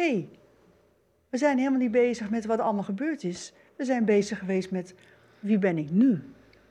hey, 0.00 0.28
we 1.30 1.38
zijn 1.38 1.58
helemaal 1.58 1.78
niet 1.78 1.90
bezig 1.90 2.30
met 2.30 2.46
wat 2.46 2.58
er 2.58 2.64
allemaal 2.64 2.82
gebeurd 2.82 3.24
is. 3.24 3.52
We 3.76 3.84
zijn 3.84 4.04
bezig 4.04 4.38
geweest 4.38 4.70
met 4.70 4.94
wie 5.38 5.58
ben 5.58 5.78
ik 5.78 5.90
nu? 5.90 6.22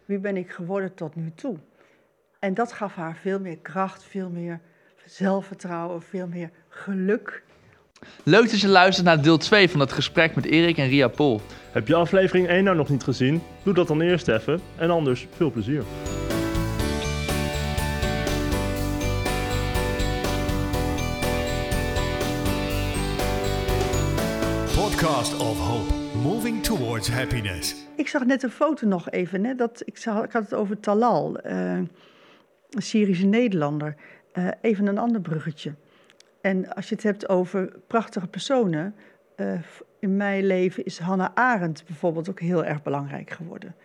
Wie 0.06 0.20
ben 0.20 0.38
ik 0.38 0.52
geworden 0.52 0.94
tot 0.94 1.16
nu 1.16 1.32
toe? 1.36 1.58
En 2.40 2.54
dat 2.54 2.72
gaf 2.72 2.96
haar 2.96 3.16
veel 3.16 3.40
meer 3.40 3.58
kracht, 3.58 4.04
veel 4.04 4.30
meer 4.30 4.60
zelfvertrouwen, 5.06 6.02
veel 6.02 6.28
meer 6.28 6.50
geluk. 6.70 7.44
Leuk 8.24 8.50
dat 8.50 8.60
je 8.60 8.68
luistert 8.68 9.06
naar 9.06 9.22
deel 9.22 9.38
2 9.38 9.70
van 9.70 9.80
het 9.80 9.92
gesprek 9.92 10.36
met 10.36 10.46
Erik 10.46 10.78
en 10.78 10.88
Ria 10.88 11.08
Pol. 11.08 11.42
Heb 11.72 11.88
je 11.88 11.96
aflevering 11.96 12.48
1 12.48 12.64
nou 12.64 12.78
nog 12.78 12.90
niet 12.90 13.04
gezien? 13.04 13.42
Doe 13.64 13.74
dat 13.74 13.88
dan 13.88 14.02
eerst 14.02 14.28
even 14.28 14.60
en 14.78 14.90
anders 14.90 15.28
veel 15.32 15.52
plezier. 15.52 15.84
Podcast 25.30 25.50
of 25.50 25.60
Hope, 25.68 25.94
moving 26.24 26.64
towards 26.64 27.10
happiness. 27.10 27.76
Ik 27.96 28.08
zag 28.08 28.26
net 28.26 28.44
een 28.44 28.50
foto 28.50 28.88
nog 28.88 29.10
even. 29.10 29.46
Hè, 29.46 29.56
dat, 29.56 29.82
ik, 29.86 29.98
zag, 29.98 30.24
ik 30.24 30.32
had 30.32 30.44
het 30.44 30.54
over 30.54 30.80
Talal, 30.80 31.38
eh, 31.40 31.74
een 31.74 31.90
Syrische 32.70 33.26
Nederlander. 33.26 33.96
Eh, 34.32 34.48
even 34.62 34.88
een 34.88 34.98
ander 34.98 35.22
bruggetje. 35.22 35.74
En 36.42 36.74
als 36.74 36.90
je 36.90 36.96
het 36.96 37.04
hebt 37.04 37.30
over 37.30 37.74
prachtige 37.88 38.28
personen. 38.28 38.96
eh, 39.36 39.60
in 40.00 40.18
mijn 40.18 40.46
leven 40.46 40.86
is 40.86 41.00
Hannah 41.00 41.34
Arendt 41.34 41.86
bijvoorbeeld 41.86 42.30
ook 42.30 42.40
heel 42.40 42.66
erg 42.66 42.84
belangrijk 42.84 43.30
geworden. 43.30 43.76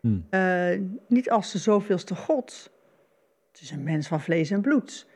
Hmm. 0.00 0.26
Eh, 0.30 0.78
niet 1.08 1.30
als 1.30 1.52
de 1.52 1.58
zoveelste 1.58 2.14
god. 2.14 2.70
Het 3.52 3.60
is 3.60 3.70
een 3.70 3.82
mens 3.82 4.08
van 4.08 4.20
vlees 4.20 4.50
en 4.50 4.60
bloed. 4.60 5.06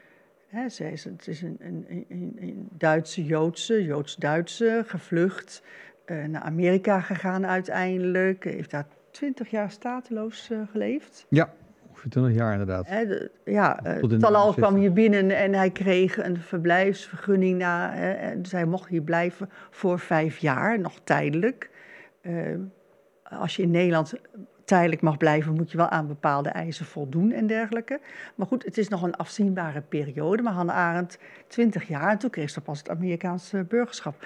Hè, 0.47 0.69
zij 0.69 0.93
is, 0.93 1.05
het 1.05 1.27
is 1.29 1.43
een, 1.43 1.57
een, 1.61 1.87
een, 2.09 2.37
een 2.41 2.69
Duitse, 2.73 3.25
Joodse, 3.25 3.85
Joods-Duitse, 3.85 4.83
gevlucht. 4.87 5.63
eh, 6.05 6.25
naar 6.25 6.43
Amerika 6.43 7.01
gegaan 7.01 7.47
uiteindelijk. 7.47 8.45
Heeft 8.45 8.71
daar 8.71 8.87
twintig 9.11 9.51
jaar 9.51 9.71
stateloos 9.71 10.51
eh, 10.51 10.59
geleefd. 10.71 11.27
Ja, 11.29 11.53
ongeveer 11.89 12.11
20 12.11 12.35
jaar 12.35 12.53
inderdaad. 12.53 12.89
Hè, 12.89 13.07
de- 13.07 13.31
ja, 13.45 13.79
eh, 13.85 13.93
Tot 13.99 14.13
in 14.13 14.19
de 14.19 14.25
Talal 14.25 14.53
kwam 14.53 14.55
60. 14.77 14.79
hier 14.81 14.93
binnen 14.93 15.37
en 15.37 15.53
hij 15.55 15.71
kreeg 15.71 16.17
een 16.25 16.37
verblijfsvergunning. 16.41 17.59
Na, 17.59 17.93
hè, 17.93 18.13
en 18.13 18.43
dus 18.43 18.53
hij 18.53 18.65
mocht 18.65 18.89
hier 18.89 19.03
blijven 19.03 19.51
voor 19.71 19.99
vijf 19.99 20.39
jaar, 20.39 20.81
nog 20.81 21.01
tijdelijk. 21.05 21.71
Eh, 22.21 22.33
als 23.23 23.57
je 23.57 23.63
in 23.63 23.71
Nederland 23.71 24.15
tijdelijk 24.67 25.03
mag 25.03 25.17
blijven, 25.17 25.55
moet 25.55 25.71
je 25.71 25.77
wel 25.77 25.89
aan 25.89 26.07
bepaalde 26.07 26.49
eisen 26.49 26.87
voldoen 26.87 27.33
en 27.33 27.47
dergelijke. 27.47 28.01
Maar 28.35 28.47
goed, 28.47 28.65
het 28.65 28.79
is 28.79 28.89
nog 28.89 29.03
een 29.03 29.17
afzienbare 29.17 29.81
periode. 29.81 30.43
Maar 30.43 30.53
Hannah 30.53 30.77
Arendt, 30.77 31.19
20 31.47 31.89
jaar, 31.89 32.11
en 32.11 32.19
toen 32.19 32.31
kreeg 32.31 32.51
ze 32.51 32.61
pas 32.61 32.79
het 32.79 32.91
Amerikaanse 32.91 33.65
burgerschap. 33.69 34.25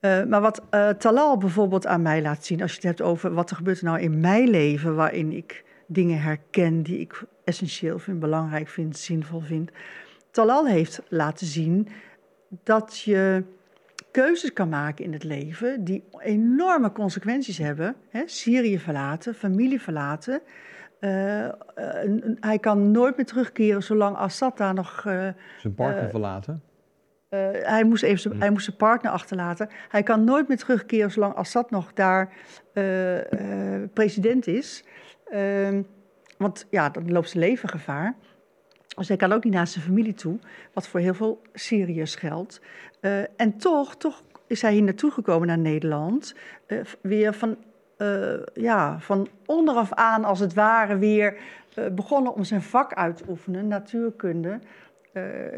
Eh, 0.00 0.24
maar 0.24 0.40
wat 0.40 0.62
eh, 0.70 0.88
Talal 0.88 1.36
bijvoorbeeld 1.36 1.86
aan 1.86 2.02
mij 2.02 2.22
laat 2.22 2.44
zien, 2.44 2.62
als 2.62 2.70
je 2.70 2.76
het 2.76 2.86
hebt 2.86 3.02
over 3.02 3.34
wat 3.34 3.50
er 3.50 3.56
gebeurt 3.56 3.82
nou 3.82 4.00
in 4.00 4.20
mijn 4.20 4.48
leven, 4.48 4.94
waarin 4.94 5.32
ik 5.32 5.64
dingen 5.86 6.20
herken 6.20 6.82
die 6.82 6.98
ik 6.98 7.24
essentieel 7.44 7.98
vind, 7.98 8.20
belangrijk 8.20 8.68
vind, 8.68 8.96
zinvol 8.96 9.40
vind. 9.40 9.70
Talal 10.30 10.66
heeft 10.66 11.02
laten 11.08 11.46
zien 11.46 11.88
dat 12.48 13.00
je 13.00 13.44
keuzes 14.10 14.52
kan 14.52 14.68
maken 14.68 15.04
in 15.04 15.12
het 15.12 15.24
leven 15.24 15.84
die 15.84 16.04
enorme 16.18 16.92
consequenties 16.92 17.58
hebben. 17.58 17.96
Hè? 18.08 18.22
Syrië 18.26 18.78
verlaten, 18.78 19.34
familie 19.34 19.80
verlaten. 19.80 20.40
Eh, 21.00 21.44
eh, 21.44 21.52
hij 22.40 22.58
kan 22.58 22.90
nooit 22.90 23.16
meer 23.16 23.26
terugkeren 23.26 23.82
zolang 23.82 24.16
Assad 24.16 24.56
daar 24.56 24.74
nog 24.74 25.04
eh, 25.06 25.28
Zijn 25.58 25.74
partner 25.74 26.10
verlaten. 26.10 26.62
hij, 27.62 27.84
moest 27.84 28.02
even 28.02 28.18
zijn, 28.18 28.40
hij 28.40 28.50
moest 28.50 28.64
zijn 28.64 28.76
partner 28.76 29.12
achterlaten. 29.12 29.68
Hij 29.88 30.02
kan 30.02 30.24
nooit 30.24 30.48
meer 30.48 30.56
terugkeren 30.56 31.10
zolang 31.10 31.34
Assad 31.34 31.70
nog 31.70 31.92
daar 31.92 32.32
president 33.92 34.46
is. 34.46 34.84
Ehm, 35.30 35.82
want 36.38 36.66
ja, 36.70 36.90
dan 36.90 37.12
loopt 37.12 37.28
zijn 37.28 37.44
leven 37.44 37.68
gevaar. 37.68 38.16
Dus 38.98 39.08
hij 39.08 39.16
kan 39.16 39.32
ook 39.32 39.44
niet 39.44 39.52
naar 39.52 39.66
zijn 39.66 39.84
familie 39.84 40.14
toe, 40.14 40.38
wat 40.72 40.88
voor 40.88 41.00
heel 41.00 41.14
veel 41.14 41.42
Syriërs 41.52 42.14
geldt. 42.14 42.60
Eh, 43.00 43.40
en 43.40 43.56
toch, 43.56 43.96
toch 43.96 44.22
is 44.46 44.62
hij 44.62 44.72
hier 44.72 44.82
naartoe 44.82 45.10
gekomen 45.10 45.48
naar 45.48 45.58
Nederland. 45.58 46.34
eh, 46.66 46.78
weer 47.00 47.34
van, 47.34 47.56
eh, 47.96 48.34
ja, 48.54 49.00
van 49.00 49.28
onderaf 49.46 49.92
aan, 49.92 50.24
als 50.24 50.40
het 50.40 50.54
ware, 50.54 50.98
weer 50.98 51.36
begonnen 51.92 52.34
om 52.34 52.44
zijn 52.44 52.62
vak 52.62 52.94
uit 52.94 53.16
te 53.16 53.24
oefenen, 53.28 53.68
natuurkunde 53.68 54.58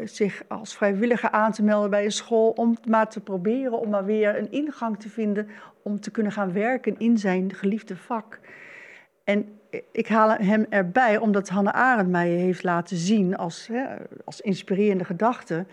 zich 0.03 0.43
als 0.47 0.75
vrijwilliger 0.75 1.29
aan 1.29 1.51
te 1.51 1.63
melden 1.63 1.89
bij 1.89 2.05
een 2.05 2.11
school 2.11 2.49
om 2.49 2.77
maar 2.87 3.09
te 3.09 3.19
proberen 3.19 3.79
om 3.79 3.89
maar 3.89 4.05
weer 4.05 4.37
een 4.37 4.51
ingang 4.51 4.99
te 4.99 5.09
vinden 5.09 5.47
om 5.83 5.99
te 5.99 6.11
kunnen 6.11 6.31
gaan 6.31 6.53
werken 6.53 6.95
in 6.99 7.17
zijn 7.17 7.53
geliefde 7.53 7.95
vak. 7.95 8.39
En 9.23 9.59
ik 9.91 10.07
haal 10.07 10.29
hem 10.29 10.65
erbij 10.69 11.17
omdat 11.17 11.49
Hannah 11.49 11.73
Arendt 11.73 12.11
mij 12.11 12.29
heeft 12.29 12.63
laten 12.63 12.97
zien 12.97 13.37
als, 13.37 13.67
hè, 13.67 13.85
als 14.25 14.41
inspirerende 14.41 15.03
gedachte. 15.03 15.65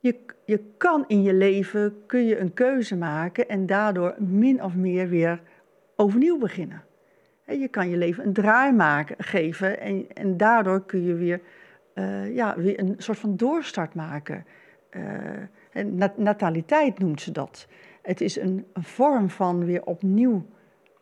Je, 0.00 0.18
je 0.44 0.60
kan 0.76 1.04
in 1.06 1.22
je 1.22 1.34
leven 1.34 2.02
kun 2.06 2.26
je 2.26 2.38
een 2.38 2.54
keuze 2.54 2.96
maken 2.96 3.48
en 3.48 3.66
daardoor 3.66 4.14
min 4.18 4.62
of 4.62 4.74
meer 4.74 5.08
weer 5.08 5.40
overnieuw 5.96 6.38
beginnen. 6.38 6.82
Je 7.46 7.68
kan 7.68 7.90
je 7.90 7.96
leven 7.96 8.26
een 8.26 8.32
draai 8.32 8.72
maken, 8.72 9.16
geven 9.18 9.80
en, 9.80 10.06
en 10.14 10.36
daardoor 10.36 10.84
kun 10.84 11.02
je 11.02 11.14
weer 11.14 11.40
eh, 11.94 12.34
ja, 12.34 12.56
weer 12.56 12.80
een 12.80 12.94
soort 12.98 13.18
van 13.18 13.36
doorstart 13.36 13.94
maken. 13.94 14.44
En 15.72 15.96
nat- 15.96 16.18
nataliteit 16.18 16.98
noemt 16.98 17.20
ze 17.20 17.32
dat. 17.32 17.66
Het 18.02 18.20
is 18.20 18.36
een, 18.36 18.66
een 18.72 18.84
vorm 18.84 19.30
van 19.30 19.64
weer 19.64 19.84
opnieuw 19.84 20.46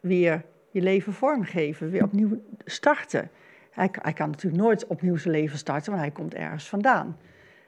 weer 0.01 0.45
je 0.77 0.83
leven 0.83 1.13
vormgeven, 1.13 1.91
weer 1.91 2.03
opnieuw 2.03 2.43
starten. 2.65 3.31
Hij, 3.71 3.89
hij 4.03 4.13
kan 4.13 4.31
natuurlijk 4.31 4.63
nooit 4.63 4.87
opnieuw 4.87 5.17
zijn 5.17 5.35
leven 5.35 5.59
starten, 5.59 5.91
want 5.91 6.03
hij 6.03 6.13
komt 6.13 6.35
ergens 6.35 6.69
vandaan. 6.69 7.17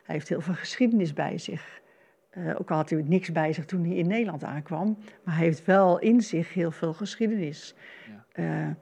Hij 0.02 0.14
heeft 0.14 0.28
heel 0.28 0.40
veel 0.40 0.54
geschiedenis 0.54 1.12
bij 1.12 1.38
zich. 1.38 1.80
Eh, 2.30 2.60
ook 2.60 2.70
al 2.70 2.76
had 2.76 2.90
hij 2.90 3.02
niks 3.02 3.32
bij 3.32 3.52
zich 3.52 3.64
toen 3.64 3.84
hij 3.84 3.96
in 3.96 4.06
Nederland 4.06 4.44
aankwam, 4.44 4.98
maar 5.24 5.36
hij 5.36 5.44
heeft 5.44 5.64
wel 5.64 5.98
in 5.98 6.20
zich 6.20 6.54
heel 6.54 6.70
veel 6.70 6.94
geschiedenis. 6.94 7.74
Ja. 8.06 8.24
Eh, 8.32 8.74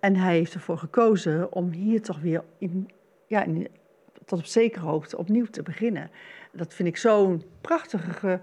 en 0.00 0.16
hij 0.16 0.34
heeft 0.36 0.54
ervoor 0.54 0.78
gekozen 0.78 1.52
om 1.52 1.70
hier 1.70 2.02
toch 2.02 2.20
weer 2.20 2.44
in, 2.58 2.90
ja, 3.26 3.42
in, 3.44 3.68
tot 4.24 4.38
op 4.38 4.44
zekere 4.44 4.84
hoogte 4.84 5.18
opnieuw 5.18 5.46
te 5.46 5.62
beginnen. 5.62 6.10
Dat 6.52 6.74
vind 6.74 6.88
ik 6.88 6.96
zo'n 6.96 7.42
prachtige 7.60 8.40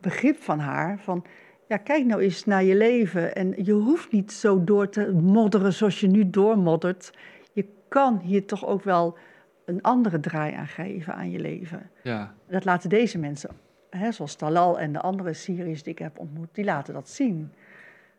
begrip 0.00 0.42
van 0.42 0.58
haar. 0.58 0.98
Van, 0.98 1.24
ja, 1.68 1.76
kijk 1.76 2.04
nou 2.04 2.20
eens 2.20 2.44
naar 2.44 2.64
je 2.64 2.74
leven 2.74 3.34
en 3.34 3.64
je 3.64 3.72
hoeft 3.72 4.12
niet 4.12 4.32
zo 4.32 4.64
door 4.64 4.88
te 4.88 5.12
modderen 5.12 5.72
zoals 5.72 6.00
je 6.00 6.06
nu 6.06 6.30
doormoddert. 6.30 7.12
Je 7.52 7.66
kan 7.88 8.18
hier 8.18 8.46
toch 8.46 8.66
ook 8.66 8.82
wel 8.82 9.18
een 9.64 9.82
andere 9.82 10.20
draai 10.20 10.54
aan 10.54 10.66
geven 10.66 11.14
aan 11.14 11.30
je 11.30 11.38
leven. 11.38 11.90
Ja. 12.02 12.34
Dat 12.48 12.64
laten 12.64 12.88
deze 12.88 13.18
mensen, 13.18 13.50
hè, 13.90 14.12
zoals 14.12 14.34
Talal 14.34 14.78
en 14.78 14.92
de 14.92 15.00
andere 15.00 15.32
Syriërs 15.32 15.82
die 15.82 15.92
ik 15.92 15.98
heb 15.98 16.18
ontmoet, 16.18 16.48
die 16.52 16.64
laten 16.64 16.94
dat 16.94 17.08
zien. 17.08 17.52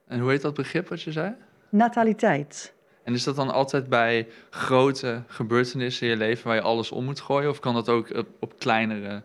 En 0.08 0.20
hoe 0.20 0.30
heet 0.30 0.42
dat 0.42 0.54
begrip 0.54 0.88
wat 0.88 1.02
je 1.02 1.12
zei? 1.12 1.36
Nataliteit. 1.70 2.74
En 3.04 3.14
is 3.14 3.24
dat 3.24 3.36
dan 3.36 3.50
altijd 3.50 3.90
bij 3.90 4.28
grote 4.50 5.24
gebeurtenissen 5.28 6.08
in 6.08 6.14
je 6.14 6.20
leven 6.20 6.48
waar 6.48 6.56
je 6.56 6.62
alles 6.62 6.92
om 6.92 7.06
moet 7.06 7.22
gooien? 7.22 7.50
Of 7.50 7.60
kan 7.60 7.74
dat 7.74 7.90
ook 7.90 8.16
op, 8.16 8.28
op 8.40 8.60
kleinere 8.60 9.24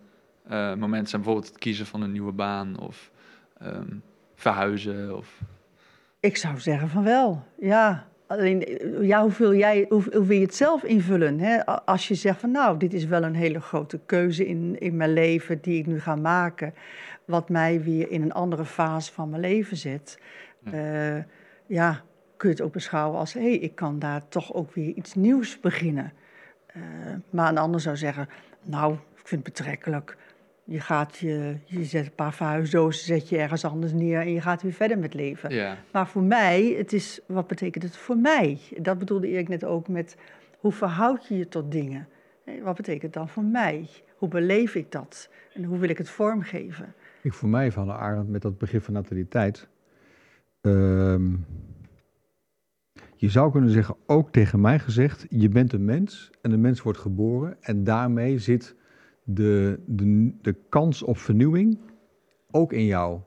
eh, 0.48 0.74
momenten 0.74 1.08
zijn? 1.08 1.22
Bijvoorbeeld 1.22 1.52
het 1.52 1.58
kiezen 1.58 1.86
van 1.86 2.02
een 2.02 2.12
nieuwe 2.12 2.32
baan 2.32 2.78
of 2.78 3.10
ehm, 3.58 3.96
verhuizen? 4.42 5.16
Of... 5.16 5.40
Ik 6.20 6.36
zou 6.36 6.60
zeggen 6.60 6.88
van 6.88 7.04
wel, 7.04 7.44
ja. 7.58 8.06
Alleen, 8.26 8.64
eh, 8.64 9.06
ja, 9.06 9.22
hoe, 9.22 9.32
wil 9.38 9.54
jij, 9.54 9.86
hoe, 9.88 10.02
hoe 10.12 10.26
wil 10.26 10.36
je 10.36 10.44
het 10.44 10.54
zelf 10.54 10.82
invullen? 10.82 11.38
Hè? 11.38 11.66
Als 11.66 12.08
je 12.08 12.14
zegt 12.14 12.40
van 12.40 12.50
nou, 12.50 12.78
dit 12.78 12.94
is 12.94 13.04
wel 13.04 13.22
een 13.22 13.34
hele 13.34 13.60
grote 13.60 14.00
keuze 14.06 14.46
in, 14.46 14.78
in 14.78 14.96
mijn 14.96 15.12
leven 15.12 15.60
die 15.60 15.78
ik 15.78 15.86
nu 15.86 16.00
ga 16.00 16.16
maken. 16.16 16.74
Wat 17.24 17.48
mij 17.48 17.82
weer 17.82 18.10
in 18.10 18.22
een 18.22 18.32
andere 18.32 18.64
fase 18.64 19.12
van 19.12 19.30
mijn 19.30 19.42
leven 19.42 19.76
zet. 19.76 20.18
Ja, 20.70 21.26
ja 21.66 22.02
kun 22.42 22.50
je 22.50 22.56
het 22.56 22.64
ook 22.64 22.72
beschouwen 22.72 23.18
als, 23.18 23.32
hé, 23.32 23.40
hey, 23.40 23.56
ik 23.56 23.74
kan 23.74 23.98
daar 23.98 24.28
toch 24.28 24.54
ook 24.54 24.74
weer 24.74 24.94
iets 24.94 25.14
nieuws 25.14 25.60
beginnen. 25.60 26.12
Eh, 26.66 26.82
maar 27.30 27.48
een 27.48 27.58
ander 27.58 27.80
zou 27.80 27.96
zeggen, 27.96 28.28
nou, 28.62 28.94
ik 28.94 29.28
vind 29.28 29.46
het 29.46 29.54
betrekkelijk. 29.54 30.16
Je, 30.64 30.80
gaat 30.80 31.16
je, 31.16 31.56
je 31.64 31.84
zet 31.84 32.06
een 32.06 32.14
paar 32.14 32.34
verhuisdozen, 32.34 33.04
zet 33.04 33.28
je 33.28 33.38
ergens 33.38 33.64
anders 33.64 33.92
neer 33.92 34.20
en 34.20 34.32
je 34.32 34.40
gaat 34.40 34.62
weer 34.62 34.72
verder 34.72 34.98
met 34.98 35.14
leven. 35.14 35.54
Ja. 35.54 35.76
Maar 35.92 36.08
voor 36.08 36.22
mij, 36.22 36.74
het 36.78 36.92
is, 36.92 37.20
wat 37.26 37.46
betekent 37.46 37.84
het 37.84 37.96
voor 37.96 38.16
mij? 38.16 38.58
Dat 38.76 38.98
bedoelde 38.98 39.28
Erik 39.28 39.48
net 39.48 39.64
ook 39.64 39.88
met, 39.88 40.16
hoe 40.58 40.72
verhoud 40.72 41.26
je 41.26 41.36
je 41.36 41.48
tot 41.48 41.72
dingen? 41.72 42.08
Wat 42.62 42.76
betekent 42.76 43.02
het 43.02 43.12
dan 43.12 43.28
voor 43.28 43.44
mij? 43.44 43.88
Hoe 44.16 44.28
beleef 44.28 44.74
ik 44.74 44.92
dat? 44.92 45.28
En 45.54 45.64
hoe 45.64 45.78
wil 45.78 45.88
ik 45.88 45.98
het 45.98 46.10
vormgeven? 46.10 46.94
Ik 47.22 47.32
voor 47.32 47.48
mij 47.48 47.72
van 47.72 47.86
de 47.86 47.92
Arend 47.92 48.28
met 48.28 48.42
dat 48.42 48.58
begrip 48.58 48.82
van 48.82 48.94
nataliteit. 48.94 49.68
Ehm, 50.60 51.34
je 53.16 53.28
zou 53.28 53.52
kunnen 53.52 53.70
zeggen, 53.70 53.96
ook 54.06 54.32
tegen 54.32 54.60
mij 54.60 54.78
gezegd, 54.78 55.26
je 55.28 55.48
bent 55.48 55.72
een 55.72 55.84
mens 55.84 56.30
en 56.40 56.52
een 56.52 56.60
mens 56.60 56.82
wordt 56.82 56.98
geboren 56.98 57.56
en 57.60 57.84
daarmee 57.84 58.38
zit 58.38 58.74
de, 59.24 59.80
de, 59.86 60.32
de 60.42 60.56
kans 60.68 61.02
op 61.02 61.18
vernieuwing 61.18 61.78
ook 62.50 62.72
in 62.72 62.84
jou. 62.84 63.20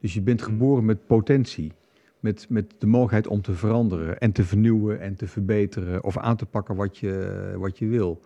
Dus 0.00 0.14
je 0.14 0.22
bent 0.22 0.42
geboren 0.42 0.84
met 0.84 1.06
potentie. 1.06 1.72
Met, 2.20 2.46
met 2.48 2.74
de 2.78 2.86
mogelijkheid 2.86 3.26
om 3.26 3.42
te 3.42 3.54
veranderen 3.54 4.18
en 4.18 4.32
te 4.32 4.44
vernieuwen 4.44 5.00
en 5.00 5.14
te 5.16 5.26
verbeteren 5.26 6.04
of 6.04 6.16
aan 6.16 6.36
te 6.36 6.46
pakken 6.46 6.76
wat 6.76 6.98
je, 6.98 7.54
wat 7.56 7.78
je 7.78 7.86
wil. 7.86 8.20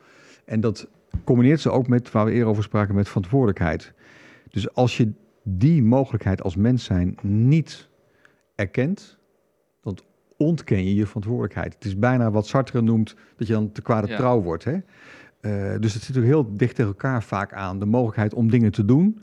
En 0.44 0.60
dat 0.60 0.88
combineert 1.24 1.60
ze 1.60 1.70
ook 1.70 1.88
met, 1.88 2.10
waar 2.10 2.24
we 2.24 2.32
eerder 2.32 2.48
over 2.48 2.62
spraken, 2.62 2.94
met 2.94 3.08
verantwoordelijkheid. 3.08 3.92
Dus 4.50 4.74
als 4.74 4.96
je 4.96 5.12
die 5.42 5.82
mogelijkheid 5.82 6.42
als 6.42 6.56
mens 6.56 6.84
zijn 6.84 7.18
niet 7.22 7.88
erkent, 8.54 9.18
dan 9.82 9.98
ontken 10.36 10.84
je 10.84 10.94
je 10.94 11.06
verantwoordelijkheid. 11.06 11.74
Het 11.74 11.84
is 11.84 11.98
bijna 11.98 12.30
wat 12.30 12.46
Sartre 12.46 12.82
noemt 12.82 13.14
dat 13.36 13.46
je 13.46 13.52
dan 13.52 13.72
te 13.72 13.82
kwade 13.82 14.06
Ja. 14.08 14.16
trouw 14.16 14.42
wordt. 14.42 14.64
Hè? 14.64 14.78
Eh, 15.42 15.72
dus 15.80 15.94
het 15.94 16.02
zit 16.02 16.16
ook 16.16 16.24
heel 16.24 16.56
dicht 16.56 16.74
tegen 16.74 16.90
elkaar 16.90 17.22
vaak 17.22 17.52
aan. 17.52 17.78
De 17.78 17.86
mogelijkheid 17.86 18.34
om 18.34 18.50
dingen 18.50 18.72
te 18.72 18.84
doen 18.84 19.20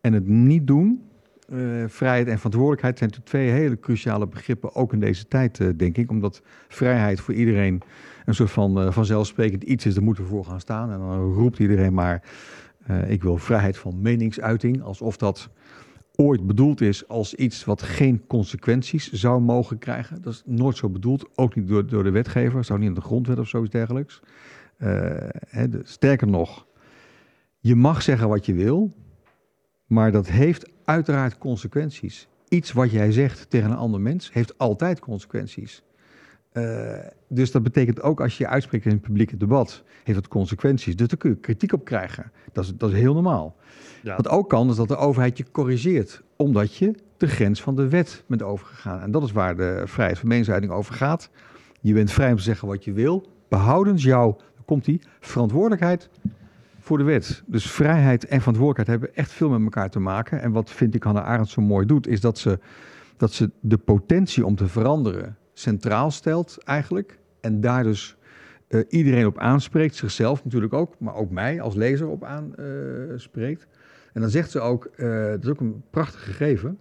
en 0.00 0.12
het 0.12 0.26
niet 0.26 0.66
doen. 0.66 1.02
Eh, 1.48 1.58
vrijheid 1.86 2.26
en 2.26 2.36
verantwoordelijkheid 2.36 2.98
zijn 2.98 3.10
twee 3.24 3.50
hele 3.50 3.80
cruciale 3.80 4.26
begrippen, 4.26 4.74
ook 4.74 4.92
in 4.92 5.00
deze 5.00 5.28
tijd, 5.28 5.60
eh, 5.60 5.68
denk 5.76 5.96
ik. 5.96 6.10
Omdat 6.10 6.42
vrijheid 6.68 7.20
voor 7.20 7.34
iedereen 7.34 7.82
een 8.24 8.34
soort 8.34 8.50
van 8.50 8.92
vanzelfsprekend 8.92 9.62
iets 9.62 9.86
is, 9.86 9.94
daar 9.94 10.02
moeten 10.02 10.24
we 10.24 10.30
voor 10.30 10.44
gaan 10.44 10.60
staan. 10.60 10.90
En 10.90 10.98
dan 10.98 11.32
roept 11.32 11.58
iedereen 11.58 11.94
maar, 11.94 12.22
ik 13.06 13.22
wil 13.22 13.36
vrijheid 13.36 13.78
van 13.78 14.00
meningsuiting, 14.00 14.82
alsof 14.82 15.16
dat 15.16 15.48
ooit 16.16 16.46
bedoeld 16.46 16.80
is 16.80 17.08
als 17.08 17.34
iets 17.34 17.64
wat 17.64 17.82
geen 17.82 18.26
consequenties 18.26 19.12
zou 19.12 19.40
mogen 19.40 19.78
krijgen. 19.78 20.22
Dat 20.22 20.32
is 20.32 20.42
nooit 20.46 20.76
zo 20.76 20.88
bedoeld, 20.88 21.28
ook 21.34 21.54
niet 21.54 21.68
door, 21.68 21.86
door 21.86 22.02
de 22.02 22.10
wetgever, 22.10 22.64
zou 22.64 22.78
niet 22.78 22.88
in 22.88 22.94
de 22.94 23.00
grondwet 23.00 23.38
of 23.38 23.48
zoiets 23.48 23.72
dergelijks. 23.72 24.20
Eh, 24.76 24.88
hè, 25.48 25.68
de- 25.68 25.80
sterker 25.84 26.26
nog, 26.26 26.66
je 27.58 27.74
mag 27.74 28.02
zeggen 28.02 28.28
wat 28.28 28.46
je 28.46 28.54
wil, 28.54 28.92
maar 29.86 30.12
dat 30.12 30.28
heeft 30.28 30.70
uiteraard 30.84 31.38
consequenties. 31.38 32.28
Iets 32.48 32.72
wat 32.72 32.90
jij 32.90 33.12
zegt 33.12 33.50
tegen 33.50 33.70
een 33.70 33.76
ander 33.76 34.00
mens 34.00 34.32
heeft 34.32 34.58
altijd 34.58 35.00
consequenties. 35.00 35.82
Eh, 36.52 36.98
dus 37.28 37.50
dat 37.50 37.62
betekent 37.62 38.02
ook 38.02 38.20
als 38.20 38.38
je 38.38 38.44
je 38.44 38.50
uitspreekt 38.50 38.84
in 38.84 38.90
een 38.90 39.00
publiek 39.00 39.40
debat, 39.40 39.82
heeft 40.04 40.18
dat 40.18 40.28
consequenties. 40.28 40.96
Dus 40.96 41.08
daar 41.08 41.18
kun 41.18 41.30
je 41.30 41.36
kritiek 41.36 41.72
op 41.72 41.84
krijgen. 41.84 42.32
Dat 42.52 42.64
is, 42.64 42.72
dat 42.76 42.90
is 42.90 42.98
heel 42.98 43.14
normaal. 43.14 43.56
Ja. 44.02 44.16
Wat 44.16 44.28
ook 44.28 44.48
kan, 44.48 44.70
is 44.70 44.76
dat 44.76 44.88
de 44.88 44.96
overheid 44.96 45.38
je 45.38 45.44
corrigeert, 45.50 46.22
omdat 46.36 46.76
je 46.76 46.94
de 47.16 47.26
grens 47.26 47.62
van 47.62 47.76
de 47.76 47.88
wet 47.88 48.24
bent 48.26 48.42
overgegaan. 48.42 49.00
En 49.00 49.10
dat 49.10 49.22
is 49.22 49.32
waar 49.32 49.56
de 49.56 49.82
vrijheid 49.84 50.18
van 50.18 50.28
meningsuiting 50.28 50.72
over 50.72 50.94
gaat. 50.94 51.30
Je 51.80 51.94
bent 51.94 52.10
vrij 52.12 52.30
om 52.30 52.36
te 52.36 52.42
zeggen 52.42 52.68
wat 52.68 52.84
je 52.84 52.92
wil, 52.92 53.28
behoudens 53.48 54.02
jouw, 54.02 54.36
komt 54.64 54.84
die, 54.84 55.00
verantwoordelijkheid 55.20 56.08
voor 56.80 56.98
de 56.98 57.04
wet. 57.04 57.42
Dus 57.46 57.70
vrijheid 57.70 58.26
en 58.26 58.38
verantwoordelijkheid 58.38 59.00
hebben 59.00 59.22
echt 59.22 59.32
veel 59.32 59.50
met 59.50 59.62
elkaar 59.62 59.90
te 59.90 60.00
maken. 60.00 60.40
En 60.40 60.52
wat 60.52 60.70
vind 60.70 60.94
ik 60.94 61.02
Hannah 61.02 61.24
Arendt 61.24 61.50
zo 61.50 61.62
mooi 61.62 61.86
doet, 61.86 62.06
is 62.06 62.20
dat 62.20 62.38
ze, 62.38 62.58
dat 63.16 63.32
ze 63.32 63.50
de 63.60 63.78
potentie 63.78 64.46
om 64.46 64.56
te 64.56 64.68
veranderen 64.68 65.36
centraal 65.52 66.10
stelt 66.10 66.58
eigenlijk. 66.64 67.18
En 67.40 67.60
daar 67.60 67.82
dus 67.82 68.16
eh, 68.68 68.80
iedereen 68.88 69.26
op 69.26 69.38
aanspreekt, 69.38 69.94
zichzelf 69.94 70.44
natuurlijk 70.44 70.72
ook, 70.72 70.94
maar 70.98 71.14
ook 71.14 71.30
mij 71.30 71.60
als 71.60 71.74
lezer 71.74 72.08
op 72.08 72.24
aanspreekt. 72.24 73.66
en 74.12 74.20
dan 74.20 74.30
zegt 74.30 74.50
ze 74.50 74.60
ook, 74.60 74.84
eh, 74.84 75.26
dat 75.26 75.42
is 75.42 75.48
ook 75.48 75.60
een 75.60 75.82
prachtig 75.90 76.24
gegeven, 76.24 76.78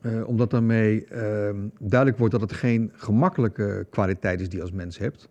eh, 0.00 0.28
omdat 0.28 0.50
daarmee 0.50 1.04
eh, 1.04 1.54
duidelijk 1.78 2.18
wordt 2.18 2.32
dat 2.32 2.40
het 2.40 2.52
geen 2.52 2.92
gemakkelijke 2.94 3.86
kwaliteit 3.90 4.40
is 4.40 4.48
die 4.48 4.56
je 4.56 4.64
als 4.64 4.72
mens 4.72 4.98
hebt. 4.98 5.28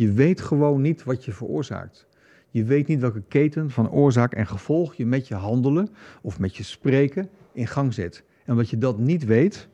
Je 0.00 0.12
weet 0.12 0.40
gewoon 0.40 0.80
niet 0.80 1.04
wat 1.04 1.24
je 1.24 1.32
veroorzaakt. 1.32 2.06
Je 2.50 2.64
weet 2.64 2.86
niet 2.86 3.00
welke 3.00 3.22
keten 3.28 3.70
van 3.70 3.90
oorzaak 3.90 4.34
en 4.34 4.46
gevolg 4.46 4.94
je 4.94 5.06
met 5.06 5.28
je 5.28 5.34
handelen 5.34 5.88
of 6.22 6.38
met 6.38 6.56
je 6.56 6.62
spreken 6.62 7.28
in 7.52 7.66
gang 7.66 7.94
zet. 7.94 8.24
En 8.44 8.52
omdat 8.52 8.70
je 8.70 8.78
dat 8.78 8.98
niet 8.98 9.24
weet, 9.24 9.68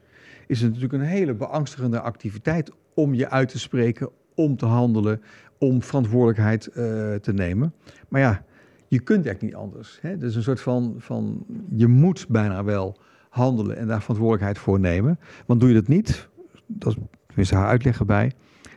is 0.47 0.61
het 0.61 0.73
natuurlijk 0.73 1.03
een 1.03 1.09
hele 1.09 1.35
beangstigende 1.35 2.01
activiteit 2.01 2.71
om 2.95 3.15
je 3.15 3.31
uit 3.31 3.49
te 3.49 3.59
spreken, 3.59 4.11
om 4.35 4.57
te 4.57 4.67
handelen, 4.67 5.23
om 5.59 5.83
verantwoordelijkheid 5.83 6.67
eh, 6.67 6.75
te 7.15 7.33
nemen. 7.33 7.73
Maar 8.09 8.21
ja, 8.21 8.45
je 8.89 8.99
kunt 8.99 9.27
echt 9.27 9.41
niet 9.41 9.55
anders. 9.55 9.99
Hè? 10.01 10.19
Dus 10.19 10.35
een 10.35 10.43
soort 10.43 10.61
van, 10.61 10.95
van, 10.99 11.47
je 11.71 11.87
moet 11.87 12.29
bijna 12.29 12.65
wel 12.65 12.97
handelen 13.29 13.77
en 13.77 13.87
daar 13.87 14.01
verantwoordelijkheid 14.01 14.59
voor 14.59 14.81
nemen. 14.81 15.19
Want 15.47 15.61
doe 15.61 15.69
je 15.69 15.75
dat 15.75 15.89
niet, 15.89 16.29
dat 16.67 16.97
is 17.35 17.51
haar 17.51 17.67
uitleg 17.67 17.99
erbij, 17.99 18.33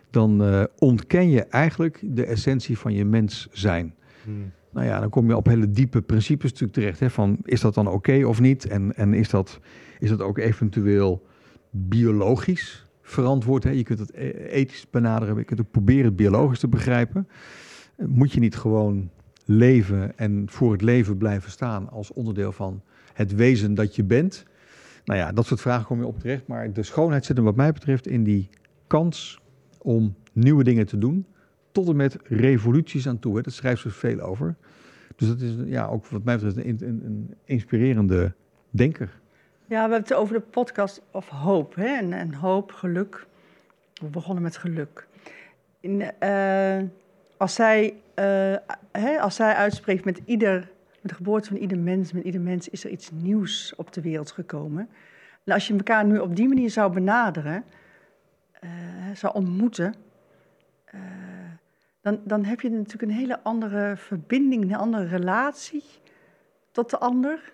dan 0.09 0.43
eh, 0.43 0.63
ontken 0.77 1.29
je 1.29 1.43
eigenlijk 1.43 1.99
de 2.03 2.25
essentie 2.25 2.77
van 2.77 2.93
je 2.93 3.05
mens 3.05 3.47
zijn. 3.51 3.93
Hmm. 4.23 4.51
Nou 4.71 4.85
ja, 4.85 4.99
dan 4.99 5.09
kom 5.09 5.27
je 5.27 5.35
op 5.35 5.45
hele 5.45 5.71
diepe 5.71 6.01
principes 6.01 6.51
natuurlijk 6.51 6.79
terecht. 6.79 6.99
Hè, 6.99 7.09
van 7.09 7.37
is 7.43 7.61
dat 7.61 7.73
dan 7.73 7.87
oké 7.87 8.25
of 8.25 8.39
niet? 8.39 8.67
En, 8.67 8.95
en 8.95 9.13
is, 9.13 9.29
dat, 9.29 9.59
is 9.99 10.09
dat 10.09 10.21
ook 10.21 10.37
eventueel 10.37 11.25
biologisch 11.69 12.85
verantwoord? 13.01 13.63
Hè? 13.63 13.69
Je 13.69 13.83
kunt 13.83 13.99
het 13.99 14.13
e- 14.13 14.47
ethisch 14.49 14.89
benaderen, 14.89 15.37
je 15.37 15.43
kunt 15.43 15.59
het 15.59 15.71
proberen 15.71 16.05
het 16.05 16.15
biologisch 16.15 16.59
te 16.59 16.67
begrijpen. 16.67 17.27
Moet 17.95 18.31
je 18.31 18.39
niet 18.39 18.55
gewoon 18.55 19.09
leven 19.45 20.17
en 20.17 20.43
voor 20.45 20.71
het 20.71 20.81
leven 20.81 21.17
blijven 21.17 21.51
staan 21.51 21.89
als 21.89 22.13
onderdeel 22.13 22.51
van 22.51 22.81
het 23.13 23.35
wezen 23.35 23.73
dat 23.73 23.95
je 23.95 24.03
bent? 24.03 24.45
Nou 25.05 25.19
ja, 25.19 25.31
dat 25.31 25.45
soort 25.45 25.61
vragen 25.61 25.85
kom 25.85 25.99
je 25.99 26.05
op 26.05 26.19
terecht. 26.19 26.47
Maar 26.47 26.73
de 26.73 26.83
schoonheid 26.83 27.25
zit 27.25 27.35
hem 27.35 27.45
wat 27.45 27.55
mij 27.55 27.71
betreft 27.71 28.07
in 28.07 28.23
die 28.23 28.49
kans 28.87 29.41
om 29.81 30.15
nieuwe 30.33 30.63
dingen 30.63 30.85
te 30.85 30.97
doen. 30.97 31.25
Tot 31.71 31.87
en 31.87 31.95
met 31.95 32.17
revoluties 32.23 33.07
aan 33.07 33.19
toe. 33.19 33.35
Hè. 33.35 33.41
Daar 33.41 33.53
schrijft 33.53 33.81
ze 33.81 33.89
veel 33.89 34.19
over. 34.19 34.55
Dus 35.15 35.27
dat 35.27 35.41
is 35.41 35.55
ja, 35.65 35.87
ook 35.87 36.05
wat 36.05 36.23
mij 36.23 36.35
betreft 36.35 36.57
een, 36.57 36.87
een, 36.87 37.01
een 37.05 37.35
inspirerende 37.43 38.33
denker. 38.69 39.19
Ja, 39.65 39.75
we 39.75 39.91
hebben 39.91 39.99
het 39.99 40.13
over 40.13 40.35
de 40.35 40.41
podcast 40.41 41.01
of 41.11 41.29
hoop. 41.29 41.75
Hè? 41.75 41.97
En, 41.97 42.13
en 42.13 42.33
hoop, 42.33 42.71
geluk. 42.71 43.27
We 43.93 44.07
begonnen 44.07 44.43
met 44.43 44.57
geluk. 44.57 45.07
In, 45.79 46.01
eh, 46.19 46.81
als, 47.37 47.53
zij, 47.53 47.93
eh, 48.13 48.55
hè, 48.91 49.19
als 49.19 49.35
zij 49.35 49.53
uitspreekt 49.53 50.05
met 50.05 50.21
ieder, 50.25 50.71
met 51.01 51.11
de 51.11 51.13
geboorte 51.13 51.47
van 51.47 51.57
ieder 51.57 51.79
mens, 51.79 52.11
met 52.11 52.23
ieder 52.23 52.41
mens 52.41 52.69
is 52.69 52.83
er 52.83 52.89
iets 52.89 53.11
nieuws 53.11 53.73
op 53.75 53.93
de 53.93 54.01
wereld 54.01 54.31
gekomen. 54.31 54.89
En 55.43 55.53
als 55.53 55.67
je 55.67 55.73
elkaar 55.73 56.05
nu 56.05 56.19
op 56.19 56.35
die 56.35 56.47
manier 56.47 56.69
zou 56.69 56.93
benaderen, 56.93 57.63
zou 59.13 59.33
ontmoeten, 59.33 59.93
eh, 60.85 60.99
dan, 62.01 62.21
dan 62.23 62.43
heb 62.45 62.61
je 62.61 62.69
natuurlijk 62.69 63.01
een 63.11 63.17
hele 63.17 63.43
andere 63.43 63.93
verbinding, 63.97 64.63
een 64.63 64.75
andere 64.75 65.05
relatie 65.05 65.83
tot 66.71 66.89
de 66.89 66.97
ander. 66.97 67.53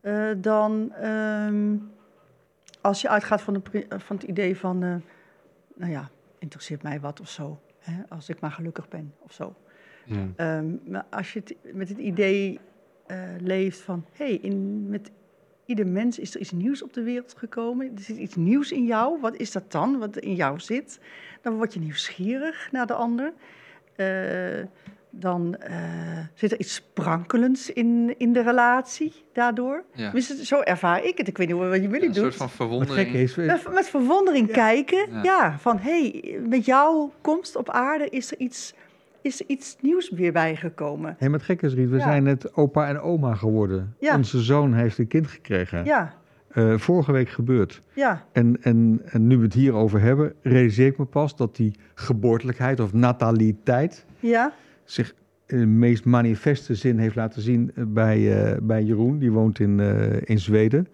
eh, 0.00 0.30
dan 0.38 0.92
ehm, 0.92 1.76
als 2.80 3.00
je 3.00 3.08
uitgaat 3.08 3.42
van, 3.42 3.54
de, 3.54 3.86
van 3.88 4.16
het 4.16 4.24
idee 4.24 4.56
van, 4.56 4.78
nou 5.74 5.90
ja, 5.92 6.10
interesseert 6.38 6.82
mij 6.82 7.00
wat 7.00 7.20
of 7.20 7.28
zo. 7.28 7.60
Hè, 7.78 8.02
als 8.08 8.28
ik 8.28 8.40
maar 8.40 8.50
gelukkig 8.50 8.88
ben 8.88 9.14
of 9.18 9.32
zo. 9.32 9.54
Ehm, 10.36 10.76
maar 10.90 11.04
als 11.10 11.32
je 11.32 11.38
het, 11.38 11.74
met 11.74 11.88
het 11.88 11.98
idee 11.98 12.60
leeft 13.38 13.80
van, 13.80 14.04
hé, 14.12 14.24
hey, 14.24 14.34
in- 14.34 14.88
met 14.88 15.10
ieder 15.66 15.86
mens 15.86 16.18
is 16.18 16.34
er 16.34 16.40
iets 16.40 16.50
nieuws 16.50 16.82
op 16.82 16.92
de 16.92 17.02
wereld 17.02 17.34
gekomen. 17.36 17.86
Er 17.94 18.02
zit 18.02 18.16
iets 18.16 18.34
nieuws 18.34 18.72
in 18.72 18.84
jou. 18.84 19.20
Wat 19.20 19.36
is 19.36 19.52
dat 19.52 19.72
dan, 19.72 19.98
wat 19.98 20.16
in 20.16 20.34
jou 20.34 20.60
zit? 20.60 20.98
Dan 21.42 21.56
word 21.56 21.74
je 21.74 21.80
nieuwsgierig 21.80 22.68
naar 22.72 22.86
de 22.86 22.94
ander. 22.94 23.32
Eh, 23.96 24.06
dan 25.14 25.56
eh, 25.56 26.18
zit 26.34 26.52
er 26.52 26.58
iets 26.60 26.74
sprankelends 26.74 27.70
in, 27.70 28.14
in 28.18 28.32
de 28.32 28.42
relatie 28.42 29.12
daardoor. 29.32 29.84
Ja. 29.94 30.20
Zo 30.20 30.60
ervaar 30.60 31.04
ik 31.04 31.18
het. 31.18 31.28
Ik 31.28 31.36
weet 31.38 31.46
niet 31.48 31.56
wat 31.56 31.74
jullie 31.74 31.92
Een 31.92 32.00
doen. 32.12 32.14
soort 32.14 32.34
van 32.36 32.50
verwondering. 32.50 33.14
is, 33.14 33.34
Met, 33.34 33.72
met 33.72 33.88
verwondering 33.88 34.50
kijken, 34.52 35.10
Ja. 35.12 35.22
ja. 35.22 35.58
van 35.58 35.78
hé, 35.78 36.08
hey, 36.10 36.38
met 36.48 36.64
jouw 36.64 37.12
komst 37.20 37.56
op 37.56 37.70
aarde 37.70 38.08
is 38.08 38.30
er 38.30 38.38
iets, 38.38 38.74
is 39.22 39.40
er 39.40 39.46
iets 39.48 39.76
nieuws 39.80 40.10
weer 40.10 40.32
bijgekomen. 40.32 41.14
Hé, 41.18 41.26
maar 41.28 41.38
het 41.38 41.46
gekke 41.48 41.66
is, 41.66 41.74
Riet, 41.74 41.90
we 41.90 41.96
Ja. 41.96 42.02
zijn 42.02 42.22
net 42.22 42.54
opa 42.56 42.88
en 42.88 43.00
oma 43.00 43.34
geworden. 43.34 43.94
Ja. 44.00 44.16
Onze 44.16 44.40
zoon 44.40 44.74
heeft 44.74 44.98
een 44.98 45.06
kind 45.06 45.26
gekregen. 45.26 45.84
Ja, 45.84 46.20
Eh, 46.52 46.78
vorige 46.78 47.12
week 47.12 47.28
gebeurd. 47.28 47.82
ja, 47.94 48.24
En, 48.32 48.56
en, 48.62 49.00
en 49.04 49.26
nu 49.26 49.36
we 49.36 49.42
het 49.44 49.54
hierover 49.54 50.00
hebben, 50.00 50.32
realiseer 50.42 50.86
ik 50.86 50.98
me 50.98 51.04
pas 51.04 51.36
dat 51.36 51.56
die 51.56 51.74
geboortelijkheid 51.94 52.80
of 52.80 52.92
nataliteit 52.92 54.04
ja, 54.20 54.52
zich 54.84 55.14
in 55.46 55.58
de 55.58 55.66
meest 55.66 56.04
manifeste 56.04 56.74
zin 56.74 56.98
heeft 56.98 57.14
laten 57.16 57.42
zien 57.42 57.70
eh, 57.74 57.84
bij, 57.88 58.44
eh, 58.52 58.58
bij 58.62 58.82
Jeroen. 58.82 59.18
Die 59.18 59.32
woont 59.32 59.58
in, 59.58 59.80
in 60.24 60.38
Zweden. 60.38 60.88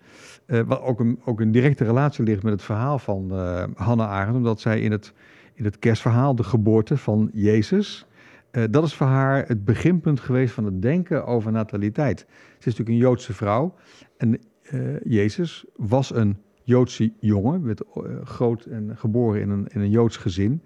Wat 0.67 0.81
ook 0.83 1.01
een, 1.01 1.21
ook 1.25 1.41
een 1.41 1.53
directe 1.53 1.85
relatie 1.85 2.25
ligt 2.25 2.43
met 2.43 2.53
het 2.53 2.63
verhaal 2.63 2.99
van 2.99 3.31
Hannah 3.75 4.11
Arendt. 4.11 4.37
Omdat 4.37 4.61
zij 4.61 4.81
in 4.81 4.91
het, 4.93 5.13
in 5.55 5.65
het 5.65 5.79
kerstverhaal, 5.79 6.35
de 6.35 6.43
geboorte 6.45 6.97
van 6.97 7.31
Jezus... 7.33 8.07
eh, 8.51 8.63
dat 8.71 8.85
is 8.85 8.95
voor 8.95 9.07
haar 9.07 9.47
het 9.47 9.65
beginpunt 9.65 10.21
geweest 10.21 10.55
van 10.55 10.65
het 10.65 10.83
denken 10.83 11.27
over 11.27 11.53
nataliteit. 11.53 12.19
Ze 12.19 12.25
is 12.59 12.65
natuurlijk 12.65 12.89
een 12.89 12.97
Joodse 12.97 13.33
vrouw. 13.33 13.75
En 14.17 14.39
eh, 14.63 15.01
Jezus 15.05 15.65
was 15.77 16.15
een 16.15 16.37
Joodse 16.63 17.13
jongen. 17.21 17.65
Werd 17.65 17.81
eh, 17.81 18.03
groot 18.25 18.65
en 18.65 18.93
geboren 18.97 19.41
in 19.41 19.51
een, 19.51 19.67
in 19.69 19.81
een 19.81 19.91
Joods 19.91 20.17
gezin. 20.17 20.63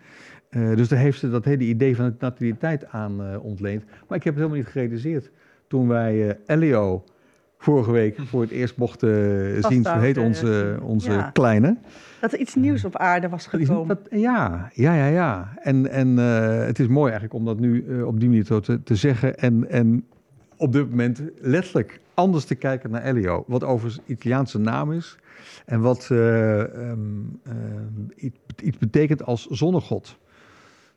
Dus 0.75 0.89
daar 0.89 0.99
heeft 0.99 1.19
ze 1.19 1.31
dat 1.31 1.45
hele 1.45 1.65
idee 1.65 1.97
van 1.97 2.05
het 2.05 2.21
nataliteit 2.21 2.87
aan 2.87 3.41
ontleend. 3.41 3.85
Maar 3.85 4.19
ik 4.19 4.25
heb 4.25 4.35
het 4.35 4.43
helemaal 4.43 4.57
niet 4.57 4.67
gerealiseerd. 4.67 5.31
Toen 5.67 5.89
wij 5.89 6.39
Elio 6.47 7.05
vorige 7.59 7.93
week 7.93 8.21
voor 8.21 8.41
het 8.41 8.51
eerst 8.51 8.77
mochten 8.77 9.63
zien, 9.63 9.85
zo 9.85 9.99
heet 9.99 10.19
onze, 10.19 10.79
onze 10.83 11.11
ja. 11.11 11.31
kleine. 11.31 11.77
Dat 12.23 12.33
er 12.33 12.39
iets 12.39 12.55
nieuws 12.55 12.85
op 12.85 12.97
aarde 12.97 13.29
was 13.29 13.47
gekomen. 13.47 13.87
dat- 13.89 14.21
ja, 14.21 14.71
ja, 14.75 14.95
ja, 14.95 15.07
ja. 15.07 15.53
En, 15.57 15.91
en 15.91 16.19
eh, 16.19 16.67
het 16.67 16.79
is 16.79 16.87
mooi 16.87 17.11
eigenlijk 17.11 17.35
om 17.35 17.45
dat 17.45 17.59
nu 17.61 17.87
eh, 17.89 18.07
op 18.07 18.21
die 18.21 18.29
manier 18.29 18.45
zo 18.45 18.61
te, 18.61 18.83
te 18.83 18.95
zeggen. 18.97 19.39
En, 19.39 19.69
en 19.71 20.05
op 20.57 20.73
dit 20.73 20.91
moment 20.91 21.23
letterlijk 21.41 22.01
anders 22.15 22.45
te 22.45 22.55
kijken 22.55 22.91
naar 22.91 23.03
Elio. 23.03 23.45
Wat 23.47 23.65
overigens 23.65 24.05
Italiaanse 24.07 24.59
naam 24.59 24.93
is. 24.93 25.19
En 25.67 25.81
wat 25.81 26.09
eh, 26.11 26.61
ehm, 26.91 27.01
eh, 27.43 27.53
iets, 28.17 28.37
iets 28.63 28.79
betekent 28.79 29.25
als 29.25 29.47
zonnegod. 29.47 30.07
Het 30.09 30.17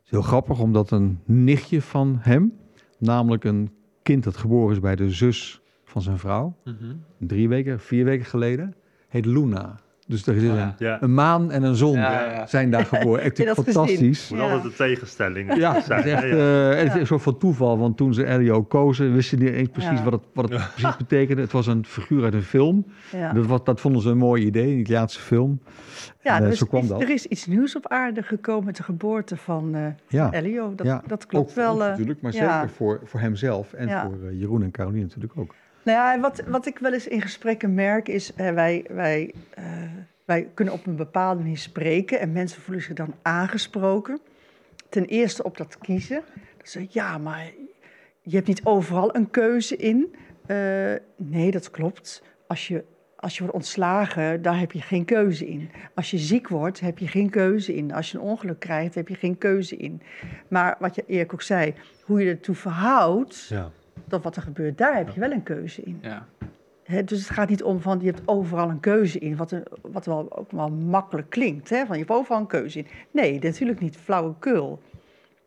is 0.05 0.09
heel 0.11 0.21
grappig, 0.21 0.59
omdat 0.59 0.91
een 0.91 1.19
nichtje 1.25 1.81
van 1.81 2.17
hem, 2.19 2.53
namelijk 2.97 3.43
een 3.43 3.69
kind 4.03 4.23
dat 4.23 4.37
geboren 4.37 4.73
is 4.75 4.79
bij 4.81 4.95
de 4.95 5.09
zus 5.11 5.61
van 5.83 6.01
zijn 6.01 6.17
vrouw, 6.17 6.55
Mhm. 6.63 6.93
drie 7.17 7.49
weken, 7.49 7.79
vier 7.79 8.05
weken 8.05 8.25
geleden, 8.25 8.75
heet 9.07 9.25
Luna. 9.25 9.79
Dus 10.07 10.27
er 10.27 10.35
is 10.35 10.43
Oh, 10.49 10.57
een, 10.59 10.73
ja. 10.77 11.01
Een 11.01 11.13
maan 11.13 11.51
en 11.51 11.63
een 11.63 11.75
zon 11.75 11.95
Ja, 11.97 12.21
ja. 12.31 12.45
zijn 12.45 12.71
daar 12.71 12.85
geboren. 12.85 13.21
Echt 13.23 13.41
fantastisch. 13.53 14.29
moet 14.29 14.39
Ja. 14.39 14.45
altijd 14.45 14.63
de 14.63 14.73
tegenstelling 14.83 15.55
Ja, 15.55 15.73
het 15.73 15.83
zijn. 15.85 16.05
is 16.05 16.11
echt 16.11 16.23
eh, 16.23 16.69
het 16.69 16.93
is 16.93 16.99
een 16.99 17.07
soort 17.07 17.21
van 17.21 17.37
toeval. 17.37 17.77
Want 17.77 17.97
toen 17.97 18.13
ze 18.13 18.25
Elio 18.25 18.63
kozen, 18.63 19.13
wisten 19.13 19.37
ze 19.37 19.43
niet 19.43 19.53
eens 19.53 19.69
precies 19.69 19.97
Ja. 19.97 20.03
wat 20.03 20.13
het, 20.13 20.21
wat 20.33 20.49
het 20.49 20.71
precies 20.75 20.97
betekende. 20.97 21.41
Het 21.41 21.51
was 21.51 21.67
een 21.67 21.85
figuur 21.85 22.23
uit 22.23 22.33
een 22.33 22.41
film. 22.43 22.85
ja. 23.11 23.33
Dat, 23.33 23.45
was, 23.45 23.63
dat 23.63 23.81
vonden 23.81 24.01
ze 24.01 24.09
een 24.09 24.17
mooi 24.17 24.45
idee, 24.45 24.71
een 24.73 24.79
Italiaanse 24.79 25.19
film. 25.19 25.59
Ja, 26.21 26.35
En, 26.35 26.39
eh, 26.39 26.45
er, 26.45 26.51
is, 26.51 26.57
zo 26.59 26.65
kwam 26.65 26.87
dat. 26.87 27.01
er 27.01 27.09
is 27.09 27.25
iets 27.25 27.45
nieuws 27.45 27.75
op 27.75 27.87
aarde 27.87 28.21
gekomen 28.23 28.65
met 28.65 28.75
de 28.77 28.83
geboorte 28.83 29.37
van 29.37 29.75
eh 29.75 29.85
Ja, 30.07 30.31
Elio. 30.33 30.75
Dat, 30.75 30.85
ja. 30.85 31.03
dat 31.07 31.25
klopt 31.25 31.49
ook 31.49 31.55
wel. 31.55 31.81
eh. 31.83 31.89
natuurlijk, 31.89 32.21
maar 32.21 32.33
ja. 32.33 32.59
zeker 32.61 32.75
voor, 32.75 32.99
voor 33.03 33.19
hemzelf 33.19 33.73
en 33.73 33.87
Ja. 33.87 34.01
voor 34.03 34.27
eh, 34.29 34.39
Jeroen 34.39 34.63
en 34.63 34.71
Caroline 34.71 35.03
natuurlijk 35.05 35.33
ook. 35.37 35.55
Nou 35.85 35.97
ja, 35.97 36.19
wat, 36.19 36.43
wat 36.47 36.65
ik 36.65 36.79
wel 36.79 36.93
eens 36.93 37.07
in 37.07 37.21
gesprekken 37.21 37.73
merk 37.73 38.07
is, 38.07 38.33
eh, 38.33 38.49
wij, 38.51 38.85
wij, 38.89 39.33
eh, 39.53 39.65
wij 40.25 40.49
kunnen 40.53 40.73
op 40.73 40.85
een 40.85 40.95
bepaalde 40.95 41.41
manier 41.41 41.57
spreken 41.57 42.19
en 42.19 42.31
mensen 42.31 42.61
voelen 42.61 42.83
zich 42.83 42.93
dan 42.93 43.15
aangesproken. 43.21 44.19
Ten 44.89 45.05
eerste 45.05 45.43
op 45.43 45.57
dat 45.57 45.77
kiezen. 45.77 46.23
Ze 46.63 46.85
ja, 46.89 47.17
maar 47.17 47.51
je 48.21 48.35
hebt 48.35 48.47
niet 48.47 48.65
overal 48.65 49.15
een 49.15 49.29
keuze 49.29 49.75
in. 49.75 50.15
Eh, 50.45 50.93
nee, 51.15 51.51
dat 51.51 51.71
klopt. 51.71 52.23
Als 52.47 52.67
je, 52.67 52.83
als 53.15 53.33
je 53.33 53.39
wordt 53.39 53.55
ontslagen, 53.55 54.41
daar 54.41 54.59
heb 54.59 54.71
je 54.71 54.81
geen 54.81 55.05
keuze 55.05 55.47
in. 55.47 55.69
Als 55.95 56.11
je 56.11 56.17
ziek 56.17 56.47
wordt, 56.47 56.79
heb 56.79 56.97
je 56.97 57.07
geen 57.07 57.29
keuze 57.29 57.75
in. 57.75 57.93
Als 57.93 58.11
je 58.11 58.17
een 58.17 58.23
ongeluk 58.23 58.59
krijgt, 58.59 58.95
heb 58.95 59.07
je 59.07 59.15
geen 59.15 59.37
keuze 59.37 59.75
in. 59.75 60.01
Maar 60.47 60.75
wat 60.79 60.95
je 60.95 61.03
Erik 61.07 61.33
ook 61.33 61.41
zei, 61.41 61.73
hoe 62.03 62.23
je 62.23 62.29
ertoe 62.29 62.55
verhoudt, 62.55 63.47
Ja. 63.47 63.71
Dat 64.07 64.23
wat 64.23 64.35
er 64.35 64.41
gebeurt, 64.41 64.77
daar 64.77 64.95
heb 64.97 65.09
je 65.09 65.19
wel 65.19 65.31
een 65.31 65.43
keuze 65.43 65.81
in. 65.81 65.99
Ja. 66.01 66.25
Dus 67.05 67.19
het 67.19 67.29
gaat 67.29 67.49
niet 67.49 67.63
om 67.63 67.81
van 67.81 67.99
je 67.99 68.05
hebt 68.05 68.21
overal 68.25 68.69
een 68.69 68.79
keuze 68.79 69.19
in, 69.19 69.35
wat, 69.35 69.51
een, 69.51 69.63
wat 69.81 70.05
wel 70.05 70.37
ook 70.37 70.51
wel 70.51 70.69
makkelijk 70.71 71.29
klinkt. 71.29 71.69
Hè? 71.69 71.85
Van 71.85 71.97
je 71.97 72.03
hebt 72.03 72.15
overal 72.19 72.39
een 72.39 72.47
keuze 72.47 72.79
in. 72.79 72.87
Nee, 73.11 73.39
natuurlijk 73.39 73.79
niet 73.79 73.97
flauwekul. 73.97 74.81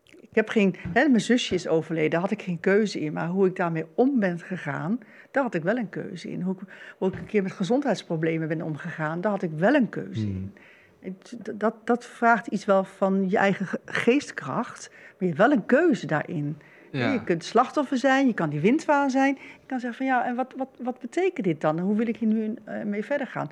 Ik 0.05 0.35
heb 0.35 0.49
geen, 0.49 0.75
mijn 0.93 1.21
zusje 1.21 1.55
is 1.55 1.69
overleden, 1.69 2.11
daar 2.11 2.21
had 2.21 2.31
ik 2.31 2.43
geen 2.43 2.61
keuze 2.61 3.01
in. 3.01 3.13
Maar 3.13 3.29
hoe 3.29 3.47
ik 3.47 3.57
daarmee 3.57 3.85
om 3.95 4.21
ben 4.21 4.39
gegaan, 4.39 4.99
daar 5.31 5.43
had 5.43 5.55
ik 5.55 5.63
wel 5.63 5.77
een 5.77 5.89
keuze 5.89 6.31
in. 6.31 6.41
Hoe 6.43 6.55
ik, 6.55 6.61
hoe 6.99 7.09
ik 7.09 7.15
een 7.19 7.27
keer 7.27 7.43
met 7.43 7.53
gezondheidsproblemen 7.53 8.49
ben 8.49 8.63
omgegaan, 8.63 9.21
daar 9.21 9.31
had 9.33 9.43
ik 9.43 9.51
wel 9.57 9.75
een 9.75 9.89
keuze 9.89 10.27
in. 10.27 10.55
Het- 11.01 11.37
Dat, 11.55 11.75
dat 11.85 12.05
vraagt 12.05 12.47
iets 12.47 12.65
wel 12.65 12.85
van 12.85 13.31
je 13.31 13.37
eigen 13.37 13.67
ge- 13.67 13.81
geestkracht, 13.85 14.89
maar 14.91 15.15
je 15.19 15.27
hebt 15.27 15.39
wel 15.39 15.53
een 15.53 15.67
keuze 15.67 16.07
daarin. 16.07 16.57
Ja. 16.93 17.13
Je 17.13 17.25
kunt 17.25 17.45
slachtoffer 17.45 17.97
zijn, 17.97 18.27
je 18.27 18.33
kan 18.35 18.49
die 18.51 18.61
windwaan 18.61 19.11
zijn. 19.11 19.35
Je 19.41 19.67
kan 19.67 19.81
zeggen 19.81 19.99
van 19.99 20.07
ja, 20.07 20.27
en 20.27 20.35
wat, 20.35 20.55
wat, 20.57 20.69
wat 20.83 20.99
betekent 21.01 21.47
dit 21.47 21.61
dan? 21.61 21.79
Hoe 21.79 21.97
wil 21.97 22.09
ik 22.09 22.17
hier 22.17 22.29
nu 22.29 22.55
eh, 22.65 22.83
mee 22.85 23.05
verder 23.05 23.27
gaan? 23.27 23.51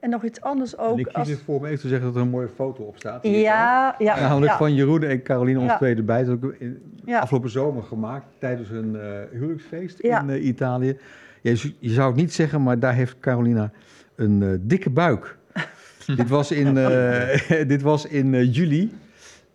En 0.00 0.10
nog 0.10 0.24
iets 0.24 0.40
anders 0.40 0.76
En 0.76 0.84
ook. 0.84 0.98
ik 0.98 1.04
kies 1.04 1.14
als- 1.14 1.30
ervoor 1.30 1.56
om 1.56 1.64
even 1.64 1.78
te 1.80 1.88
zeggen 1.88 2.06
dat 2.06 2.16
er 2.16 2.22
een 2.22 2.28
mooie 2.28 2.48
foto 2.48 2.82
op 2.82 2.96
staat. 2.98 3.22
Ja, 3.26 3.94
ja, 3.98 4.20
Namelijk 4.20 4.52
ja, 4.52 4.58
van 4.58 4.74
Jeroen 4.74 5.02
en 5.02 5.22
Caroline, 5.22 5.58
ons 5.58 5.70
Ja. 5.70 5.76
twee 5.76 5.94
erbij. 5.94 6.24
Dat 6.24 6.44
ook 6.44 6.54
in, 6.58 6.82
Ja. 7.04 7.18
afgelopen 7.18 7.50
zomer 7.50 7.82
gemaakt 7.82 8.26
tijdens 8.38 8.70
een 8.70 8.96
eh, 8.96 9.08
huwelijksfeest 9.32 10.02
Ja. 10.02 10.20
in 10.22 10.30
eh, 10.30 10.44
Italië. 10.46 10.98
Ja, 11.40 11.50
je, 11.50 11.74
je 11.78 11.90
zou 11.90 12.06
het 12.08 12.16
niet 12.16 12.32
zeggen, 12.32 12.62
maar 12.62 12.78
daar 12.78 12.94
heeft 12.94 13.16
Carolina 13.20 13.70
een 14.16 14.42
eh, 14.42 14.48
dikke 14.60 14.90
buik. 14.90 15.36
dit 16.16 16.28
was 16.28 16.50
in, 16.52 16.76
eh, 16.76 17.62
dit 17.72 17.82
was 17.82 18.06
in 18.06 18.44
juli. 18.50 18.92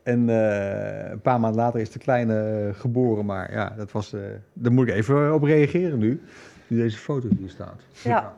En 0.03 0.29
eh, 0.29 1.09
een 1.11 1.21
paar 1.21 1.39
maanden 1.39 1.61
later 1.61 1.79
is 1.79 1.91
de 1.91 1.99
kleine 1.99 2.67
eh, 2.69 2.79
geboren. 2.79 3.25
Maar 3.25 3.51
ja, 3.51 3.73
dat 3.77 3.91
was, 3.91 4.13
eh, 4.13 4.19
daar 4.53 4.71
moet 4.71 4.87
ik 4.87 4.93
even 4.93 5.33
op 5.33 5.43
reageren 5.43 5.99
nu. 5.99 6.21
Nu 6.67 6.77
deze 6.77 6.97
foto 6.97 7.27
hier 7.39 7.49
staat. 7.49 7.81
Ja. 8.03 8.33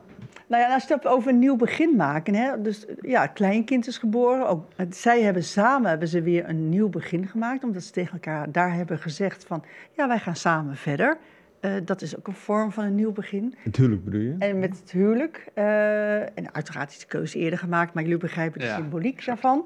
Nou 0.47 0.61
ja, 0.61 0.73
als 0.73 0.83
je 0.87 0.93
het 0.93 1.03
hebt 1.03 1.15
over 1.15 1.29
een 1.31 1.39
nieuw 1.39 1.55
begin 1.55 1.95
maken. 1.95 2.35
Hè? 2.35 2.61
Dus 2.61 2.85
ja, 3.01 3.21
het 3.21 3.33
kleinkind 3.33 3.87
is 3.87 3.97
geboren. 3.97 4.47
Ook, 4.47 4.65
zij 4.89 5.21
hebben 5.21 5.43
samen 5.43 5.89
hebben 5.89 6.07
ze 6.07 6.21
weer 6.21 6.49
een 6.49 6.69
nieuw 6.69 6.89
begin 6.89 7.27
gemaakt. 7.27 7.63
Omdat 7.63 7.83
ze 7.83 7.91
tegen 7.91 8.13
elkaar 8.13 8.51
daar 8.51 8.73
hebben 8.73 8.99
gezegd 8.99 9.45
van... 9.45 9.63
ja, 9.91 10.07
wij 10.07 10.19
gaan 10.19 10.35
samen 10.35 10.75
verder. 10.75 11.17
Eh, 11.59 11.71
dat 11.85 12.01
is 12.01 12.17
ook 12.17 12.27
een 12.27 12.33
vorm 12.33 12.71
van 12.71 12.83
een 12.83 12.95
nieuw 12.95 13.11
begin. 13.11 13.55
Het 13.57 13.75
huwelijk 13.77 14.03
bedoel 14.03 14.21
je? 14.21 14.35
En 14.39 14.59
met 14.59 14.79
het 14.79 14.91
huwelijk. 14.91 15.45
eh, 15.53 16.21
en 16.21 16.53
uiteraard 16.53 16.91
is 16.91 16.99
de 16.99 17.05
keuze 17.05 17.37
eerder 17.39 17.59
gemaakt, 17.59 17.93
maar 17.93 18.03
jullie 18.03 18.17
begrijpen 18.17 18.59
de 18.59 18.65
Ja. 18.65 18.75
symboliek 18.75 19.25
daarvan. 19.25 19.65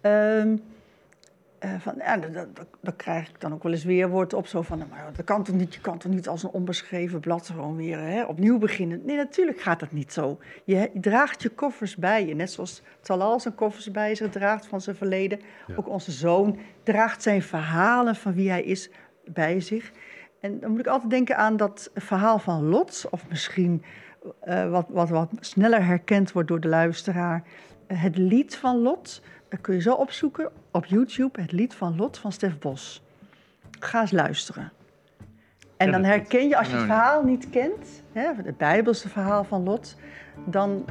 Ehm, 0.00 0.56
eh, 1.64 1.74
van, 1.78 1.94
ja, 1.98 2.18
krijg 2.96 3.28
ik 3.28 3.40
dan 3.40 3.52
ook 3.52 3.62
wel 3.62 3.72
eens 3.72 3.84
weer 3.84 4.08
woord 4.08 4.32
op. 4.32 4.46
Zo 4.46 4.62
van, 4.62 4.78
nou, 4.78 4.90
maar 4.90 5.10
dat 5.16 5.24
kan 5.24 5.44
toch 5.44 5.56
niet? 5.56 5.74
Je 5.74 5.80
kan 5.80 5.98
toch 5.98 6.12
niet 6.12 6.28
als 6.28 6.42
een 6.42 6.50
onbeschreven 6.50 7.20
blad 7.20 7.46
gewoon 7.46 7.76
weer 7.76 7.98
hè, 7.98 8.24
opnieuw 8.24 8.58
beginnen? 8.58 9.00
Nee, 9.04 9.16
natuurlijk 9.16 9.60
gaat 9.60 9.80
dat 9.80 9.92
niet 9.92 10.12
zo. 10.12 10.38
Je, 10.64 10.90
je 10.92 11.00
draagt 11.00 11.42
je 11.42 11.48
koffers 11.48 11.96
bij 11.96 12.26
je. 12.26 12.34
Net 12.34 12.50
zoals 12.50 12.82
Talal 13.00 13.40
zijn 13.40 13.54
koffers 13.54 13.90
bij 13.90 14.14
zich 14.14 14.30
draagt 14.30 14.66
van 14.66 14.80
zijn 14.80 14.96
verleden. 14.96 15.40
Ook 15.76 15.88
onze 15.88 16.12
zoon 16.12 16.58
draagt 16.82 17.22
zijn 17.22 17.42
verhalen 17.42 18.16
van 18.16 18.34
wie 18.34 18.50
hij 18.50 18.62
is 18.62 18.90
bij 19.24 19.60
zich. 19.60 19.92
En 20.40 20.60
dan 20.60 20.70
moet 20.70 20.80
ik 20.80 20.86
altijd 20.86 21.10
denken 21.10 21.36
aan 21.36 21.56
dat 21.56 21.90
verhaal 21.94 22.38
van 22.38 22.64
Lot. 22.64 23.06
Of 23.10 23.28
misschien 23.28 23.82
eh, 24.40 24.70
wat, 24.70 24.86
wat, 24.88 25.08
wat 25.08 25.30
sneller 25.40 25.84
herkend 25.84 26.32
wordt 26.32 26.48
door 26.48 26.60
de 26.60 26.68
luisteraar. 26.68 27.42
Eh, 27.86 28.02
het 28.02 28.18
lied 28.18 28.56
van 28.56 28.76
Lot. 28.76 29.22
Dat 29.54 29.62
kun 29.62 29.74
je 29.74 29.80
zo 29.80 29.94
opzoeken 29.94 30.50
op 30.70 30.84
YouTube. 30.84 31.40
Het 31.40 31.52
lied 31.52 31.74
van 31.74 31.96
Lot 31.96 32.18
van 32.18 32.32
Stef 32.32 32.58
Bos. 32.58 33.02
Ga 33.80 34.00
eens 34.00 34.10
luisteren. 34.10 34.72
En 35.76 35.92
dan 35.92 36.04
herken 36.04 36.48
je, 36.48 36.56
als 36.58 36.66
je 36.66 36.72
het 36.72 36.82
Oh, 36.82 36.88
verhaal 36.88 37.22
niet 37.22 37.50
kent, 37.50 38.02
hè, 38.12 38.32
het 38.42 38.56
Bijbelse 38.56 39.08
verhaal 39.08 39.44
van 39.44 39.62
Lot, 39.62 39.96
dan, 40.44 40.84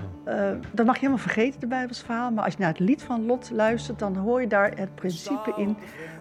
dan 0.71 0.85
mag 0.85 0.93
je 0.95 0.99
helemaal 0.99 1.17
vergeten, 1.17 1.59
het 1.59 1.69
Bijbelse 1.69 2.05
verhaal. 2.05 2.31
Maar 2.31 2.43
als 2.43 2.53
je 2.53 2.59
naar 2.59 2.69
het 2.69 2.79
lied 2.79 3.03
van 3.03 3.25
Lot 3.25 3.49
luistert, 3.51 3.99
dan 3.99 4.15
hoor 4.15 4.41
je 4.41 4.47
daar 4.47 4.77
het 4.77 4.95
principe 4.95 5.53
in 5.57 5.77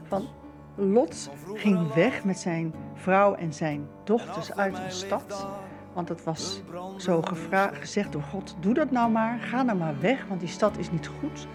van 0.09 0.29
Lot 0.77 1.31
ging 1.55 1.93
weg 1.95 2.25
met 2.25 2.39
zijn 2.39 2.75
vrouw 2.95 3.35
en 3.35 3.53
zijn 3.53 3.87
dochters 4.05 4.57
uit 4.57 4.79
een 4.79 4.91
stad. 4.91 5.47
Want 5.93 6.09
het 6.09 6.25
was 6.25 6.63
zo 6.97 7.23
gevra- 7.23 7.71
gezegd 7.75 8.13
door 8.13 8.23
God, 8.23 8.57
doe 8.61 8.75
dat 8.75 8.91
nou 8.91 9.11
maar, 9.11 9.39
ga 9.39 9.63
nou 9.63 9.79
maar 9.79 9.95
weg, 10.01 10.27
want 10.29 10.41
die 10.41 10.49
stad 10.49 10.79
is 10.79 10.91
niet 10.91 11.07
goed 11.07 11.47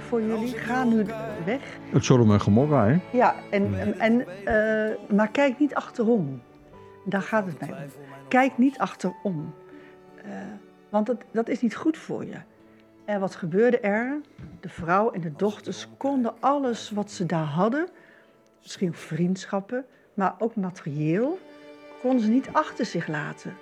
voor 0.00 0.22
jullie. 0.22 0.58
Ga 0.58 0.84
nu 0.84 1.04
weg. 1.44 1.78
Het 1.90 2.04
Sodom 2.04 2.32
en 2.32 2.40
Gomorra, 2.40 2.86
hè? 2.86 2.98
Ja, 3.12 3.34
en, 3.50 3.80
en, 3.80 3.98
en, 3.98 4.26
eh, 4.44 5.14
maar 5.16 5.28
kijk 5.28 5.58
niet 5.58 5.74
achterom. 5.74 6.42
Daar 7.04 7.22
gaat 7.22 7.46
het 7.46 7.60
mij 7.60 7.68
om. 7.68 7.76
Kijk 8.28 8.58
niet 8.58 8.78
achterom. 8.78 9.54
Eh, 10.24 10.30
want 10.88 11.06
dat, 11.06 11.16
dat 11.30 11.48
is 11.48 11.60
niet 11.60 11.76
goed 11.76 11.96
voor 11.96 12.24
je. 12.24 12.36
En 13.04 13.20
wat 13.20 13.34
gebeurde 13.34 13.78
er? 13.78 14.20
De 14.60 14.68
vrouw 14.68 15.10
en 15.10 15.20
de 15.20 15.32
dochters 15.36 15.88
konden 15.96 16.34
alles 16.40 16.90
wat 16.90 17.10
ze 17.10 17.26
daar 17.26 17.44
hadden, 17.44 17.88
misschien 18.62 18.94
vriendschappen, 18.94 19.84
maar 20.14 20.34
ook 20.38 20.56
materieel, 20.56 21.38
konden 22.00 22.20
ze 22.20 22.30
niet 22.30 22.48
achter 22.52 22.84
zich 22.84 23.08
laten. 23.08 23.56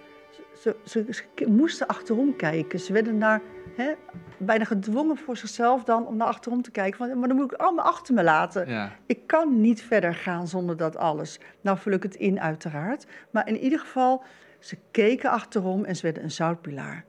Ze, 0.61 0.77
ze, 0.85 1.05
ze 1.11 1.25
moesten 1.49 1.87
achterom 1.87 2.37
kijken. 2.37 2.81
Ze 2.81 2.93
werden 2.93 3.19
naar, 3.19 3.41
hè, 3.76 3.93
bijna 4.37 4.64
gedwongen 4.64 5.17
voor 5.17 5.37
zichzelf 5.37 5.85
dan 5.85 6.07
om 6.07 6.17
naar 6.17 6.26
achterom 6.26 6.62
te 6.62 6.71
kijken. 6.71 6.99
Van, 6.99 7.19
maar 7.19 7.29
dan 7.29 7.37
moet 7.37 7.52
ik 7.52 7.59
allemaal 7.59 7.85
achter 7.85 8.14
me 8.14 8.23
laten. 8.23 8.69
Ja. 8.69 8.93
Ik 9.07 9.26
kan 9.26 9.61
niet 9.61 9.83
verder 9.83 10.14
gaan 10.14 10.49
zonder 10.49 10.76
dat 10.76 10.97
alles. 10.97 11.38
Nou 11.61 11.79
vul 11.79 11.93
ik 11.93 12.02
het 12.02 12.14
in 12.14 12.41
uiteraard. 12.41 13.07
Maar 13.31 13.49
in 13.49 13.59
ieder 13.59 13.79
geval, 13.79 14.23
ze 14.59 14.76
keken 14.91 15.31
achterom 15.31 15.85
en 15.85 15.97
ze 15.97 16.02
werden 16.02 16.23
een 16.23 16.31
zoutpilaar. 16.31 17.05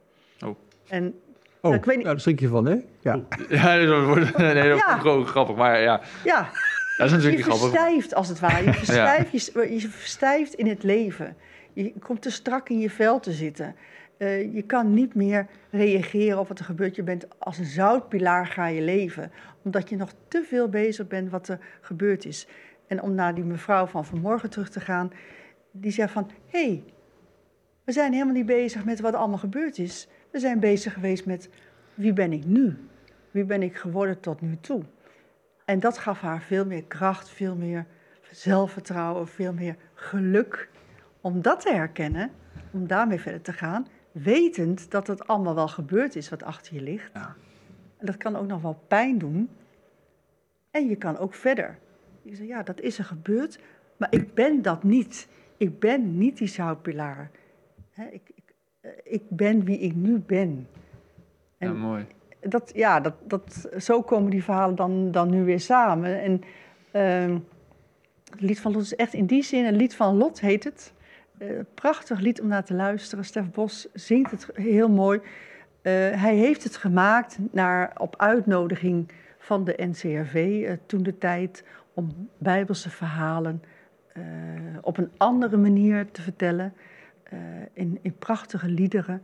Oh. 0.45 0.55
En 0.87 1.15
Oh, 1.61 1.73
ik 1.75 1.85
weet 1.85 1.95
niet- 1.95 2.05
ja, 2.05 2.11
daar 2.11 2.21
schrik 2.21 2.39
je 2.39 2.47
van, 2.47 2.65
hè? 2.65 2.75
Ja. 2.99 3.19
Ja, 3.49 3.85
dat 3.85 4.03
wordt 4.05 4.37
nee, 4.37 4.69
dat 4.69 4.77
Ja. 4.79 4.97
gewoon 4.97 5.25
grappig. 5.25 5.55
Maar 5.55 5.81
ja, 5.81 6.01
ja, 6.23 6.49
dat 6.97 7.05
is 7.07 7.11
natuurlijk 7.11 7.37
je 7.37 7.43
grappig. 7.43 7.69
verstijft 7.69 8.13
als 8.13 8.27
het 8.27 8.39
ware. 8.39 8.63
Je 8.63 8.73
verstijft, 8.83 9.31
je, 9.53 9.73
je 9.79 9.89
verstijft 9.89 10.53
in 10.53 10.67
het 10.67 10.83
leven. 10.83 11.35
Je 11.73 11.93
komt 11.99 12.21
te 12.21 12.31
strak 12.31 12.69
in 12.69 12.79
je 12.79 12.89
vel 12.89 13.19
te 13.19 13.31
zitten. 13.31 13.75
Eh, 14.17 14.53
je 14.53 14.61
kan 14.61 14.93
niet 14.93 15.15
meer 15.15 15.47
reageren 15.71 16.39
op 16.39 16.47
wat 16.47 16.59
er 16.59 16.65
gebeurt. 16.65 16.95
Je 16.95 17.03
bent 17.03 17.39
als 17.39 17.57
een 17.57 17.65
zoutpilaar 17.65 18.47
ga 18.47 18.67
je 18.67 18.81
leven. 18.81 19.31
Omdat 19.63 19.89
je 19.89 19.95
nog 19.95 20.13
te 20.27 20.43
veel 20.47 20.69
bezig 20.69 21.07
bent 21.07 21.29
wat 21.29 21.47
er 21.47 21.59
gebeurd 21.81 22.25
is. 22.25 22.47
En 22.87 23.01
om 23.01 23.13
naar 23.13 23.35
die 23.35 23.43
mevrouw 23.43 23.85
van 23.85 24.05
vanmorgen 24.05 24.49
terug 24.49 24.69
te 24.69 24.79
gaan. 24.79 25.11
Die 25.71 25.91
zei 25.91 26.09
van, 26.09 26.29
hé, 26.47 26.65
hey, 26.65 26.83
we 27.83 27.91
zijn 27.91 28.13
helemaal 28.13 28.33
niet 28.33 28.45
bezig 28.45 28.85
met 28.85 28.99
wat 28.99 29.13
allemaal 29.13 29.37
gebeurd 29.37 29.77
is. 29.77 30.07
We 30.31 30.39
zijn 30.39 30.59
bezig 30.59 30.93
geweest 30.93 31.25
met 31.25 31.49
wie 31.93 32.13
ben 32.13 32.33
ik 32.33 32.45
nu? 32.45 32.77
Wie 33.31 33.43
ben 33.43 33.63
ik 33.63 33.75
geworden 33.75 34.19
tot 34.19 34.41
nu 34.41 34.57
toe? 34.61 34.83
En 35.65 35.79
dat 35.79 35.97
gaf 35.97 36.19
haar 36.19 36.41
veel 36.41 36.65
meer 36.65 36.83
kracht, 36.83 37.29
veel 37.29 37.55
meer 37.55 37.85
zelfvertrouwen, 38.31 39.27
veel 39.27 39.53
meer 39.53 39.75
geluk. 39.93 40.69
Om 41.21 41.41
dat 41.41 41.61
te 41.61 41.73
herkennen, 41.73 42.31
om 42.71 42.87
daarmee 42.87 43.19
verder 43.19 43.41
te 43.41 43.53
gaan, 43.53 43.87
wetend 44.13 44.91
dat 44.91 45.07
het 45.07 45.27
allemaal 45.27 45.55
wel 45.55 45.67
gebeurd 45.67 46.15
is 46.15 46.29
wat 46.29 46.43
achter 46.43 46.73
je 46.73 46.81
ligt. 46.81 47.11
Ja. 47.13 47.35
En 47.97 48.05
dat 48.05 48.17
kan 48.17 48.35
ook 48.35 48.47
nog 48.47 48.61
wel 48.61 48.79
pijn 48.87 49.17
doen. 49.17 49.49
En 50.71 50.87
je 50.87 50.95
kan 50.95 51.17
ook 51.17 51.33
verder. 51.33 51.77
Je 52.21 52.35
zegt, 52.35 52.49
ja, 52.49 52.63
dat 52.63 52.81
is 52.81 52.97
er 52.97 53.03
gebeurd, 53.03 53.59
maar 53.97 54.07
ik 54.11 54.33
ben 54.33 54.61
dat 54.61 54.83
niet. 54.83 55.27
Ik 55.57 55.79
ben 55.79 56.17
niet 56.17 56.37
die 56.37 56.47
zoutpilaar. 56.47 57.31
Ik, 57.95 58.21
ik, 58.35 58.53
eh, 58.81 58.91
ik 59.03 59.21
ben 59.29 59.63
wie 59.63 59.79
ik 59.79 59.95
nu 59.95 60.19
ben. 60.19 60.67
ja, 61.57 61.73
mooi. 61.73 62.05
dat, 62.39 62.71
ja, 62.75 62.99
dat, 62.99 63.13
dat, 63.27 63.69
zo 63.77 64.01
komen 64.01 64.31
die 64.31 64.43
verhalen 64.43 64.75
dan, 64.75 65.11
dan 65.11 65.29
nu 65.29 65.43
weer 65.43 65.59
samen. 65.59 66.21
En 66.21 66.41
ehm, 66.91 67.39
het 68.29 68.41
lied 68.41 68.59
van 68.59 68.71
Lot 68.71 68.81
is 68.81 68.95
echt 68.95 69.13
in 69.13 69.25
die 69.25 69.43
zin, 69.43 69.65
een 69.65 69.75
lied 69.75 69.95
van 69.95 70.17
Lot 70.17 70.39
heet 70.39 70.63
het. 70.63 70.93
Eh, 71.43 71.59
prachtig 71.73 72.19
lied 72.19 72.41
om 72.41 72.47
naar 72.47 72.63
te 72.63 72.73
luisteren. 72.73 73.25
Stef 73.25 73.51
Bos 73.51 73.87
zingt 73.93 74.31
het 74.31 74.49
heel 74.53 74.89
mooi. 74.89 75.19
Eh, 75.81 75.91
hij 75.93 76.35
heeft 76.35 76.63
het 76.63 76.75
gemaakt 76.75 77.37
naar, 77.51 77.91
op 77.97 78.15
uitnodiging 78.17 79.11
van 79.37 79.63
de 79.63 79.73
NCRV 79.77 80.63
eh, 80.65 80.73
toen 80.85 81.03
de 81.03 81.17
tijd 81.17 81.63
om 81.93 82.29
bijbelse 82.37 82.89
verhalen 82.89 83.63
op 84.81 84.97
een 84.97 85.11
andere 85.17 85.57
manier 85.57 86.11
te 86.11 86.21
vertellen. 86.21 86.73
in, 87.73 87.99
in 88.01 88.17
prachtige 88.17 88.67
liederen. 88.67 89.23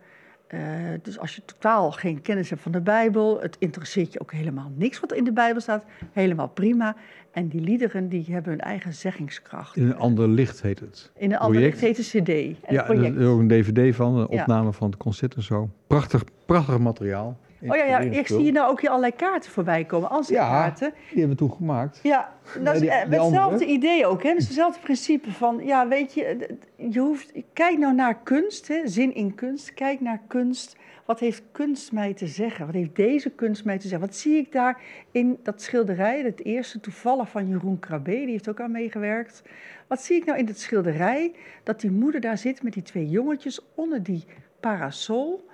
Eh, 0.50 0.60
dus 1.02 1.20
als 1.20 1.36
je 1.36 1.42
totaal 1.46 1.92
geen 1.92 2.22
kennis 2.22 2.50
hebt 2.50 2.62
van 2.62 2.72
de 2.72 2.82
Bijbel, 2.82 3.42
het 3.42 3.56
interesseert 3.60 4.14
je 4.14 4.20
ook 4.22 4.32
helemaal 4.32 4.72
niks 4.76 5.00
wat 5.00 5.14
in 5.14 5.24
de 5.24 5.32
Bijbel 5.32 5.62
staat, 5.62 5.84
helemaal 6.12 6.48
prima. 6.48 6.96
En 7.32 7.48
die 7.48 7.62
liederen 7.62 8.10
die 8.10 8.26
hebben 8.30 8.52
hun 8.52 8.62
eigen 8.62 8.94
zeggingskracht. 8.94 9.76
In 9.76 9.86
een 9.86 9.96
ander 9.98 10.28
licht 10.28 10.62
heet 10.62 10.80
het. 10.80 11.12
In 11.18 11.32
een 11.32 11.38
andere 11.38 11.60
project. 11.70 11.82
het 11.82 11.98
heet 11.98 12.14
een 12.14 12.24
CD. 12.24 12.60
En 12.66 12.74
ja, 12.74 12.84
project. 12.84 13.16
er 13.16 13.22
is 13.22 13.28
ook 13.28 13.40
een 13.40 13.48
dvd 13.48 13.96
van, 13.96 14.16
een 14.18 14.28
Ja. 14.30 14.42
opname 14.42 14.74
van 14.74 14.90
het 14.90 14.98
concert 15.00 15.36
en 15.36 15.44
zo. 15.44 15.70
Prachtig, 15.88 16.24
prachtig 16.46 16.80
materiaal. 16.80 17.38
Oh 17.62 17.76
ja, 17.76 17.84
ja, 17.84 18.00
ik 18.00 18.28
zie 18.28 18.38
hier 18.40 18.52
nou 18.52 18.70
ook 18.72 18.82
hier 18.82 18.90
allerlei 18.90 19.16
kaarten 19.16 19.52
voorbij 19.52 19.86
komen, 19.86 20.10
ansichtkaarten. 20.10 20.94
Die 21.10 21.20
hebben 21.20 21.30
we 21.30 21.36
toen 21.44 21.52
gemaakt. 21.52 22.00
Ja, 22.04 22.34
dat 22.64 22.74
is 22.76 22.82
die- 22.82 22.90
eh, 22.90 23.00
die 23.02 23.10
met 23.10 23.20
hetzelfde 23.22 23.66
idee 23.66 24.06
ook. 24.06 24.24
Hè? 24.24 24.34
Dus 24.34 24.44
hetzelfde 24.46 24.80
principe 24.82 25.32
van, 25.32 25.60
ja, 25.66 25.88
weet 25.88 26.14
je, 26.14 26.48
je 26.76 27.00
hoeft, 27.00 27.32
kijk 27.54 27.78
nou 27.78 27.94
naar 27.96 28.18
kunst, 28.24 28.68
hè? 28.68 28.88
zin 28.88 29.16
in 29.16 29.36
kunst. 29.36 29.74
Kijk 29.74 30.02
naar 30.02 30.22
kunst. 30.28 30.78
Wat 31.06 31.20
heeft 31.20 31.44
kunst 31.52 31.92
mij 31.92 32.14
te 32.14 32.28
zeggen? 32.28 32.66
Wat 32.66 32.76
heeft 32.76 32.96
deze 32.96 33.30
kunst 33.30 33.66
mij 33.66 33.78
te 33.78 33.88
zeggen? 33.88 34.08
Wat 34.08 34.16
zie 34.16 34.36
ik 34.38 34.52
daar 34.52 34.82
in 35.12 35.40
dat 35.44 35.62
schilderij? 35.62 36.22
Het 36.22 36.44
eerste 36.46 36.80
toevallig 36.80 37.30
van 37.30 37.48
Jeroen 37.48 37.80
Krabbe, 37.80 38.12
die 38.12 38.26
heeft 38.30 38.50
ook 38.50 38.60
aan 38.62 38.72
meegewerkt. 38.72 39.42
Wat 39.88 40.02
zie 40.02 40.16
ik 40.18 40.26
nou 40.26 40.38
in 40.38 40.46
dat 40.46 40.58
schilderij? 40.60 41.32
Dat 41.64 41.82
die 41.82 41.92
moeder 41.92 42.22
daar 42.22 42.38
zit 42.38 42.64
met 42.64 42.74
die 42.74 42.84
twee 42.84 43.10
jongetjes 43.10 43.60
onder 43.76 44.04
die 44.04 44.26
parasol. 44.60 45.48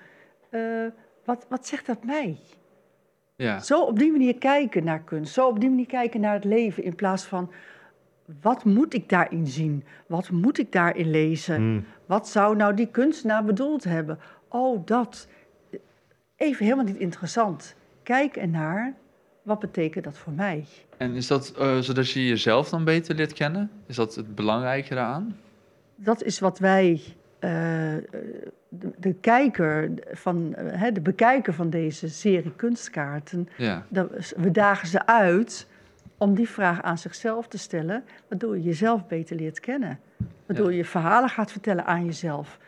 Eh, 0.50 0.62
wat, 1.26 1.46
wat 1.50 1.68
zegt 1.68 1.86
dat 1.86 2.04
mij? 2.04 2.38
Ja. 3.36 3.60
Zo 3.60 3.82
op 3.82 4.00
die 4.00 4.12
manier 4.12 4.38
kijken 4.38 4.84
naar 4.84 5.04
kunst. 5.04 5.34
Zo 5.34 5.48
op 5.48 5.60
die 5.60 5.70
manier 5.70 5.86
kijken 5.86 6.20
naar 6.20 6.34
het 6.34 6.44
leven. 6.44 6.84
In 6.84 6.96
plaats 6.96 7.24
van, 7.24 7.52
wat 8.42 8.64
moet 8.64 8.94
ik 8.94 9.10
daarin 9.10 9.48
zien? 9.48 9.84
Wat 10.08 10.30
moet 10.30 10.58
ik 10.58 10.72
daarin 10.72 11.10
lezen? 11.10 11.56
Hmm. 11.56 11.86
Wat 12.06 12.28
zou 12.28 12.56
nou 12.56 12.74
die 12.74 12.88
kunstenaar 12.88 13.44
bedoeld 13.44 13.84
hebben? 13.84 14.20
Oh, 14.48 14.86
dat. 14.86 15.28
Even 16.36 16.64
helemaal 16.64 16.86
niet 16.86 16.98
interessant. 16.98 17.76
Kijk 18.04 18.36
ernaar, 18.36 18.94
wat 19.42 19.60
betekent 19.60 20.04
dat 20.04 20.18
voor 20.18 20.34
mij? 20.34 20.66
En 20.98 21.16
is 21.16 21.28
dat 21.28 21.54
eh, 21.58 21.78
zodat 21.78 22.10
je 22.10 22.28
jezelf 22.28 22.70
dan 22.70 22.84
beter 22.84 23.16
leert 23.16 23.34
kennen? 23.34 23.72
Is 23.86 23.96
dat 23.96 24.16
het 24.16 24.36
belangrijke 24.36 24.96
daaraan? 24.96 25.38
Dat 25.96 26.24
is 26.24 26.40
wat 26.40 26.60
wij, 26.60 27.02
de, 27.40 28.92
de 28.98 29.14
kijker 29.14 29.90
van, 30.12 30.54
eh, 30.56 30.82
hè, 30.82 30.92
de 30.92 31.02
bekijker 31.02 31.54
van 31.54 31.70
deze 31.70 32.10
serie 32.10 32.52
kunstkaarten, 32.56 33.50
Ja. 33.58 33.86
dat- 33.90 34.34
we 34.38 34.52
dagen 34.52 34.88
ze 34.88 35.06
uit 35.06 35.68
om 36.18 36.36
die 36.36 36.50
vraag 36.50 36.82
aan 36.82 36.98
zichzelf 36.98 37.48
te 37.48 37.58
stellen, 37.58 38.04
waardoor 38.28 38.58
je 38.58 38.64
jezelf 38.64 39.08
beter 39.08 39.36
leert 39.36 39.60
kennen. 39.60 40.00
Waardoor 40.46 40.72
Ja. 40.72 40.78
je 40.78 40.86
verhalen 40.86 41.30
gaat 41.30 41.52
vertellen 41.52 41.86
aan 41.86 42.06
jezelf. 42.06 42.60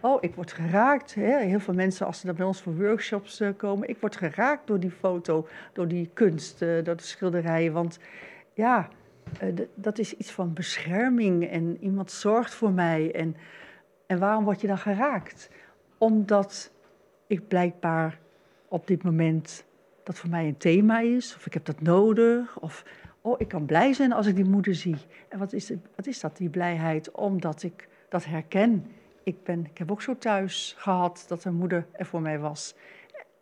Oh, 0.00 0.18
ik 0.20 0.34
word 0.34 0.52
geraakt. 0.52 1.14
Hè? 1.14 1.38
Heel 1.38 1.60
veel 1.60 1.74
mensen, 1.74 2.06
als 2.06 2.20
ze 2.20 2.26
dan 2.26 2.34
bij 2.36 2.46
ons 2.46 2.62
voor 2.62 2.76
workshops 2.76 3.40
eh, 3.40 3.48
komen, 3.56 3.88
ik 3.88 3.96
word 4.00 4.16
geraakt 4.16 4.66
door 4.66 4.80
die 4.80 4.90
foto, 4.90 5.48
door 5.72 5.88
die 5.88 6.10
kunst, 6.12 6.62
eh, 6.62 6.68
door 6.84 6.96
de 6.96 7.02
schilderijen. 7.02 7.72
Want 7.72 7.98
ja, 8.54 8.88
eh, 9.40 9.48
dat 9.74 9.98
is 9.98 10.12
iets 10.12 10.30
van 10.30 10.52
bescherming 10.52 11.48
en 11.50 11.76
iemand 11.80 12.10
zorgt 12.10 12.54
voor 12.54 12.72
mij. 12.72 13.12
En, 13.14 13.36
en 14.06 14.18
waarom 14.18 14.44
word 14.44 14.60
je 14.60 14.66
dan 14.66 14.78
geraakt? 14.78 15.50
Omdat 15.98 16.72
ik 17.26 17.48
blijkbaar 17.48 18.18
op 18.68 18.86
dit 18.86 19.02
moment 19.02 19.64
dat 20.02 20.18
voor 20.18 20.30
mij 20.30 20.46
een 20.46 20.56
thema 20.56 21.00
is, 21.00 21.34
of 21.36 21.46
ik 21.46 21.54
heb 21.54 21.64
dat 21.64 21.80
nodig, 21.80 22.58
of 22.60 22.84
oh, 23.20 23.34
ik 23.40 23.48
kan 23.48 23.64
blij 23.66 23.92
zijn 23.92 24.12
als 24.12 24.26
ik 24.26 24.36
die 24.36 24.44
moeder 24.44 24.74
zie. 24.74 24.96
En 25.28 25.38
wat 25.38 25.52
is, 25.52 25.68
het- 25.68 25.86
wat 25.96 26.06
is 26.06 26.20
dat, 26.20 26.36
die 26.36 26.48
blijheid? 26.48 27.10
Omdat 27.10 27.62
ik 27.62 27.88
dat 28.08 28.24
herken. 28.24 28.86
Ik, 29.22 29.42
ben, 29.44 29.64
ik 29.66 29.78
heb 29.78 29.90
ook 29.90 30.02
zo 30.02 30.16
thuis 30.18 30.74
gehad 30.78 31.24
dat 31.28 31.44
een 31.44 31.54
moeder 31.54 31.86
er 31.92 32.06
voor 32.06 32.20
mij 32.20 32.38
was. 32.38 32.74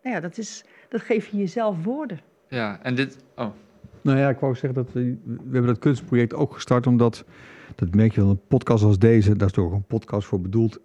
Nou 0.03 0.15
ja, 0.15 0.21
dat, 0.21 0.37
is, 0.37 0.65
dat 0.89 1.01
geef 1.01 1.27
je 1.27 1.37
jezelf 1.37 1.83
woorden. 1.83 2.19
Ja, 2.47 2.79
en 2.83 2.95
dit... 2.95 3.17
Oh, 3.35 3.47
Nou 4.01 4.17
ja, 4.17 4.29
ik 4.29 4.39
wou 4.39 4.53
zeggen 4.55 4.83
dat 4.83 4.91
we, 4.93 5.01
we 5.23 5.37
hebben 5.51 5.65
dat 5.65 5.79
kunstproject 5.79 6.33
ook 6.33 6.53
gestart 6.53 6.87
omdat, 6.87 7.25
dat 7.75 7.95
merk 7.95 8.15
je 8.15 8.21
wel, 8.21 8.29
een 8.29 8.47
podcast 8.47 8.83
als 8.83 8.99
deze, 8.99 9.35
daar 9.35 9.47
is 9.47 9.53
toch 9.53 9.71
een 9.71 9.85
podcast 9.87 10.27
voor 10.27 10.41
bedoeld. 10.41 10.79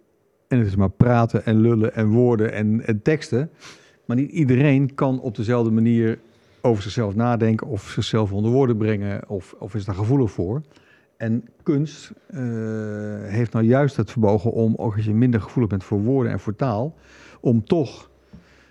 En 0.47 0.57
het 0.57 0.67
is 0.67 0.75
maar 0.75 0.89
praten 0.89 1.45
en 1.45 1.61
lullen 1.61 1.95
en 1.95 2.07
woorden 2.07 2.53
en, 2.53 2.87
en 2.87 3.01
teksten. 3.01 3.49
Maar 4.05 4.17
niet 4.17 4.31
iedereen 4.31 4.93
kan 4.95 5.21
op 5.21 5.35
dezelfde 5.35 5.71
manier 5.71 6.19
over 6.61 6.83
zichzelf 6.83 7.15
nadenken 7.15 7.67
of 7.67 7.89
zichzelf 7.89 8.31
onder 8.31 8.51
woorden 8.51 8.77
brengen 8.77 9.29
of, 9.29 9.55
of 9.59 9.75
is 9.75 9.85
daar 9.85 9.95
gevoelig 9.95 10.31
voor. 10.31 10.61
En 11.17 11.43
kunst 11.63 12.11
eh, 12.27 12.39
heeft 13.23 13.53
nou 13.53 13.65
juist 13.65 13.95
het 13.95 14.11
vermogen 14.11 14.51
om, 14.51 14.75
ook 14.75 14.95
als 14.95 15.05
je 15.05 15.13
minder 15.13 15.41
gevoelig 15.41 15.69
bent 15.69 15.83
voor 15.83 15.99
woorden 16.01 16.31
en 16.31 16.39
voor 16.39 16.55
taal, 16.55 16.95
om 17.39 17.63
toch 17.63 18.09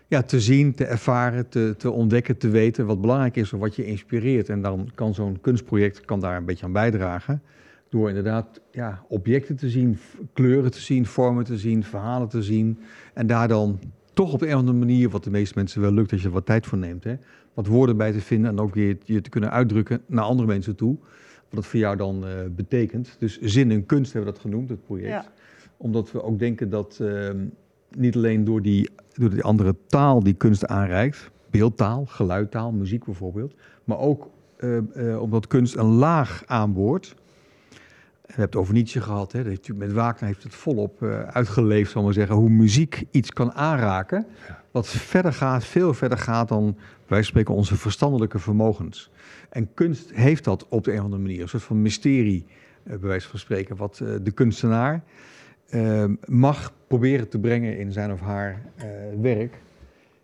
ja, 0.06 0.22
te 0.22 0.40
zien, 0.40 0.74
te 0.74 0.84
ervaren, 0.84 1.48
te, 1.48 1.74
te 1.78 1.90
ontdekken, 1.90 2.36
te 2.36 2.48
weten 2.48 2.86
wat 2.86 3.00
belangrijk 3.00 3.36
is 3.36 3.52
of 3.52 3.60
wat 3.60 3.76
je 3.76 3.84
inspireert. 3.84 4.48
En 4.48 4.62
dan 4.62 4.90
kan 4.94 5.14
zo'n 5.14 5.40
kunstproject 5.40 6.04
kan 6.04 6.20
daar 6.20 6.36
een 6.36 6.44
beetje 6.44 6.64
aan 6.64 6.72
bijdragen. 6.72 7.42
Door 7.90 8.08
inderdaad 8.08 8.60
ja, 8.70 9.02
objecten 9.08 9.56
te 9.56 9.68
zien, 9.68 9.98
kleuren 10.32 10.70
te 10.70 10.80
zien, 10.80 11.06
vormen 11.06 11.44
te 11.44 11.58
zien, 11.58 11.84
verhalen 11.84 12.28
te 12.28 12.42
zien. 12.42 12.78
En 13.14 13.26
daar 13.26 13.48
dan 13.48 13.78
toch 14.12 14.32
op 14.32 14.42
een 14.42 14.48
of 14.48 14.54
andere 14.54 14.78
manier, 14.78 15.10
wat 15.10 15.24
de 15.24 15.30
meeste 15.30 15.54
mensen 15.56 15.80
wel 15.80 15.92
lukt 15.92 16.12
als 16.12 16.20
je 16.20 16.26
er 16.26 16.32
wat 16.32 16.46
tijd 16.46 16.66
voor 16.66 16.78
neemt, 16.78 17.04
hè, 17.04 17.14
wat 17.54 17.66
woorden 17.66 17.96
bij 17.96 18.12
te 18.12 18.20
vinden 18.20 18.50
en 18.50 18.58
ook 18.58 18.74
weer 18.74 18.96
je 19.04 19.20
te 19.20 19.30
kunnen 19.30 19.50
uitdrukken 19.50 20.02
naar 20.06 20.24
andere 20.24 20.48
mensen 20.48 20.76
toe. 20.76 20.96
Wat 21.48 21.60
dat 21.60 21.66
voor 21.66 21.80
jou 21.80 21.96
dan 21.96 22.26
eh, 22.26 22.32
betekent. 22.56 23.16
Dus 23.18 23.40
zin 23.40 23.70
en 23.70 23.86
kunst 23.86 24.12
hebben 24.12 24.32
we 24.32 24.38
dat 24.38 24.46
genoemd, 24.50 24.68
het 24.68 24.84
project 24.84 25.08
Ja. 25.08 25.24
omdat 25.76 26.12
we 26.12 26.22
ook 26.22 26.38
denken 26.38 26.70
dat 26.70 26.98
ehm, 27.00 27.44
niet 27.96 28.16
alleen 28.16 28.44
door 28.44 28.62
die, 28.62 28.90
door 29.12 29.30
die 29.30 29.42
andere 29.42 29.74
taal 29.86 30.22
die 30.22 30.34
kunst 30.34 30.66
aanreikt, 30.66 31.30
beeldtaal, 31.50 32.04
geluidtaal, 32.06 32.72
muziek 32.72 33.04
bijvoorbeeld, 33.04 33.54
maar 33.84 33.98
ook 33.98 34.30
eh, 34.56 34.76
eh, 35.12 35.22
omdat 35.22 35.46
kunst 35.46 35.76
een 35.76 35.86
laag 35.94 36.42
aanboort. 36.46 37.14
We 38.30 38.36
hebben 38.36 38.58
het 38.58 38.68
over 38.68 38.74
Nietzsche 38.74 39.00
gehad, 39.00 39.32
hè? 39.32 39.38
dat 39.38 39.48
heeft, 39.48 39.74
met 39.74 39.92
Wagner 39.92 40.28
heeft 40.28 40.42
het 40.42 40.54
volop 40.54 41.02
eh, 41.02 41.22
uitgeleefd, 41.22 41.90
zal 41.90 42.02
maar 42.02 42.12
zeggen, 42.12 42.36
hoe 42.36 42.50
muziek 42.50 43.04
iets 43.10 43.32
kan 43.32 43.52
aanraken, 43.52 44.26
wat 44.70 44.88
verder 44.88 45.32
gaat, 45.32 45.64
veel 45.64 45.94
verder 45.94 46.18
gaat 46.18 46.48
dan, 46.48 46.76
wij 47.06 47.22
spreken, 47.22 47.54
onze 47.54 47.76
verstandelijke 47.76 48.38
vermogens. 48.38 49.10
En 49.50 49.74
kunst 49.74 50.12
heeft 50.14 50.44
dat 50.44 50.66
op 50.68 50.84
de 50.84 50.90
een 50.92 50.98
of 50.98 51.04
andere 51.04 51.22
manier, 51.22 51.42
een 51.42 51.48
soort 51.48 51.62
van 51.62 51.82
mysterie, 51.82 52.46
eh, 52.82 52.90
bij 52.90 53.08
wijze 53.08 53.28
van 53.28 53.38
spreken, 53.38 53.76
wat 53.76 54.00
eh, 54.00 54.14
de 54.22 54.30
kunstenaar 54.30 55.02
eh, 55.70 56.04
mag 56.24 56.72
proberen 56.86 57.28
te 57.28 57.38
brengen 57.38 57.78
in 57.78 57.92
zijn 57.92 58.12
of 58.12 58.20
haar 58.20 58.62
eh, 58.76 58.86
werk. 59.20 59.54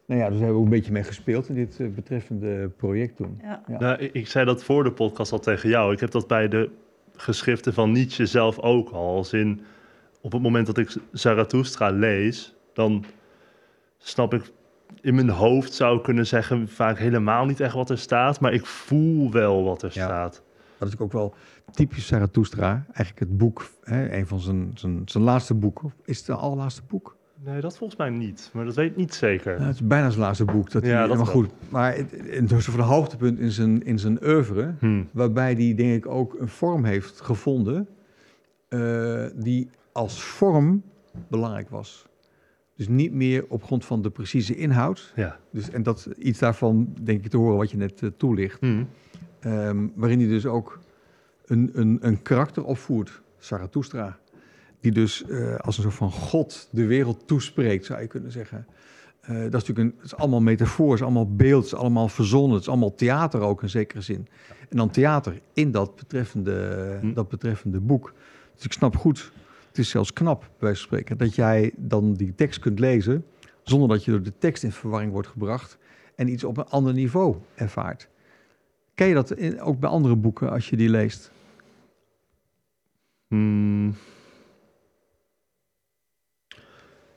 Nou 0.07 0.21
ja, 0.21 0.29
dus 0.29 0.39
daar 0.39 0.47
hebben 0.47 0.49
we 0.49 0.55
ook 0.55 0.65
een 0.65 0.71
beetje 0.71 0.93
mee 0.93 1.03
gespeeld 1.03 1.49
in 1.49 1.55
dit 1.55 1.95
betreffende 1.95 2.69
project 2.77 3.17
toen. 3.17 3.39
Ja. 3.43 3.63
Ja. 3.69 3.79
Nou, 3.79 3.99
ik, 3.99 4.13
ik 4.13 4.27
zei 4.27 4.45
dat 4.45 4.65
voor 4.65 4.85
de 4.85 4.93
podcast 4.93 5.33
al 5.33 5.39
tegen 5.39 5.69
jou. 5.69 5.93
Ik 5.93 6.01
heb 6.01 6.11
dat 6.11 6.27
bij 6.27 6.49
de 6.49 6.71
geschriften 7.17 7.75
van 7.75 7.93
Nietzsche 7.93 8.27
zelf 8.27 8.59
ook 8.59 8.89
al. 8.91 9.17
Als 9.17 9.33
in, 9.33 9.61
op 10.21 10.33
het 10.33 10.43
moment 10.43 10.67
dat 10.67 10.79
ik 10.79 10.95
Zarathustra 11.13 11.91
lees, 11.91 12.55
dan 12.73 13.05
snap 13.99 14.35
ik 14.35 14.53
in 15.01 15.15
mijn 15.15 15.29
hoofd 15.29 15.73
zou 15.73 15.97
ik 15.97 16.03
kunnen 16.03 16.27
zeggen 16.27 16.69
vaak 16.69 16.99
helemaal 16.99 17.45
niet 17.45 17.61
echt 17.61 17.75
wat 17.75 17.91
er 17.91 17.99
staat, 17.99 18.41
maar 18.41 18.53
ik 18.53 18.67
voel 18.67 19.31
wel 19.31 19.65
wat 19.65 19.83
er 19.83 19.91
Ja. 19.95 20.05
staat. 20.05 20.43
Dat 20.79 20.89
is 20.89 20.99
ook 20.99 21.13
wel 21.13 21.35
typisch 21.71 22.07
Zarathustra. 22.07 22.85
Eigenlijk 22.93 23.19
het 23.19 23.39
boek, 23.39 23.71
hè, 23.83 24.13
een 24.17 24.27
van 24.27 24.41
zijn, 24.41 24.71
zijn, 24.75 25.03
zijn 25.05 25.25
laatste 25.25 25.55
boeken. 25.55 25.93
Is 26.05 26.17
het 26.17 26.27
de 26.27 26.35
allerlaatste 26.35 26.83
boek? 26.89 27.17
Nee, 27.45 27.61
dat 27.61 27.77
volgens 27.77 27.99
mij 27.99 28.11
niet, 28.11 28.51
maar 28.53 28.65
dat 28.65 28.75
weet 28.75 28.91
ik 28.91 28.97
niet 28.97 29.15
zeker. 29.15 29.61
Het 29.61 29.75
is 29.75 29.83
bijna 29.87 30.09
zijn 30.11 30.23
laatste 30.23 30.45
boek. 30.45 30.71
Dat 30.71 30.85
Ja, 30.85 31.07
dat 31.07 31.17
maar 31.17 31.27
goed. 31.27 31.51
Maar 31.69 31.97
het, 31.97 32.11
het 32.11 32.53
is 32.53 32.67
een 32.67 32.81
hoogtepunt 32.81 33.39
in 33.39 33.51
zijn, 33.51 33.85
in 33.85 33.99
zijn 33.99 34.25
oeuvre. 34.27 34.75
Hm. 34.79 35.03
Waarbij 35.13 35.53
hij 35.53 35.75
denk 35.75 36.05
ik 36.05 36.07
ook 36.07 36.37
een 36.39 36.49
vorm 36.49 36.85
heeft 36.85 37.21
gevonden. 37.21 37.89
eh, 38.69 39.27
die 39.35 39.71
als 39.93 40.23
vorm 40.23 40.83
belangrijk 41.29 41.71
was. 41.71 42.07
Dus 42.77 42.89
niet 42.89 43.13
meer 43.13 43.45
op 43.49 43.65
grond 43.65 43.85
van 43.85 44.03
de 44.03 44.11
precieze 44.11 44.57
inhoud. 44.57 45.13
Ja. 45.17 45.39
Dus, 45.51 45.71
en 45.71 45.83
dat 45.83 46.09
iets 46.19 46.39
daarvan 46.39 46.95
denk 47.03 47.25
ik 47.25 47.31
te 47.31 47.37
horen 47.37 47.57
wat 47.57 47.71
je 47.71 47.77
net 47.77 48.03
eh, 48.03 48.11
toelicht. 48.17 48.61
Hm. 48.61 48.85
Ehm, 49.41 49.87
waarin 49.95 50.19
hij 50.19 50.29
dus 50.29 50.47
ook 50.47 50.79
een, 51.45 51.71
een, 51.73 51.99
een 52.01 52.23
karakter 52.23 52.65
opvoert, 52.65 53.23
Zarathustra. 53.39 54.19
Die 54.87 54.95
dus 54.95 55.25
eh, 55.25 55.57
als 55.57 55.77
een 55.77 55.83
soort 55.83 55.95
van 55.95 56.13
God 56.13 56.69
de 56.71 56.87
wereld 56.87 57.27
toespreekt, 57.27 57.85
zou 57.85 58.01
je 58.01 58.07
kunnen 58.07 58.33
zeggen. 58.33 58.67
Eh, 59.21 59.29
dat 59.35 59.45
is 59.45 59.51
natuurlijk 59.51 59.79
een, 59.79 59.95
het 59.97 60.05
is 60.05 60.17
allemaal 60.17 60.41
metafoor, 60.41 60.95
is 60.95 61.03
allemaal 61.03 61.35
beeld, 61.35 61.65
is 61.65 61.75
allemaal 61.75 62.09
verzonnen, 62.09 62.53
het 62.53 62.61
is 62.61 62.69
allemaal 62.69 62.95
theater 62.95 63.41
ook 63.41 63.63
in 63.63 63.69
zekere 63.69 64.01
zin. 64.01 64.29
En 64.69 64.77
dan 64.77 64.91
theater 64.91 65.41
in 65.53 65.71
dat 65.71 65.97
betreffende, 65.97 66.99
Hm. 67.01 67.13
dat 67.13 67.29
betreffende 67.29 67.81
boek. 67.81 68.15
Dus 68.55 68.65
ik 68.65 68.73
snap 68.73 68.97
goed, 68.97 69.33
het 69.69 69.79
is 69.79 69.89
zelfs 69.89 70.13
knap, 70.13 70.41
bij 70.41 70.49
wijze 70.59 70.79
van 70.79 70.87
spreken, 70.87 71.19
dat 71.19 71.35
jij 71.35 71.73
dan 71.77 72.15
die 72.15 72.35
tekst 72.35 72.59
kunt 72.59 72.79
lezen 72.79 73.25
zonder 73.63 73.89
dat 73.89 74.05
je 74.05 74.11
door 74.11 74.23
de 74.23 74.39
tekst 74.39 74.63
in 74.63 74.73
verwarring 74.73 75.13
wordt 75.13 75.29
gebracht 75.29 75.79
en 76.15 76.29
iets 76.29 76.45
op 76.45 76.57
een 76.57 76.69
ander 76.69 76.93
niveau 76.93 77.37
ervaart. 77.55 78.09
Ken 78.95 79.07
je 79.07 79.15
dat 79.15 79.31
in, 79.31 79.61
ook 79.61 79.79
bij 79.79 79.91
andere 79.91 80.17
boeken 80.17 80.51
als 80.51 80.71
je 80.71 80.77
die 80.77 80.91
leest? 80.91 81.31
Hmm. 83.29 83.95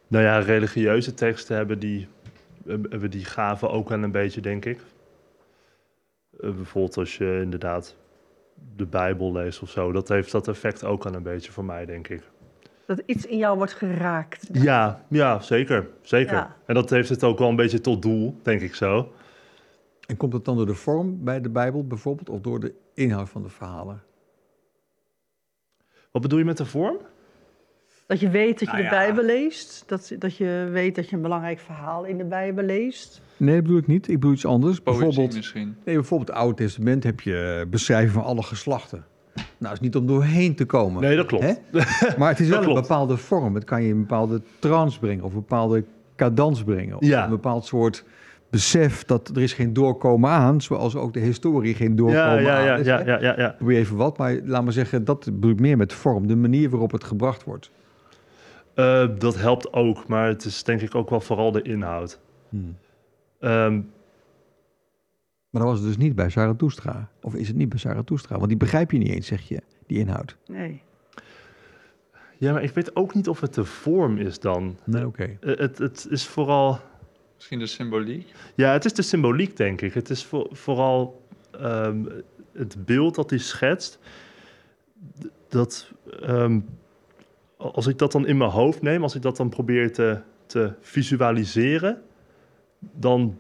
Nou 0.10 0.24
ja, 0.24 0.40
religieuze 0.40 1.14
teksten 1.14 1.56
hebben 1.56 1.80
die, 1.80 2.08
hebben 2.66 3.12
die 3.12 3.26
gaven 3.26 3.70
ook 3.70 3.90
wel 3.90 4.04
een 4.04 4.12
beetje, 4.12 4.42
denk 4.42 4.66
ik. 4.66 4.80
Eh, 6.40 6.52
bijvoorbeeld 6.52 6.98
als 6.98 7.18
je 7.18 7.40
inderdaad 7.44 7.96
de 8.76 8.86
Bijbel 8.86 9.32
leest 9.32 9.62
of 9.62 9.70
zo. 9.70 9.92
Dat 9.92 10.08
heeft 10.08 10.32
dat 10.32 10.48
effect 10.48 10.84
ook 10.84 11.06
al 11.06 11.14
een 11.14 11.24
beetje 11.24 11.52
voor 11.52 11.66
mij, 11.66 11.86
denk 11.86 12.08
ik. 12.08 12.24
Dat 12.86 13.02
iets 13.06 13.26
in 13.26 13.38
jou 13.38 13.58
wordt 13.58 13.74
geraakt. 13.74 14.50
Ja, 14.52 15.06
ja 15.08 15.40
zeker. 15.40 15.88
zeker. 16.02 16.36
Ja. 16.36 16.56
En 16.66 16.74
dat 16.74 16.90
heeft 16.90 17.10
het 17.10 17.24
ook 17.24 17.40
wel 17.40 17.50
een 17.50 17.56
beetje 17.56 17.82
tot 17.82 18.02
doel, 18.02 18.40
denk 18.44 18.62
ik 18.62 18.76
zo. 18.76 19.12
En 20.08 20.18
komt 20.18 20.34
het 20.34 20.46
dan 20.46 20.58
door 20.58 20.66
de 20.66 20.74
vorm 20.74 21.24
bij 21.24 21.42
de 21.42 21.50
Bijbel 21.50 21.88
bijvoorbeeld, 21.88 22.30
of 22.30 22.42
door 22.42 22.60
de 22.60 22.74
inhoud 22.94 23.30
van 23.30 23.44
de 23.44 23.50
verhalen? 23.50 24.04
Wat 26.12 26.22
bedoel 26.22 26.40
je 26.40 26.46
met 26.46 26.58
de 26.58 26.66
vorm? 26.66 26.98
Dat 28.10 28.20
je 28.20 28.30
weet 28.30 28.60
dat 28.60 28.68
je 28.68 28.74
Nou 28.74 28.84
de. 28.84 28.90
Bijbel 28.90 29.24
leest. 29.24 29.84
Dat, 29.88 30.12
dat 30.20 30.36
je 30.38 30.70
weet 30.72 30.96
dat 30.96 31.10
je 31.10 31.16
een 31.16 31.22
belangrijk 31.22 31.60
verhaal 31.60 32.04
in 32.06 32.18
de 32.18 32.24
Bijbel 32.26 32.64
leest. 32.64 33.22
Nee, 33.38 33.54
dat 33.56 33.64
bedoel 33.64 33.78
ik 33.78 33.88
niet. 33.88 34.08
Ik 34.08 34.14
bedoel 34.14 34.32
iets 34.32 34.46
anders. 34.46 34.80
Poëzie 34.80 35.02
bijvoorbeeld, 35.04 35.36
misschien. 35.36 35.76
nee, 35.86 35.96
bijvoorbeeld 35.96 36.30
het 36.30 36.38
Oude 36.38 36.56
Testament 36.56 37.04
heb 37.04 37.20
je 37.22 37.58
eh, 37.62 37.70
beschrijving 37.70 38.12
van 38.12 38.24
alle 38.24 38.44
geslachten. 38.44 39.06
Nou, 39.58 39.74
is 39.74 39.80
niet 39.80 39.96
om 39.96 40.08
doorheen 40.08 40.56
te 40.56 40.66
komen. 40.66 41.02
Nee, 41.02 41.16
dat 41.16 41.26
klopt. 41.26 41.44
Hè? 41.44 41.54
Maar 42.18 42.30
het 42.30 42.40
is 42.40 42.48
wel 42.50 42.64
een 42.64 42.74
bepaalde 42.74 43.18
vorm. 43.18 43.56
Het 43.56 43.64
kan 43.64 43.82
je 43.82 43.88
in 43.88 43.94
een 43.94 44.00
bepaalde 44.02 44.42
trance 44.60 45.00
brengen, 45.00 45.24
of 45.24 45.30
een 45.34 45.40
bepaalde 45.40 45.84
cadans 46.16 46.64
brengen. 46.64 46.98
Of 46.98 47.06
Ja. 47.06 47.24
een 47.24 47.30
bepaald 47.30 47.66
soort 47.66 48.04
besef 48.50 49.06
dat 49.06 49.30
er 49.36 49.42
is 49.42 49.54
geen 49.54 49.74
doorkomen 49.74 50.30
aan, 50.30 50.62
zoals 50.62 50.96
ook 50.96 51.14
de 51.14 51.20
historie 51.20 51.74
geen 51.76 51.96
doorkomen 51.96 52.42
Ja, 52.42 52.60
ja, 52.60 52.60
aan 52.60 52.66
ja, 52.66 52.76
is. 52.76 52.86
ja, 52.86 53.00
ja, 53.00 53.34
ja, 53.38 53.56
je 53.68 53.76
even 53.78 53.96
wat, 53.96 54.18
maar 54.18 54.40
laat 54.44 54.64
maar 54.64 54.74
zeggen, 54.74 55.06
dat 55.06 55.26
bedoel 55.26 55.52
ik 55.52 55.60
meer 55.60 55.78
met 55.78 55.94
vorm. 55.94 56.28
De 56.28 56.36
manier 56.36 56.70
waarop 56.70 56.92
het 56.92 57.04
gebracht 57.04 57.44
wordt. 57.44 57.72
Eh, 58.80 59.08
dat 59.18 59.36
helpt 59.36 59.74
ook, 59.74 60.08
maar 60.08 60.28
het 60.28 60.46
is 60.46 60.64
denk 60.64 60.82
ik 60.82 60.96
ook 60.96 61.10
wel 61.10 61.22
vooral 61.22 61.52
de 61.52 61.62
inhoud. 61.62 62.20
Hmm. 62.50 62.78
Ehm, 63.40 63.82
Maar 65.50 65.62
dat 65.62 65.72
was 65.72 65.80
het 65.80 65.88
dus 65.88 65.98
niet 65.98 66.16
bij 66.16 66.30
Zarathustra. 66.30 67.10
Of 67.22 67.36
is 67.36 67.48
het 67.48 67.58
niet 67.58 67.70
bij 67.70 67.80
Zarathustra? 67.80 68.36
Want 68.36 68.48
die 68.48 68.58
begrijp 68.58 68.92
je 68.92 68.98
niet 68.98 69.10
eens, 69.12 69.28
zeg 69.28 69.42
je, 69.48 69.62
die 69.88 70.00
inhoud. 70.00 70.38
Nee. 70.48 70.82
ja, 72.38 72.54
maar 72.54 72.64
ik 72.64 72.74
weet 72.74 72.96
ook 72.96 73.14
niet 73.14 73.28
of 73.28 73.40
het 73.42 73.54
de 73.54 73.66
vorm 73.66 74.18
is 74.18 74.40
dan. 74.40 74.78
Nee, 74.84 75.06
oké. 75.08 75.38
Eh, 75.40 75.58
het, 75.58 75.78
het 75.78 76.08
is 76.10 76.28
vooral... 76.28 76.80
Misschien 77.36 77.60
de 77.60 77.66
symboliek. 77.66 78.32
Ja, 78.56 78.72
het 78.72 78.86
is 78.86 78.94
de 78.94 79.02
symboliek, 79.02 79.58
denk 79.58 79.82
ik. 79.82 79.94
Het 79.94 80.10
is 80.10 80.26
voor- 80.26 80.48
vooral 80.52 81.28
ehm, 81.52 82.06
het 82.54 82.86
beeld 82.86 83.16
dat 83.16 83.30
hij 83.30 83.40
schetst. 83.40 84.00
Dat, 85.48 85.92
ehm, 86.22 86.60
als 87.60 87.88
ik 87.88 87.98
dat 87.98 88.12
dan 88.12 88.28
in 88.28 88.38
mijn 88.38 88.50
hoofd 88.50 88.82
neem, 88.82 89.04
als 89.04 89.16
ik 89.16 89.22
dat 89.22 89.38
dan 89.38 89.50
probeer 89.50 89.94
te, 89.94 90.20
te 90.46 90.74
visualiseren, 90.82 92.02
dan 92.80 93.38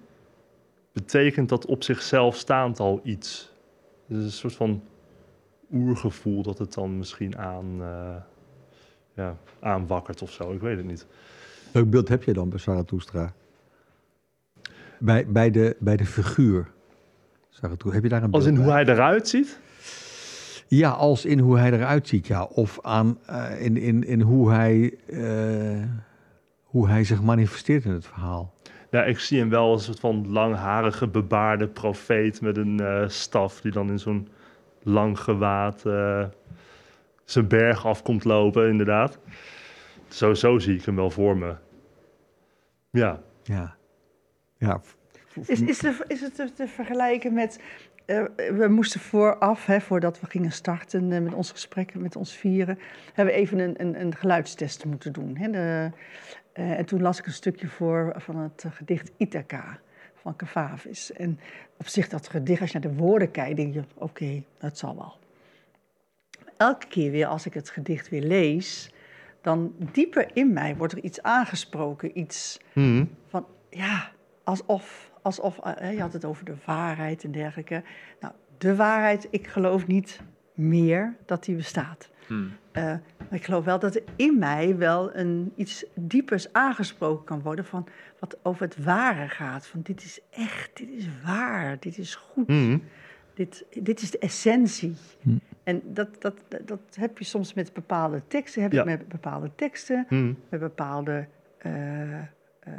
betekent 0.91 1.49
dat 1.49 1.65
op 1.65 1.83
zichzelf 1.83 2.35
staand 2.35 2.79
al 2.79 2.99
iets. 3.03 3.53
Het 4.07 4.17
is 4.17 4.23
een 4.23 4.31
soort 4.31 4.55
van 4.55 4.83
oergevoel 5.71 6.43
dat 6.43 6.57
het 6.57 6.73
dan 6.73 6.97
misschien 6.97 7.37
aan, 7.37 7.65
eh, 7.79 8.15
ja, 9.13 9.37
aanwakkert 9.59 10.21
of 10.21 10.31
zo. 10.31 10.51
Ik 10.51 10.61
weet 10.61 10.77
het 10.77 10.85
niet. 10.85 11.07
Welk 11.71 11.89
beeld 11.89 12.07
heb 12.07 12.23
je 12.23 12.33
dan 12.33 12.49
bij 12.49 12.59
Zarathustra? 12.59 13.33
Bij, 14.99 15.27
bij, 15.27 15.51
de, 15.51 15.75
bij 15.79 15.97
de 15.97 16.05
figuur. 16.05 16.71
Zarathustra, 17.49 17.93
heb 17.93 18.03
je 18.03 18.09
daar 18.09 18.23
een 18.23 18.31
Als 18.31 18.43
beeld 18.43 18.57
in 18.57 18.63
hoe 18.63 18.71
hij 18.71 18.85
eruit 18.85 19.27
ziet. 19.27 19.59
Ja, 20.69 20.89
als 20.89 21.25
in 21.25 21.39
hoe 21.39 21.57
hij 21.57 21.71
eruit 21.71 22.07
ziet, 22.07 22.27
ja. 22.27 22.43
Of 22.43 22.79
aan, 22.81 23.17
eh, 23.25 23.61
in, 23.61 23.77
in, 23.77 24.03
in 24.03 24.21
hoe, 24.21 24.51
hij, 24.51 24.97
eh, 25.07 25.83
hoe 26.63 26.87
hij 26.87 27.03
zich 27.03 27.21
manifesteert 27.21 27.85
in 27.85 27.91
het 27.91 28.05
verhaal. 28.05 28.53
Ja, 28.91 29.03
ik 29.03 29.19
zie 29.19 29.39
hem 29.39 29.49
wel 29.49 29.71
als 29.71 29.79
een 29.79 29.85
soort 29.85 29.99
van 29.99 30.31
langharige, 30.31 31.07
bebaarde 31.07 31.67
profeet 31.67 32.41
met 32.41 32.57
een 32.57 32.79
eh, 32.79 33.07
staf 33.07 33.61
die 33.61 33.71
dan 33.71 33.89
in 33.89 33.99
zo'n 33.99 34.27
lang 34.83 35.19
gewaad 35.19 35.85
eh, 35.85 36.25
zijn 37.25 37.47
berg 37.47 37.85
af 37.85 38.01
komt 38.01 38.23
lopen, 38.23 38.69
inderdaad. 38.69 39.19
Zo, 40.07 40.33
zo 40.33 40.59
zie 40.59 40.75
ik 40.75 40.85
hem 40.85 40.95
wel 40.95 41.09
voor 41.09 41.37
me. 41.37 41.55
Ja, 42.91 43.21
Ja. 43.43 43.77
Ja. 44.57 44.81
Is, 45.45 45.61
is, 45.61 45.79
de, 45.79 46.03
is 46.07 46.21
het 46.21 46.35
te, 46.35 46.51
te 46.53 46.67
vergelijken 46.67 47.33
met... 47.33 47.59
eh, 48.09 48.23
we 48.57 48.67
moesten 48.67 48.99
vooraf, 48.99 49.65
hè, 49.65 49.81
voordat 49.81 50.19
we 50.19 50.27
gingen 50.27 50.51
starten 50.51 51.11
eh, 51.11 51.21
met 51.21 51.33
onze 51.33 51.51
gesprekken, 51.51 52.01
met 52.01 52.15
ons 52.15 52.37
vieren... 52.37 52.79
hebben 53.13 53.33
we 53.33 53.39
even 53.39 53.59
een, 53.59 53.81
een, 53.81 54.01
een 54.01 54.15
geluidstest 54.15 54.85
moeten 54.85 55.13
doen. 55.13 55.37
Hè, 55.37 55.49
de, 55.49 55.91
eh, 56.53 56.77
en 56.77 56.85
toen 56.85 57.01
las 57.01 57.19
ik 57.19 57.25
een 57.25 57.31
stukje 57.31 57.67
voor 57.67 58.13
van 58.17 58.37
het 58.37 58.65
gedicht 58.69 59.11
Ithaca 59.17 59.79
van 60.15 60.35
Cavavis. 60.35 61.11
En 61.11 61.39
op 61.77 61.87
zich 61.87 62.09
dat 62.09 62.29
gedicht, 62.29 62.61
als 62.61 62.71
je 62.71 62.79
naar 62.79 62.91
de 62.91 62.97
woorden 62.97 63.31
kijkt, 63.31 63.55
denk 63.55 63.73
je... 63.73 63.83
oké, 63.93 64.43
dat 64.57 64.77
zal 64.77 64.95
wel. 64.95 65.17
Elke 66.57 66.87
keer 66.87 67.11
weer 67.11 67.27
als 67.27 67.45
ik 67.45 67.53
het 67.53 67.69
gedicht 67.69 68.09
weer 68.09 68.23
lees... 68.23 68.93
dan 69.41 69.75
dieper 69.91 70.29
in 70.33 70.53
mij 70.53 70.75
wordt 70.75 70.93
er 70.93 71.03
iets 71.03 71.21
aangesproken, 71.21 72.19
iets 72.19 72.59
van 73.27 73.45
ja, 73.69 74.11
alsof, 74.43 75.08
alsof 75.21 75.59
eh, 75.59 75.93
je 75.93 76.01
had 76.01 76.13
het 76.13 76.25
over 76.25 76.45
de 76.45 76.55
waarheid 76.65 77.23
en 77.23 77.31
dergelijke. 77.31 77.83
Nou, 78.19 78.33
de 78.57 78.75
waarheid, 78.75 79.27
ik 79.31 79.47
geloof 79.47 79.87
niet 79.87 80.21
meer 80.53 81.15
dat 81.25 81.43
die 81.43 81.55
bestaat. 81.55 82.09
Hmm. 82.27 82.51
Eh, 82.71 82.83
maar 83.17 83.39
ik 83.39 83.45
geloof 83.45 83.65
wel 83.65 83.79
dat 83.79 83.95
er 83.95 84.03
in 84.15 84.39
mij 84.39 84.77
wel 84.77 85.15
een, 85.15 85.51
iets 85.55 85.85
diepers 85.95 86.53
aangesproken 86.53 87.25
kan 87.25 87.41
worden 87.41 87.65
van 87.65 87.87
wat 88.19 88.37
over 88.43 88.61
het 88.61 88.83
ware 88.83 89.27
gaat. 89.27 89.67
Van 89.67 89.81
dit 89.81 90.03
is 90.03 90.19
echt, 90.29 90.77
dit 90.77 90.89
is 90.89 91.07
waar, 91.23 91.77
dit 91.79 91.97
is 91.97 92.15
goed, 92.15 92.47
dit, 93.33 93.65
dit 93.81 94.01
is 94.01 94.11
de 94.11 94.19
essentie. 94.19 94.95
Hm. 95.21 95.29
En 95.63 95.81
dat, 95.85 96.21
dat, 96.21 96.35
dat, 96.65 96.79
heb 96.93 97.17
je 97.17 97.23
soms 97.23 97.53
met 97.53 97.73
bepaalde 97.73 98.21
teksten, 98.27 98.61
heb 98.61 98.71
Ja. 98.71 98.79
je 98.79 98.85
met 98.89 99.07
bepaalde 99.07 99.51
teksten, 99.55 100.05
met 100.49 100.59
bepaalde 100.59 101.27
eh, 101.57 102.19
eh, 102.19 102.27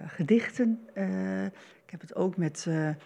gedichten. 0.07 0.81
Ik 1.90 2.00
heb 2.00 2.09
het 2.09 2.18
ook 2.18 2.37
met, 2.37 2.64
eh, 2.68 2.88
eh, 2.88 2.96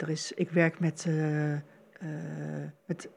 er 0.00 0.08
is, 0.08 0.32
ik 0.32 0.50
werk 0.50 0.80
met, 0.80 1.06
eh, 1.08 1.54
met 2.86 3.08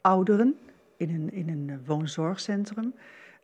ouderen 0.00 0.58
in 0.96 1.14
een, 1.14 1.32
in 1.32 1.48
een 1.48 1.84
woonzorgcentrum. 1.84 2.94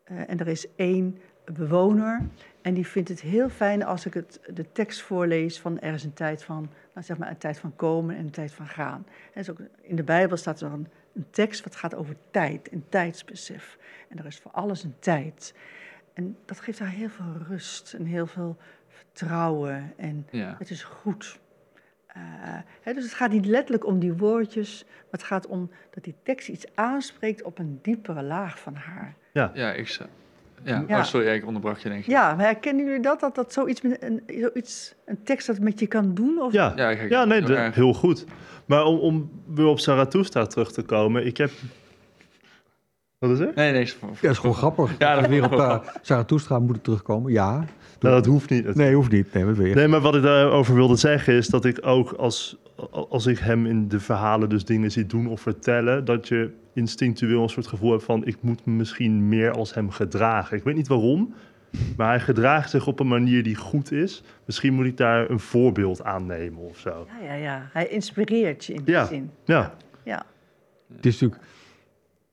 En 0.05 0.39
er 0.39 0.49
is 0.49 0.75
één 0.75 1.19
bewoner 1.45 2.21
en 2.63 2.75
die 2.75 2.87
vindt 2.87 3.09
het 3.09 3.21
heel 3.21 3.49
fijn 3.49 3.85
als 3.85 4.07
ik 4.07 4.15
het, 4.15 4.41
de 4.55 4.73
tekst 4.73 5.03
voorlees 5.03 5.61
van 5.61 5.81
er 5.81 5.95
is 5.95 6.05
een 6.05 6.13
tijd 6.13 6.45
van, 6.45 6.71
nou 6.95 7.07
zeg 7.07 7.19
maar 7.19 7.31
een 7.31 7.39
tijd 7.39 7.59
van 7.59 7.77
komen 7.77 8.17
en 8.17 8.25
een 8.25 8.31
tijd 8.31 8.53
van 8.53 8.67
gaan. 8.67 9.07
En 9.35 9.51
ook, 9.51 9.59
in 9.81 9.97
de 9.97 10.03
Bijbel 10.03 10.37
staat 10.37 10.61
er 10.61 10.73
een 10.73 10.89
tekst 11.31 11.65
wat 11.65 11.77
gaat 11.77 11.95
over 11.95 12.17
tijd 12.31 12.69
en 12.69 12.85
tijdsbesef. 12.89 13.79
En 14.09 14.19
er 14.19 14.27
is 14.27 14.39
voor 14.39 14.51
alles 14.51 14.83
een 14.83 14.99
tijd. 14.99 15.55
en 16.15 16.37
dat 16.45 16.61
geeft 16.61 16.79
haar 16.79 16.89
heel 16.89 17.09
veel 17.09 17.37
rust 17.49 17.95
en 17.95 18.05
heel 18.05 18.27
veel 18.27 18.57
vertrouwen. 19.07 19.93
En 19.97 20.27
Ja. 20.31 20.55
het 20.59 20.71
is 20.71 20.83
goed. 20.85 21.39
Eh, 22.07 22.21
hè, 22.83 22.93
dus 22.95 23.05
het 23.05 23.13
gaat 23.15 23.31
niet 23.31 23.47
letterlijk 23.47 23.87
om 23.87 23.99
die 23.99 24.13
woordjes, 24.13 24.85
maar 24.87 25.05
het 25.11 25.23
gaat 25.23 25.47
om 25.47 25.71
dat 25.91 26.05
die 26.05 26.15
tekst 26.23 26.49
iets 26.49 26.65
aanspreekt 26.75 27.43
op 27.43 27.59
een 27.59 27.79
diepere 27.83 28.23
laag 28.23 28.59
van 28.59 28.75
haar. 28.75 29.15
Ja, 29.33 29.73
ik 29.73 29.89
zou... 29.89 30.09
Ja, 30.63 30.85
Ja. 30.89 30.99
Oh, 30.99 31.05
sorry, 31.05 31.27
ik 31.29 31.47
onderbrak 31.47 31.79
je 31.79 31.89
denk 31.89 32.01
ik. 32.01 32.07
Ja, 32.11 32.35
maar 32.35 32.45
herkennen 32.45 32.85
jullie 32.85 33.01
dat? 33.03 33.21
Dat, 33.21 33.35
dat 33.35 33.53
zoiets 33.53 33.81
met 33.81 34.03
een, 34.03 34.23
zoiets, 34.27 34.95
een 35.05 35.23
tekst 35.23 35.47
dat 35.47 35.59
met 35.59 35.81
je 35.81 35.87
kan 35.87 36.15
doen? 36.15 36.41
Of? 36.43 36.53
Ja, 36.53 36.73
Ja, 36.77 36.91
ja 36.91 37.25
nee, 37.25 37.39
heel 37.39 37.47
de- 37.47 37.55
erg. 37.57 37.75
heel 37.75 37.93
goed. 37.95 38.25
Maar 38.67 38.85
om, 38.85 38.99
om 38.99 39.31
weer 39.47 39.67
op 39.67 39.79
Zarathustra 39.79 40.47
terug 40.47 40.73
te 40.73 40.83
komen, 40.83 41.27
ik 41.27 41.37
heb... 41.37 41.51
Wat 43.21 43.31
is 43.31 43.39
er? 43.39 43.53
Nee, 43.55 43.73
nee. 43.73 43.83
is- 43.83 43.97
Ja, 44.01 44.07
dat 44.21 44.31
is 44.31 44.39
gewoon 44.39 44.55
grappig. 44.55 44.95
Ja, 44.99 45.15
dat 45.15 45.23
we 45.25 45.29
weer 45.31 45.45
op 45.45 45.53
uh, 45.53 45.79
Zarathustra 46.03 46.59
moeten 46.59 46.83
terugkomen. 46.83 47.33
Ja. 47.33 47.53
Nou, 48.01 48.15
dat 48.15 48.27
hoeft 48.27 48.51
niet. 48.51 48.75
Nee, 48.75 48.95
hoeft 48.95 49.11
niet. 49.11 49.33
Nee, 49.33 49.69
je? 49.69 49.75
Nee, 49.75 49.89
maar 49.89 50.01
wat 50.01 50.15
ik 50.15 50.23
daarover 50.23 50.75
wilde 50.75 50.97
zeggen 50.97 51.35
is 51.35 51.47
dat 51.49 51.65
ik 51.65 51.79
ook 51.87 52.13
als, 52.13 52.57
als 52.91 53.27
ik 53.27 53.39
hem 53.39 53.67
in 53.67 53.89
de 53.89 54.01
verhalen 54.01 54.49
dus 54.49 54.65
dingen 54.65 54.91
zie 54.91 55.07
doen 55.07 55.27
of 55.29 55.41
vertellen, 55.41 56.05
dat 56.05 56.29
je 56.29 56.51
instinctueel 56.75 57.43
een 57.43 57.49
soort 57.49 57.67
gevoel 57.67 57.91
hebt 57.91 58.05
van 58.05 58.27
ik 58.27 58.37
moet 58.41 58.67
me 58.67 58.73
misschien 58.73 59.29
meer 59.29 59.51
als 59.53 59.75
hem 59.75 59.91
gedragen. 59.91 60.57
Ik 60.57 60.65
weet 60.65 60.77
niet 60.77 60.89
waarom, 60.89 61.35
maar 61.97 62.09
hij 62.09 62.21
gedraagt 62.21 62.71
zich 62.71 62.87
op 62.87 63.01
een 63.01 63.09
manier 63.09 63.43
die 63.43 63.57
goed 63.57 63.93
is. 63.93 64.23
Misschien 64.45 64.75
moet 64.75 64.87
ik 64.87 64.97
daar 64.97 65.31
een 65.31 65.41
voorbeeld 65.41 66.05
aan 66.05 66.27
nemen 66.27 66.63
of 66.63 66.79
zo. 66.79 67.07
Ja, 67.21 67.27
ja, 67.27 67.35
ja. 67.35 67.69
Hij 67.73 67.87
inspireert 67.89 68.65
je 68.65 68.73
in 68.73 68.85
die 68.85 68.95
Ja. 68.95 69.07
zin. 69.07 69.31
Ja, 69.45 69.75
Ja. 70.05 70.23
Het 70.97 71.07
is 71.07 71.21
natuurlijk... 71.21 71.51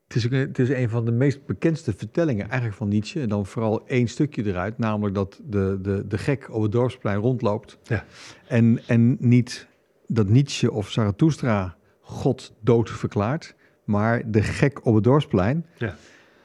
Het 0.07 0.15
is, 0.15 0.25
ook- 0.25 0.31
het 0.31 0.59
is 0.59 0.69
een 0.69 0.89
van 0.89 1.05
de 1.05 1.11
meest 1.11 1.45
bekendste 1.45 1.93
vertellingen 1.97 2.45
eigenlijk 2.45 2.75
van 2.75 2.87
Nietzsche. 2.87 3.21
En 3.21 3.29
dan 3.29 3.45
vooral 3.45 3.87
één 3.87 4.07
stukje 4.07 4.45
eruit. 4.45 4.77
Namelijk 4.77 5.15
dat 5.15 5.41
de, 5.45 5.79
de, 5.81 6.05
de 6.07 6.17
gek 6.17 6.47
op 6.53 6.61
het 6.61 6.71
dorpsplein 6.71 7.19
rondloopt. 7.19 7.77
Ja. 7.83 8.05
En, 8.47 8.79
en 8.87 9.17
niet 9.19 9.67
dat 10.07 10.27
Nietzsche 10.29 10.71
of 10.71 10.89
Zarathustra 10.89 11.75
God 12.01 12.53
dood 12.61 12.89
verklaart. 12.89 13.55
Maar 13.83 14.31
de 14.31 14.41
gek 14.43 14.85
op 14.85 14.95
het 14.95 15.03
dorpsplein 15.03 15.65
Ja. 15.77 15.95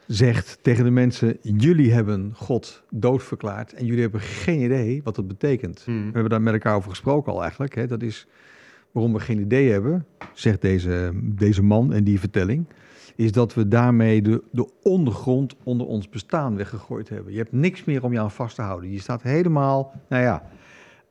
zegt 0.07 0.59
tegen 0.63 0.85
de 0.85 0.91
mensen... 0.91 1.37
jullie 1.43 1.93
hebben 1.93 2.33
God 2.35 2.83
dood 2.91 3.23
verklaard. 3.23 3.73
En 3.73 3.85
jullie 3.87 4.03
hebben 4.03 4.21
geen 4.21 4.61
idee 4.61 5.01
wat 5.03 5.15
dat 5.15 5.29
betekent. 5.29 5.83
Hmm. 5.85 5.97
We 6.07 6.13
hebben 6.13 6.31
daar 6.31 6.43
met 6.43 6.53
elkaar 6.53 6.77
over 6.77 6.91
gesproken 6.91 7.33
al 7.33 7.43
eigenlijk. 7.43 7.75
Hè? 7.75 7.87
Dat 7.87 8.03
is 8.03 8.27
waarom 8.93 9.13
we 9.13 9.21
geen 9.21 9.39
idee 9.41 9.71
hebben, 9.71 10.07
zegt 10.35 10.61
deze, 10.61 11.11
deze 11.23 11.63
man 11.63 11.93
in 11.93 12.05
die 12.05 12.21
vertelling, 12.21 12.67
is 13.17 13.33
dat 13.33 13.55
we 13.55 13.69
daarmee 13.69 14.23
de, 14.23 14.43
de 14.53 14.69
ondergrond 14.83 15.57
onder 15.63 15.87
ons 15.87 16.09
bestaan 16.09 16.57
weggegooid 16.57 17.09
hebben. 17.09 17.33
Je 17.33 17.39
hebt 17.39 17.53
niks 17.53 17.85
meer 17.85 18.05
om 18.05 18.13
je 18.13 18.21
aan 18.21 18.31
vast 18.31 18.55
te 18.55 18.63
houden. 18.63 18.91
Je 18.91 19.01
staat 19.01 19.23
helemaal, 19.23 19.93
nou 20.09 20.23
ja, 20.23 20.51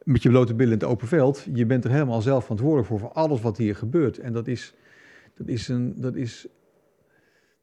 met 0.03 0.23
je 0.23 0.29
blote 0.29 0.53
billen 0.53 0.73
in 0.73 0.79
het 0.79 0.87
open 0.87 1.07
veld. 1.07 1.47
Je 1.53 1.65
bent 1.65 1.83
er 1.83 1.91
helemaal 1.91 2.21
zelf 2.21 2.41
verantwoordelijk 2.41 2.87
voor, 2.87 2.99
voor 2.99 3.11
alles 3.11 3.41
wat 3.41 3.57
hier 3.57 3.75
gebeurt. 3.75 4.17
En 4.17 4.33
dat 4.33 4.47
is, 4.47 4.73
dat 5.35 5.47
is 5.47 5.67
een, 5.67 5.93
dat 5.97 6.15
is, 6.15 6.47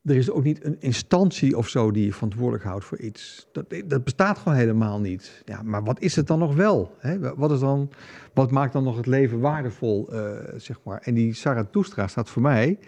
er 0.04 0.16
is 0.16 0.30
ook 0.30 0.44
niet 0.44 0.64
een 0.64 0.76
instantie 0.80 1.56
of 1.56 1.68
zo 1.68 1.90
die 1.90 2.04
je 2.04 2.12
verantwoordelijk 2.12 2.64
houdt 2.64 2.84
voor 2.84 2.98
iets. 2.98 3.48
Dat, 3.52 3.74
dat 3.86 4.04
bestaat 4.04 4.38
gewoon 4.38 4.58
helemaal 4.58 5.00
niet. 5.00 5.42
Ja, 5.44 5.62
maar 5.62 5.84
wat 5.84 6.00
is 6.00 6.16
het 6.16 6.26
dan 6.26 6.38
nog 6.38 6.54
wel? 6.54 6.94
Hè? 6.98 7.34
Wat, 7.36 7.50
is 7.50 7.60
dan, 7.60 7.90
wat 8.34 8.50
maakt 8.50 8.72
dan 8.72 8.84
nog 8.84 8.96
het 8.96 9.06
leven 9.06 9.40
waardevol, 9.40 10.12
eh, 10.12 10.30
zeg 10.56 10.80
maar? 10.84 11.00
En 11.00 11.14
die 11.14 11.34
Zarathustra 11.34 12.06
staat 12.06 12.30
voor 12.30 12.42
mij, 12.42 12.78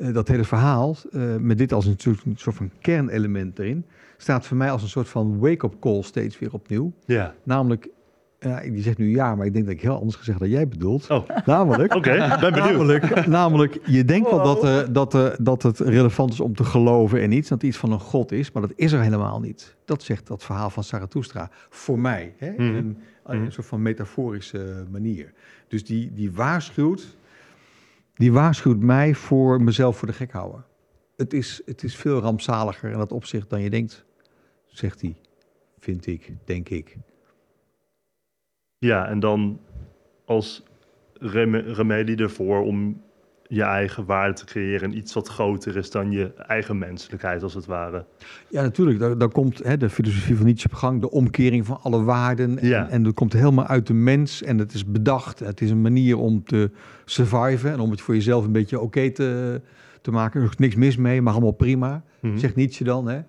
eh, 0.00 0.12
dat 0.14 0.28
hele 0.28 0.44
verhaal, 0.44 0.96
eh, 1.12 1.36
met 1.36 1.58
dit 1.58 1.72
als 1.72 1.86
een 1.86 1.94
soort, 1.96 2.24
een 2.24 2.36
soort 2.36 2.56
van 2.56 2.70
kernelement 2.80 3.58
erin, 3.58 3.84
staat 4.16 4.46
voor 4.46 4.56
mij 4.56 4.70
als 4.70 4.82
een 4.82 4.88
soort 4.88 5.08
van 5.08 5.38
wake-up 5.38 5.74
call 5.80 6.02
steeds 6.02 6.38
weer 6.38 6.52
opnieuw. 6.52 6.92
ja. 7.04 7.34
Namelijk, 7.42 7.88
die 8.62 8.82
zegt 8.82 8.98
nu 8.98 9.10
ja, 9.10 9.34
maar 9.34 9.46
ik 9.46 9.52
denk 9.52 9.64
dat 9.64 9.74
ik 9.74 9.80
heel 9.80 9.98
anders 9.98 10.16
gezegd 10.16 10.38
dan 10.38 10.48
jij 10.48 10.68
bedoelt. 10.68 11.10
Oh, 11.10 11.28
Namelijk, 11.44 11.94
oké, 11.98 12.36
ben 12.40 12.52
benieuwd. 12.52 12.72
Namelijk, 12.72 13.26
namelijk, 13.26 13.78
je 13.86 14.04
denkt 14.04 14.30
wel 14.30 14.42
dat, 14.42 14.64
eh, 14.64 14.78
dat, 14.90 15.36
dat 15.40 15.62
het 15.62 15.78
relevant 15.78 16.32
is 16.32 16.40
om 16.40 16.54
te 16.54 16.64
geloven 16.64 17.22
in 17.22 17.32
iets, 17.32 17.48
dat 17.48 17.62
iets 17.62 17.76
van 17.76 17.92
een 17.92 18.00
god 18.00 18.32
is, 18.32 18.52
maar 18.52 18.62
dat 18.62 18.72
is 18.76 18.92
er 18.92 19.00
helemaal 19.00 19.40
niet. 19.40 19.76
Dat 19.84 20.02
zegt 20.02 20.26
dat 20.26 20.44
verhaal 20.44 20.70
van 20.70 20.84
Zarathustra, 20.84 21.50
voor 21.68 21.98
mij, 21.98 22.34
hè? 22.36 22.46
in 22.52 22.66
Mhm. 22.66 22.76
een, 22.76 22.96
in 23.28 23.40
een 23.40 23.52
soort 23.52 23.66
van 23.66 23.82
metaforische 23.82 24.84
manier. 24.90 25.32
Dus 25.68 25.84
die, 25.84 26.12
die, 26.14 26.32
waarschuwt, 26.32 27.16
die 28.14 28.32
waarschuwt 28.32 28.80
mij 28.80 29.14
voor 29.14 29.62
mezelf 29.62 29.98
voor 29.98 30.08
de 30.08 30.14
gek 30.14 30.32
houden. 30.32 30.64
Het 31.16 31.32
is, 31.32 31.62
het 31.64 31.82
is 31.82 31.96
veel 31.96 32.18
rampzaliger 32.18 32.90
in 32.90 32.98
dat 32.98 33.12
opzicht 33.12 33.50
dan 33.50 33.60
je 33.60 33.70
denkt, 33.70 34.04
zegt 34.66 35.00
hij, 35.00 35.16
vind 35.78 36.06
ik, 36.06 36.32
denk 36.44 36.68
ik. 36.68 36.96
Ja, 38.78 39.06
en 39.08 39.20
dan 39.20 39.60
als 40.24 40.62
rem- 41.12 41.54
remedie 41.54 42.16
ervoor 42.16 42.62
om 42.62 43.02
je 43.52 43.62
eigen 43.62 44.04
waarde 44.04 44.34
te 44.34 44.44
creëren 44.44 44.90
en 44.90 44.96
iets 44.96 45.12
wat 45.14 45.28
groter 45.28 45.76
is 45.76 45.90
dan 45.90 46.10
je 46.10 46.34
eigen 46.34 46.78
menselijkheid, 46.78 47.42
als 47.42 47.54
het 47.54 47.66
ware. 47.66 48.04
Ja, 48.48 48.62
natuurlijk. 48.62 48.98
Daar, 48.98 49.18
daar 49.18 49.28
komt 49.28 49.58
hè, 49.64 49.76
de 49.76 49.90
filosofie 49.90 50.36
van 50.36 50.46
Nietzsche 50.46 50.68
op 50.68 50.74
gang, 50.74 51.00
de 51.00 51.10
omkering 51.10 51.66
van 51.66 51.80
alle 51.82 52.02
waarden. 52.02 52.58
En, 52.58 52.68
Ja. 52.68 52.88
en 52.88 53.02
dat 53.02 53.14
komt 53.14 53.32
helemaal 53.32 53.66
uit 53.66 53.86
de 53.86 53.92
mens 53.94 54.42
en 54.42 54.58
het 54.58 54.72
is 54.74 54.86
bedacht. 54.86 55.38
Het 55.38 55.60
is 55.60 55.70
een 55.70 55.80
manier 55.80 56.16
om 56.18 56.44
te 56.44 56.70
surviven 57.04 57.72
en 57.72 57.80
om 57.80 57.90
het 57.90 58.00
voor 58.00 58.14
jezelf 58.14 58.44
een 58.44 58.52
beetje 58.52 58.80
oké 58.80 59.10
te, 59.10 59.60
te 60.00 60.10
maken. 60.10 60.40
Er 60.42 60.48
is 60.50 60.56
niks 60.56 60.74
mis 60.74 60.96
mee, 60.96 61.22
maar 61.22 61.32
allemaal 61.32 61.50
prima, 61.52 62.02
Mhm. 62.20 62.38
zegt 62.38 62.56
Nietzsche 62.56 62.84
dan. 62.84 63.08
Hè. 63.08 63.20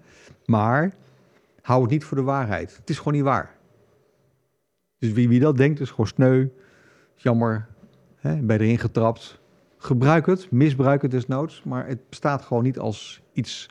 Maar 0.45 0.93
hou 1.61 1.81
het 1.81 1.91
niet 1.91 2.03
voor 2.03 2.17
de 2.17 2.23
waarheid. 2.23 2.75
Het 2.77 2.89
is 2.89 2.97
gewoon 2.97 3.13
niet 3.13 3.23
waar. 3.23 3.55
Dus 4.99 5.11
wie, 5.11 5.27
wie 5.29 5.39
dat 5.39 5.57
denkt, 5.57 5.79
is 5.79 5.89
gewoon 5.89 6.07
sneu, 6.07 6.47
jammer, 7.15 7.67
hè, 8.15 8.35
ben 8.35 8.57
je 8.57 8.63
erin 8.63 8.77
getrapt. 8.79 9.39
Gebruik 9.83 10.25
het, 10.25 10.51
misbruik 10.51 11.01
het 11.01 11.11
desnoods, 11.11 11.63
maar 11.63 11.87
het 11.87 12.09
bestaat 12.09 12.41
gewoon 12.41 12.63
niet 12.63 12.79
als 12.79 13.21
iets 13.33 13.69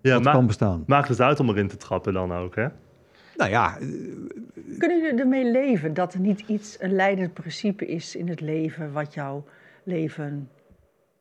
Ja, 0.00 0.18
dat 0.18 0.32
kan 0.32 0.46
bestaan. 0.46 0.84
maakt 0.86 1.08
het 1.08 1.20
uit 1.20 1.40
om 1.40 1.48
erin 1.48 1.68
te 1.68 1.76
trappen 1.76 2.12
dan 2.12 2.32
ook, 2.32 2.54
hè? 2.56 2.66
Nou 3.36 3.50
ja, 3.50 3.78
Kunnen 4.78 5.00
jullie 5.02 5.20
ermee 5.20 5.50
leven 5.50 5.94
dat 5.94 6.14
er 6.14 6.20
niet 6.20 6.40
iets, 6.46 6.76
een 6.80 6.94
leidend 6.94 7.34
principe 7.34 7.86
is 7.86 8.16
in 8.16 8.28
het 8.28 8.40
leven 8.40 8.92
wat 8.92 9.14
jouw 9.14 9.44
leven 9.82 10.48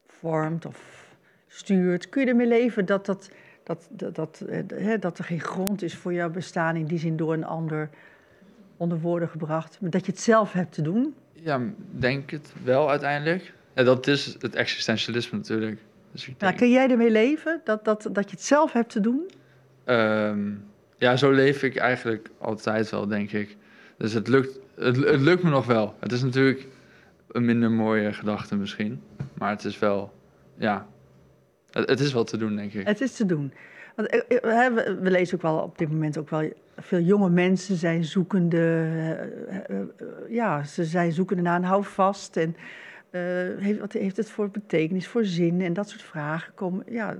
vormt 0.07 0.65
of 0.65 1.05
stuurt? 1.47 2.09
Kun 2.09 2.21
je 2.23 2.29
ermee 2.29 2.47
leven 2.47 2.85
dat, 2.85 3.05
dat, 3.05 3.29
dat, 3.63 3.87
dat, 3.91 4.15
dat, 4.15 4.41
eh, 4.41 4.59
hè, 4.73 4.99
dat 4.99 5.17
er 5.17 5.23
geen 5.23 5.41
grond 5.41 5.81
is 5.81 5.95
voor 5.95 6.13
jouw 6.13 6.29
bestaan 6.29 6.75
in 6.75 6.85
die 6.85 6.99
zin 6.99 7.17
door 7.17 7.33
een 7.33 7.45
ander 7.45 7.89
onder 8.77 8.99
woorden 8.99 9.29
gebracht, 9.29 9.77
maar 9.81 9.89
dat 9.89 10.05
je 10.05 10.11
het 10.11 10.21
zelf 10.21 10.53
hebt 10.53 10.71
te 10.71 10.81
doen? 10.81 11.15
Ja, 11.33 11.61
denk 11.91 12.29
het 12.31 12.53
wel 12.63 12.89
uiteindelijk. 12.89 13.53
Ja, 13.77 13.83
dat 13.83 14.07
is 14.07 14.35
het 14.39 14.55
existentialisme 14.55 15.37
natuurlijk. 15.37 15.79
Dus 16.11 16.27
ik 16.27 16.35
Nou, 16.39 16.55
kun 16.55 16.69
jij 16.69 16.89
ermee 16.89 17.11
leven 17.11 17.61
dat, 17.63 17.85
dat, 17.85 18.09
dat 18.11 18.29
je 18.29 18.35
het 18.35 18.45
zelf 18.45 18.71
hebt 18.71 18.89
te 18.89 18.99
doen? 18.99 19.29
ehm, 19.83 20.51
ja, 20.97 21.15
zo 21.15 21.31
leef 21.31 21.63
ik 21.63 21.75
eigenlijk 21.75 22.29
altijd 22.37 22.89
wel, 22.89 23.07
denk 23.07 23.31
ik. 23.31 23.57
Dus 23.97 24.13
het 24.13 24.27
lukt, 24.27 24.59
het, 24.75 24.95
het 24.95 25.21
lukt 25.21 25.43
me 25.43 25.49
nog 25.49 25.65
wel. 25.65 25.95
Het 25.99 26.11
is 26.11 26.23
natuurlijk 26.23 26.67
een 27.31 27.45
minder 27.45 27.71
mooie 27.71 28.13
gedachte 28.13 28.55
misschien. 28.55 29.01
Maar 29.33 29.49
het 29.49 29.63
is 29.63 29.79
wel, 29.79 30.13
ja, 30.57 30.87
het, 31.71 31.89
het 31.89 31.99
is 31.99 32.13
wel 32.13 32.23
te 32.23 32.37
doen, 32.37 32.55
denk 32.55 32.73
ik. 32.73 32.87
Het 32.87 33.01
is 33.01 33.15
te 33.15 33.25
doen. 33.25 33.53
Want, 33.95 34.07
eh, 34.09 34.65
eh, 34.65 34.73
we, 34.73 34.97
we 35.01 35.11
lezen 35.11 35.35
ook 35.35 35.41
wel 35.41 35.57
op 35.57 35.77
dit 35.77 35.89
moment 35.89 36.17
ook 36.17 36.29
wel 36.29 36.53
veel 36.77 36.99
jonge 36.99 37.29
mensen 37.29 37.75
zijn 37.75 38.03
zoekende. 38.03 38.85
eh, 39.67 39.75
ja, 40.29 40.63
ze 40.63 40.85
zijn 40.85 41.11
zoekende 41.11 41.41
naar 41.41 41.55
een 41.55 41.63
houvast. 41.63 42.37
En 42.37 42.55
heeft, 43.59 43.79
wat 43.79 43.93
heeft 43.93 44.17
het 44.17 44.29
voor 44.29 44.49
betekenis, 44.49 45.07
voor 45.07 45.25
zin 45.25 45.61
en 45.61 45.73
dat 45.73 45.89
soort 45.89 46.01
vragen 46.01 46.53
komen. 46.53 46.83
Ja, 46.89 47.15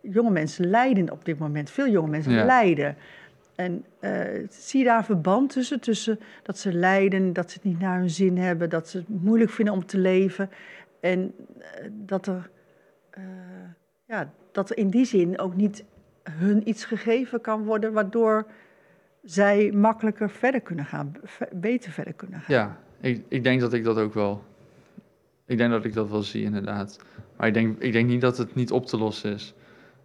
jonge 0.00 0.30
mensen 0.30 0.66
lijden 0.66 1.10
op 1.10 1.24
dit 1.24 1.38
moment. 1.38 1.70
Veel 1.70 1.88
jonge 1.88 2.08
mensen 2.10 2.32
Ja. 2.32 2.44
lijden. 2.44 2.96
En 3.54 3.84
eh, 4.00 4.20
zie 4.50 4.78
je 4.80 4.84
daar 4.86 4.98
een 4.98 5.04
verband 5.04 5.50
tussen? 5.52 5.80
Tussen 5.80 6.18
dat 6.42 6.58
ze 6.58 6.72
lijden, 6.72 7.32
dat 7.32 7.50
ze 7.50 7.56
het 7.56 7.66
niet 7.66 7.80
naar 7.80 7.98
hun 7.98 8.10
zin 8.10 8.38
hebben, 8.38 8.70
dat 8.70 8.88
ze 8.88 8.98
het 8.98 9.08
moeilijk 9.08 9.50
vinden 9.50 9.74
om 9.74 9.86
te 9.86 9.98
leven. 9.98 10.50
En 11.00 11.34
eh, 11.58 11.88
dat 11.92 12.26
er. 12.26 12.50
eh, 13.10 13.22
ja, 14.06 14.32
dat 14.52 14.70
er 14.70 14.76
in 14.78 14.90
die 14.90 15.04
zin 15.04 15.38
ook 15.38 15.56
niet 15.56 15.84
hun 16.30 16.68
iets 16.68 16.84
gegeven 16.84 17.40
kan 17.40 17.64
worden, 17.64 17.92
waardoor 17.92 18.46
zij 19.24 19.70
makkelijker 19.74 20.30
verder 20.30 20.60
kunnen 20.60 20.84
gaan, 20.84 21.12
beter 21.52 21.90
verder 21.92 22.12
kunnen 22.14 22.40
gaan. 22.40 22.54
Ja, 22.54 22.78
ik, 23.00 23.24
ik 23.28 23.42
denk 23.44 23.60
dat 23.60 23.72
ik 23.72 23.84
dat 23.84 23.98
ook 23.98 24.14
wel. 24.14 24.42
Ik 25.46 25.58
denk 25.58 25.70
dat 25.70 25.84
ik 25.84 25.94
dat 25.94 26.10
wel 26.10 26.22
zie, 26.22 26.42
inderdaad. 26.42 26.98
Maar 27.36 27.46
ik 27.46 27.54
denk, 27.54 27.78
ik 27.82 27.92
denk 27.92 28.08
niet 28.08 28.20
dat 28.20 28.38
het 28.38 28.54
niet 28.54 28.70
op 28.70 28.86
te 28.86 28.96
lossen 28.98 29.32
is. 29.34 29.54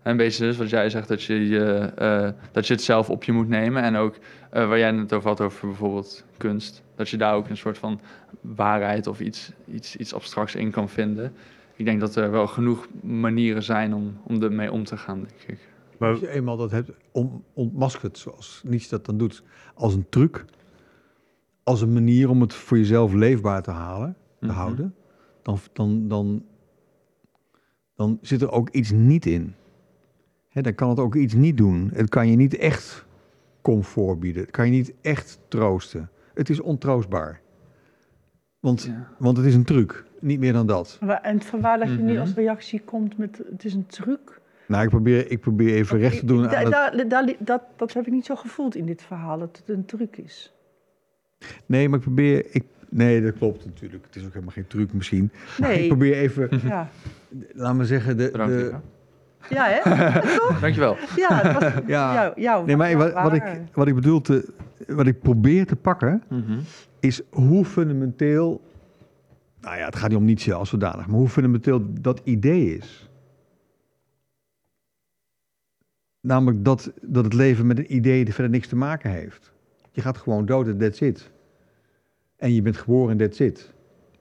En 0.02 0.18
beetje 0.18 0.46
dus 0.46 0.58
wat 0.58 0.70
jij 0.70 0.90
zegt, 0.90 1.08
dat 1.08 1.24
je, 1.24 1.48
je, 1.48 1.66
eh, 1.96 2.30
dat 2.52 2.68
je 2.68 2.74
het 2.74 2.84
zelf 2.84 3.10
op 3.10 3.24
je 3.24 3.32
moet 3.32 3.48
nemen. 3.48 3.84
En 3.84 3.96
ook 3.96 4.16
eh, 4.50 4.68
waar 4.68 4.78
jij 4.78 4.94
het 4.94 5.14
over 5.14 5.30
had, 5.30 5.42
over 5.42 5.68
bijvoorbeeld 5.68 6.24
kunst. 6.38 6.84
Dat 6.96 7.10
je 7.10 7.18
daar 7.18 7.36
ook 7.36 7.50
een 7.50 7.58
soort 7.58 7.78
van 7.78 8.00
waarheid 8.42 9.08
of 9.08 9.20
iets, 9.20 9.52
iets, 9.74 9.96
iets 9.96 10.14
abstracts 10.14 10.56
in 10.56 10.72
kan 10.72 10.90
vinden. 10.90 11.34
Ik 11.76 11.86
denk 11.86 12.00
dat 12.00 12.16
er 12.16 12.32
wel 12.32 12.48
genoeg 12.48 12.88
manieren 13.02 13.64
zijn 13.64 13.94
om, 13.94 14.18
om 14.24 14.44
ermee 14.44 14.72
om 14.72 14.84
te 14.84 14.98
gaan, 14.98 15.18
denk 15.20 15.42
ik. 15.60 15.70
Maar 15.98 16.10
Als 16.10 16.20
je 16.20 16.30
eenmaal 16.30 16.58
dat 16.58 16.72
hebt 16.72 16.92
on- 17.12 17.44
ontmaskerd, 17.54 18.18
zoals 18.18 18.62
Nietzsche 18.66 18.90
dat 18.90 19.06
dan 19.06 19.18
doet, 19.18 19.44
als 19.74 19.94
een 19.94 20.06
truc, 20.10 20.46
als 21.64 21.82
een 21.82 21.94
manier 21.94 22.30
om 22.30 22.42
het 22.42 22.54
voor 22.54 22.78
jezelf 22.78 23.14
leefbaar 23.14 23.62
te 23.62 23.72
halen, 23.72 24.16
te 24.40 24.46
Mhm. 24.46 24.56
houden, 24.56 24.96
dan, 25.42 25.60
dan, 25.74 26.08
dan, 26.08 26.46
dan 27.96 28.18
zit 28.22 28.42
er 28.42 28.52
ook 28.52 28.70
iets 28.70 28.92
niet 28.92 29.26
in. 29.26 29.54
Hè, 30.50 30.62
dan 30.62 30.76
kan 30.76 30.90
het 30.90 31.00
ook 31.00 31.16
iets 31.16 31.34
niet 31.34 31.58
doen. 31.58 31.90
Het 31.94 32.10
kan 32.10 32.28
je 32.30 32.36
niet 32.36 32.56
echt 32.58 33.06
comfort 33.62 34.20
bieden. 34.20 34.42
Het 34.42 34.52
kan 34.52 34.66
je 34.66 34.72
niet 34.72 34.94
echt 35.02 35.40
troosten. 35.48 36.10
Het 36.34 36.50
is 36.50 36.60
ontroostbaar. 36.60 37.42
Want, 38.60 38.84
Ja. 38.84 39.08
want 39.20 39.38
het 39.38 39.46
is 39.46 39.56
een 39.56 39.64
truc, 39.64 40.06
niet 40.20 40.40
meer 40.40 40.54
dan 40.54 40.68
dat. 40.68 40.98
Waar- 41.02 41.22
En 41.22 41.42
vanwaar 41.42 41.80
dat 41.80 41.88
je 41.90 41.98
nu 41.98 42.12
Mhm. 42.12 42.22
als 42.22 42.34
reactie 42.34 42.82
komt 42.82 43.18
met 43.18 43.42
het 43.52 43.66
is 43.66 43.74
een 43.74 43.86
truc. 43.86 44.40
Nou, 44.68 44.84
ik 44.84 44.90
probeer, 44.90 45.32
ik 45.32 45.40
probeer 45.40 45.74
even 45.74 45.98
recht 46.00 46.20
te 46.20 46.26
doen 46.26 46.42
Da- 46.44 46.64
aan 46.64 46.98
het... 46.98 47.36
dat, 47.40 47.62
dat 47.76 47.94
heb 47.94 48.06
ik 48.08 48.12
niet 48.14 48.26
zo 48.26 48.36
gevoeld 48.36 48.76
in 48.76 48.86
dit 48.86 49.02
verhaal, 49.02 49.40
dat 49.40 49.58
het 49.58 49.70
een 49.76 49.86
truc 49.86 50.18
is. 50.18 50.54
Nee, 51.66 51.90
maar 51.90 51.98
ik 51.98 52.04
probeer... 52.06 52.46
Ik, 52.56 52.64
nee, 52.92 53.22
dat 53.22 53.34
klopt 53.38 53.66
natuurlijk. 53.66 54.06
Het 54.06 54.16
is 54.16 54.24
ook 54.26 54.34
helemaal 54.34 54.54
geen 54.54 54.68
truc 54.68 54.94
misschien. 54.94 55.32
Maar 55.60 55.72
ik 55.72 55.78
Nee, 55.78 55.88
probeer 55.88 56.14
even, 56.14 56.50
ja. 56.68 56.90
laat 57.54 57.76
me 57.76 57.86
zeggen... 57.86 58.18
De, 58.18 58.30
Bedankt, 58.32 58.54
de. 58.54 58.76
Ja, 59.50 59.66
hè? 59.68 59.80
Dankjewel. 60.62 60.98
Ja, 61.16 61.42
het 61.42 61.54
was 61.54 61.74
Ja. 61.88 62.14
jou, 62.14 62.42
jou, 62.42 62.66
nee, 62.66 62.76
maar 62.78 62.90
jou 62.90 63.04
wat, 63.04 63.14
wat, 63.24 63.34
ik, 63.34 63.44
wat 63.74 63.88
ik 63.88 63.96
bedoel 63.96 64.22
te... 64.22 64.54
Wat 64.88 65.08
ik 65.08 65.20
probeer 65.22 65.66
te 65.66 65.76
pakken, 65.76 66.24
Mhm. 66.30 66.60
is 67.00 67.22
hoe 67.30 67.66
fundamenteel... 67.66 68.62
Nou 69.62 69.78
ja, 69.78 69.86
het 69.86 69.96
gaat 69.96 70.10
niet 70.10 70.18
om 70.18 70.26
Nietzsche 70.26 70.54
als 70.54 70.70
zodanig, 70.70 71.08
maar 71.08 71.18
hoe 71.18 71.28
fundamenteel 71.30 71.94
dat 72.02 72.22
idee 72.24 72.76
is. 72.78 73.10
Namelijk 76.22 76.66
dat, 76.66 76.92
dat 77.02 77.24
het 77.24 77.34
leven 77.34 77.68
met 77.68 77.78
een 77.78 77.96
idee 77.96 78.26
er 78.26 78.32
verder 78.34 78.52
niks 78.52 78.68
te 78.68 78.76
maken 78.76 79.12
heeft. 79.12 79.52
Je 79.92 80.02
gaat 80.02 80.18
gewoon 80.18 80.46
dood 80.46 80.68
en 80.68 80.78
that's 80.78 81.00
it. 81.02 81.32
En 82.42 82.54
je 82.54 82.62
bent 82.62 82.78
geboren 82.78 83.12
en 83.12 83.18
that's 83.28 83.40
it. 83.40 83.72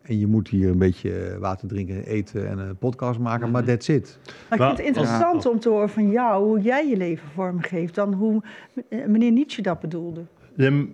En 0.02 0.18
je 0.18 0.26
moet 0.26 0.48
hier 0.48 0.68
een 0.70 0.78
beetje 0.78 1.12
eh, 1.18 1.36
water 1.38 1.68
drinken, 1.68 2.04
eten 2.04 2.48
en 2.48 2.58
een 2.58 2.76
podcast 2.76 3.18
maken, 3.18 3.50
maar 3.50 3.62
Mhm. 3.62 3.70
that's 3.70 3.88
it. 3.88 4.18
Maar 4.48 4.58
ik 4.58 4.64
vind 4.64 4.76
het 4.78 4.86
interessant 4.86 5.46
om 5.46 5.60
te 5.60 5.68
horen 5.68 5.88
van 5.90 6.10
jou 6.10 6.44
hoe 6.44 6.60
jij 6.60 6.88
je 6.88 6.96
leven 6.96 7.28
vormgeeft 7.28 7.94
dan 7.94 8.12
hoe 8.12 8.42
eh, 8.88 9.06
meneer 9.06 9.32
Nietzsche 9.32 9.62
dat 9.62 9.80
bedoelde. 9.80 10.20
Ja, 10.54 10.84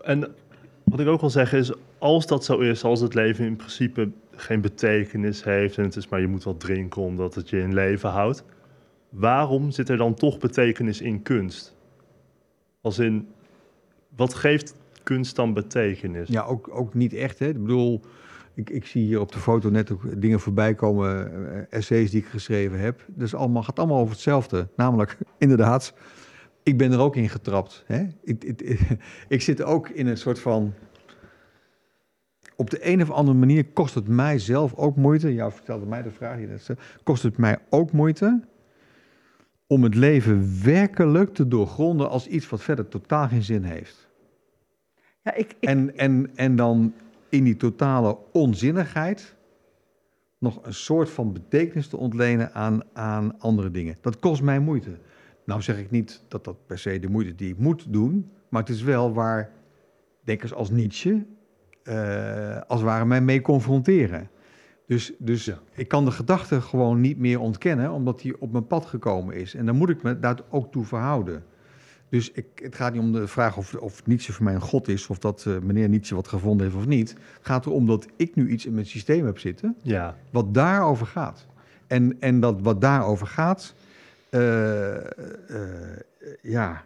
en 0.00 0.34
wat 0.84 1.00
ik 1.00 1.06
ook 1.06 1.20
wil 1.20 1.30
zeggen 1.30 1.58
is, 1.58 1.72
als 1.98 2.26
dat 2.26 2.44
zo 2.44 2.58
is, 2.58 2.84
als 2.84 3.00
het 3.00 3.14
leven 3.14 3.44
in 3.44 3.56
principe 3.56 4.10
geen 4.30 4.60
betekenis 4.60 5.44
heeft 5.44 5.78
en 5.78 5.84
het 5.84 5.96
is 5.96 6.08
maar 6.08 6.20
je 6.20 6.26
moet 6.28 6.44
wat 6.44 6.60
drinken 6.60 7.02
omdat 7.02 7.34
het 7.34 7.48
je 7.48 7.58
in 7.58 7.74
leven 7.74 8.10
houdt, 8.10 8.44
waarom 9.08 9.70
zit 9.70 9.88
er 9.88 9.96
dan 9.96 10.14
toch 10.14 10.38
betekenis 10.38 11.00
in 11.00 11.22
kunst? 11.22 11.76
Als 12.80 12.98
in, 12.98 13.28
wat 14.16 14.34
geeft 14.34 14.74
kunst 15.04 15.36
dan 15.36 15.54
betekenis? 15.54 16.28
Ja, 16.28 16.42
ook, 16.42 16.68
ook 16.72 16.94
niet 16.94 17.12
echt. 17.12 17.38
Hè? 17.38 17.46
Ik 17.48 17.60
bedoel, 17.62 18.00
ik, 18.54 18.70
ik 18.70 18.86
zie 18.86 19.04
hier 19.04 19.20
op 19.20 19.32
de 19.32 19.38
foto 19.38 19.70
net 19.70 19.90
ook 19.90 20.20
dingen 20.20 20.40
voorbij 20.40 20.74
komen, 20.74 21.32
eh, 21.54 21.62
essays 21.70 22.10
die 22.10 22.20
ik 22.20 22.26
geschreven 22.26 22.80
heb. 22.80 23.04
Dus 23.08 23.34
allemaal, 23.34 23.62
gaat 23.62 23.78
allemaal 23.78 23.98
over 23.98 24.12
hetzelfde. 24.12 24.68
Namelijk, 24.76 25.18
inderdaad, 25.38 25.94
ik 26.62 26.78
ben 26.78 26.92
er 26.92 27.00
ook 27.00 27.16
in 27.16 27.28
getrapt. 27.28 27.84
Hè? 27.86 28.06
Ik, 28.22 28.44
ik, 28.44 28.80
ik, 29.28 29.42
zit 29.42 29.62
ook 29.62 29.88
in 29.88 30.06
een 30.06 30.18
soort 30.18 30.38
van... 30.38 30.74
Op 32.56 32.70
de 32.70 32.86
een 32.86 33.02
of 33.02 33.10
andere 33.10 33.38
manier 33.38 33.64
kost 33.64 33.94
het 33.94 34.08
mij 34.08 34.38
zelf 34.38 34.74
ook 34.74 34.96
moeite. 34.96 35.34
Jou 35.34 35.52
vertelde 35.52 35.86
mij 35.86 36.02
de 36.02 36.10
vraag. 36.10 36.38
stelde. 36.56 36.80
Kost 37.02 37.22
het 37.22 37.36
mij 37.36 37.58
ook 37.70 37.92
moeite 37.92 38.42
om 39.66 39.82
het 39.82 39.94
leven 39.94 40.64
werkelijk 40.64 41.34
te 41.34 41.48
doorgronden 41.48 42.10
als 42.10 42.26
iets 42.26 42.48
wat 42.48 42.62
verder 42.62 42.88
totaal 42.88 43.28
geen 43.28 43.42
zin 43.42 43.62
heeft. 43.62 44.08
Ja, 45.24 45.34
ik, 45.34 45.56
ik, 45.60 45.68
En, 45.68 45.96
en, 45.96 46.30
en 46.34 46.56
dan 46.56 46.94
in 47.28 47.44
die 47.44 47.56
totale 47.56 48.18
onzinnigheid 48.32 49.36
nog 50.38 50.58
een 50.62 50.74
soort 50.74 51.10
van 51.10 51.32
betekenis 51.32 51.88
te 51.88 51.96
ontlenen 51.96 52.52
aan, 52.52 52.80
aan 52.92 53.38
andere 53.38 53.70
dingen. 53.70 53.96
Dat 54.00 54.18
kost 54.18 54.42
mij 54.42 54.58
moeite. 54.58 54.98
Nou 55.44 55.62
zeg 55.62 55.78
ik 55.78 55.90
niet 55.90 56.22
dat 56.28 56.44
dat 56.44 56.66
per 56.66 56.78
se 56.78 56.98
de 56.98 57.08
moeite 57.08 57.34
die 57.34 57.48
ik 57.52 57.58
moet 57.58 57.92
doen, 57.92 58.30
maar 58.48 58.60
het 58.60 58.70
is 58.70 58.82
wel 58.82 59.12
waar 59.12 59.50
denkers 60.24 60.54
als 60.54 60.70
Nietzsche 60.70 61.24
eh, 61.82 62.60
als 62.66 62.80
het 62.80 62.88
ware 62.88 63.04
mij 63.04 63.20
mee 63.20 63.40
confronteren. 63.40 64.28
Dus, 64.86 65.12
dus 65.18 65.44
Ja. 65.44 65.58
ik 65.74 65.88
kan 65.88 66.04
de 66.04 66.10
gedachte 66.10 66.60
gewoon 66.60 67.00
niet 67.00 67.18
meer 67.18 67.40
ontkennen, 67.40 67.90
omdat 67.92 68.20
die 68.20 68.40
op 68.40 68.52
mijn 68.52 68.66
pad 68.66 68.86
gekomen 68.86 69.34
is. 69.36 69.54
En 69.54 69.66
dan 69.66 69.76
moet 69.76 69.90
ik 69.90 70.02
me 70.02 70.18
daar 70.18 70.40
ook 70.50 70.72
toe 70.72 70.84
verhouden. 70.84 71.44
Dus 72.14 72.30
ik, 72.32 72.46
het 72.54 72.74
gaat 72.74 72.92
niet 72.92 73.02
om 73.02 73.12
de 73.12 73.26
vraag 73.26 73.56
of, 73.56 73.74
of 73.74 74.06
Nietzsche 74.06 74.32
voor 74.32 74.44
mij 74.44 74.54
een 74.54 74.60
god 74.60 74.88
is, 74.88 75.06
of 75.06 75.18
dat 75.18 75.44
eh, 75.46 75.58
meneer 75.58 75.88
Nietzsche 75.88 76.14
wat 76.14 76.28
gevonden 76.28 76.66
heeft 76.66 76.78
of 76.78 76.86
niet. 76.86 77.10
Het 77.10 77.46
gaat 77.46 77.66
erom 77.66 77.86
dat 77.86 78.06
ik 78.16 78.34
nu 78.34 78.48
iets 78.48 78.66
in 78.66 78.74
mijn 78.74 78.86
systeem 78.86 79.26
heb 79.26 79.38
zitten, 79.38 79.76
Ja, 79.82 80.16
wat 80.30 80.54
daarover 80.54 81.06
gaat. 81.06 81.46
En, 81.86 82.16
en 82.20 82.40
dat 82.40 82.60
wat 82.60 82.80
daarover 82.80 83.26
gaat, 83.26 83.74
eh, 84.30 84.96
eh, 84.96 85.02
ja, 86.42 86.84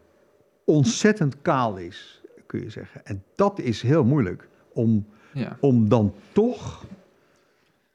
ontzettend 0.65 1.43
kaal 1.43 1.77
is, 1.77 2.23
kun 2.47 2.61
je 2.63 2.71
zeggen. 2.71 3.07
En 3.07 3.23
dat 3.35 3.59
is 3.59 3.83
heel 3.83 4.05
moeilijk 4.05 4.49
om, 4.73 5.07
Ja. 5.33 5.57
om 5.61 5.89
dan 5.89 6.15
toch 6.33 6.85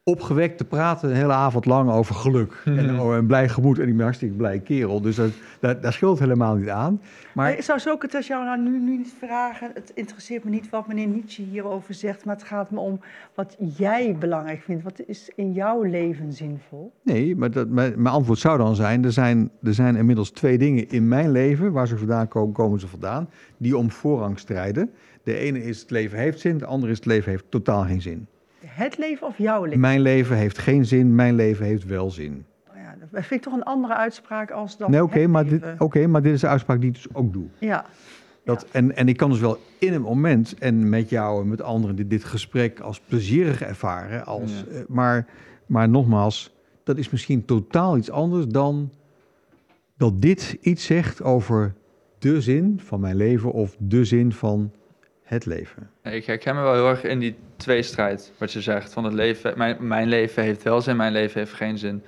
opgewekt 0.05 0.57
te 0.57 0.65
praten 0.65 1.09
een 1.09 1.15
hele 1.15 1.33
avond 1.33 1.65
lang 1.65 1.91
over 1.91 2.15
geluk. 2.15 2.61
En 2.65 2.99
oh, 2.99 3.15
een 3.15 3.25
blij 3.25 3.49
gemoed. 3.49 3.79
En 3.79 3.87
ik 3.87 3.95
ben 3.95 4.03
hartstikke 4.03 4.35
blij 4.35 4.59
kerel. 4.59 5.01
Dus 5.01 5.15
dat, 5.15 5.31
dat, 5.59 5.81
daar 5.81 5.93
scheelt 5.93 6.19
helemaal 6.19 6.55
niet 6.55 6.69
aan. 6.69 7.01
Maar 7.33 7.45
Maar 7.45 7.57
ik 7.57 7.63
zou 7.63 7.79
Socrates 7.79 8.27
jou 8.27 8.45
nou 8.45 8.61
nu, 8.61 8.79
nu 8.79 8.97
niet 8.97 9.13
vragen. 9.19 9.71
Het 9.73 9.91
interesseert 9.95 10.43
me 10.43 10.49
niet 10.49 10.69
wat 10.69 10.87
meneer 10.87 11.07
Nietzsche 11.07 11.41
hierover 11.41 11.93
zegt, 11.93 12.25
maar 12.25 12.35
het 12.35 12.43
gaat 12.43 12.71
me 12.71 12.79
om 12.79 12.99
wat 13.33 13.55
jij 13.77 14.15
belangrijk 14.19 14.61
vindt. 14.61 14.83
Wat 14.83 15.01
is 15.07 15.31
in 15.35 15.53
jouw 15.53 15.81
leven 15.81 16.33
zinvol? 16.33 16.91
nee, 17.01 17.35
maar 17.35 17.51
dat, 17.51 17.67
mijn, 17.67 17.93
mijn 18.01 18.15
antwoord 18.15 18.39
zou 18.39 18.57
dan 18.57 18.75
zijn 18.75 19.03
er, 19.03 19.11
zijn... 19.11 19.51
er 19.61 19.73
zijn 19.73 19.95
inmiddels 19.95 20.31
twee 20.31 20.57
dingen 20.57 20.89
in 20.89 21.07
mijn 21.07 21.31
leven... 21.31 21.71
waar 21.71 21.87
ze 21.87 21.97
vandaan 21.97 22.27
komen, 22.27 22.53
komen 22.53 22.79
ze 22.79 22.87
vandaan... 22.87 23.29
die 23.57 23.77
om 23.77 23.91
voorrang 23.91 24.39
strijden. 24.39 24.89
De 25.23 25.37
ene 25.37 25.63
is 25.63 25.79
het 25.79 25.91
leven 25.91 26.17
heeft 26.17 26.39
zin. 26.39 26.57
De 26.57 26.65
andere 26.65 26.91
is 26.91 26.97
het 26.97 27.07
leven 27.07 27.31
heeft 27.31 27.45
totaal 27.49 27.83
geen 27.83 28.01
zin. 28.01 28.27
Het 28.65 28.97
leven 28.97 29.27
of 29.27 29.37
jouw 29.37 29.63
leven? 29.63 29.79
Mijn 29.79 30.01
leven 30.01 30.35
heeft 30.37 30.57
geen 30.57 30.85
zin. 30.85 31.15
Mijn 31.15 31.35
leven 31.35 31.65
heeft 31.65 31.85
wel 31.85 32.11
zin. 32.11 32.45
Nou 32.67 32.79
ja, 32.79 32.95
dat 33.11 33.25
vind 33.25 33.31
ik 33.31 33.41
toch 33.41 33.53
een 33.53 33.63
andere 33.63 33.95
uitspraak 33.95 34.51
als 34.51 34.77
dat. 34.77 34.89
Nee, 34.89 35.03
oké, 35.03 35.27
maar, 35.27 35.45
dit- 35.47 35.63
oké, 35.77 36.07
maar 36.07 36.21
dit 36.21 36.33
is 36.33 36.41
de 36.41 36.47
uitspraak 36.47 36.79
die 36.79 36.89
ik 36.89 36.95
dus 36.95 37.13
ook 37.13 37.33
doe. 37.33 37.45
Ja, 37.59 37.85
Dat, 38.45 38.65
en, 38.71 38.95
en 38.95 39.07
ik 39.07 39.17
kan 39.17 39.29
dus 39.29 39.39
wel 39.39 39.57
in 39.79 39.93
een 39.93 40.01
moment 40.01 40.55
en 40.59 40.89
met 40.89 41.09
jou 41.09 41.41
en 41.41 41.47
met 41.47 41.61
anderen 41.61 41.95
dit, 41.95 42.09
dit 42.09 42.23
gesprek 42.23 42.79
als 42.79 42.99
plezierig 42.99 43.61
ervaren. 43.61 44.25
Als, 44.25 44.51
Ja. 44.69 44.71
eh, 44.77 44.83
maar, 44.87 45.27
maar 45.65 45.89
nogmaals, 45.89 46.53
dat 46.83 46.97
is 46.97 47.09
misschien 47.09 47.45
totaal 47.45 47.97
iets 47.97 48.11
anders 48.11 48.47
dan 48.47 48.91
dat 49.97 50.21
dit 50.21 50.57
iets 50.61 50.85
zegt 50.85 51.23
over 51.23 51.73
de 52.19 52.41
zin 52.41 52.79
van 52.83 52.99
mijn 52.99 53.15
leven 53.15 53.51
of 53.51 53.75
de 53.79 54.05
zin 54.05 54.31
van 54.31 54.71
het 55.23 55.45
leven. 55.45 55.89
Ik 56.03 56.25
herken 56.25 56.55
me 56.55 56.61
wel 56.61 56.73
heel 56.73 56.89
erg 56.89 57.03
in 57.03 57.19
die 57.19 57.35
tweestrijd, 57.57 58.31
wat 58.37 58.51
je 58.51 58.61
zegt. 58.61 58.93
Van 58.93 59.03
het 59.03 59.13
leven, 59.13 59.53
mijn, 59.57 59.77
mijn 59.79 60.07
leven 60.07 60.43
heeft 60.43 60.63
wel 60.63 60.81
zin, 60.81 60.95
mijn 60.95 61.11
leven 61.11 61.39
heeft 61.39 61.53
geen 61.53 61.77
zin. 61.77 62.03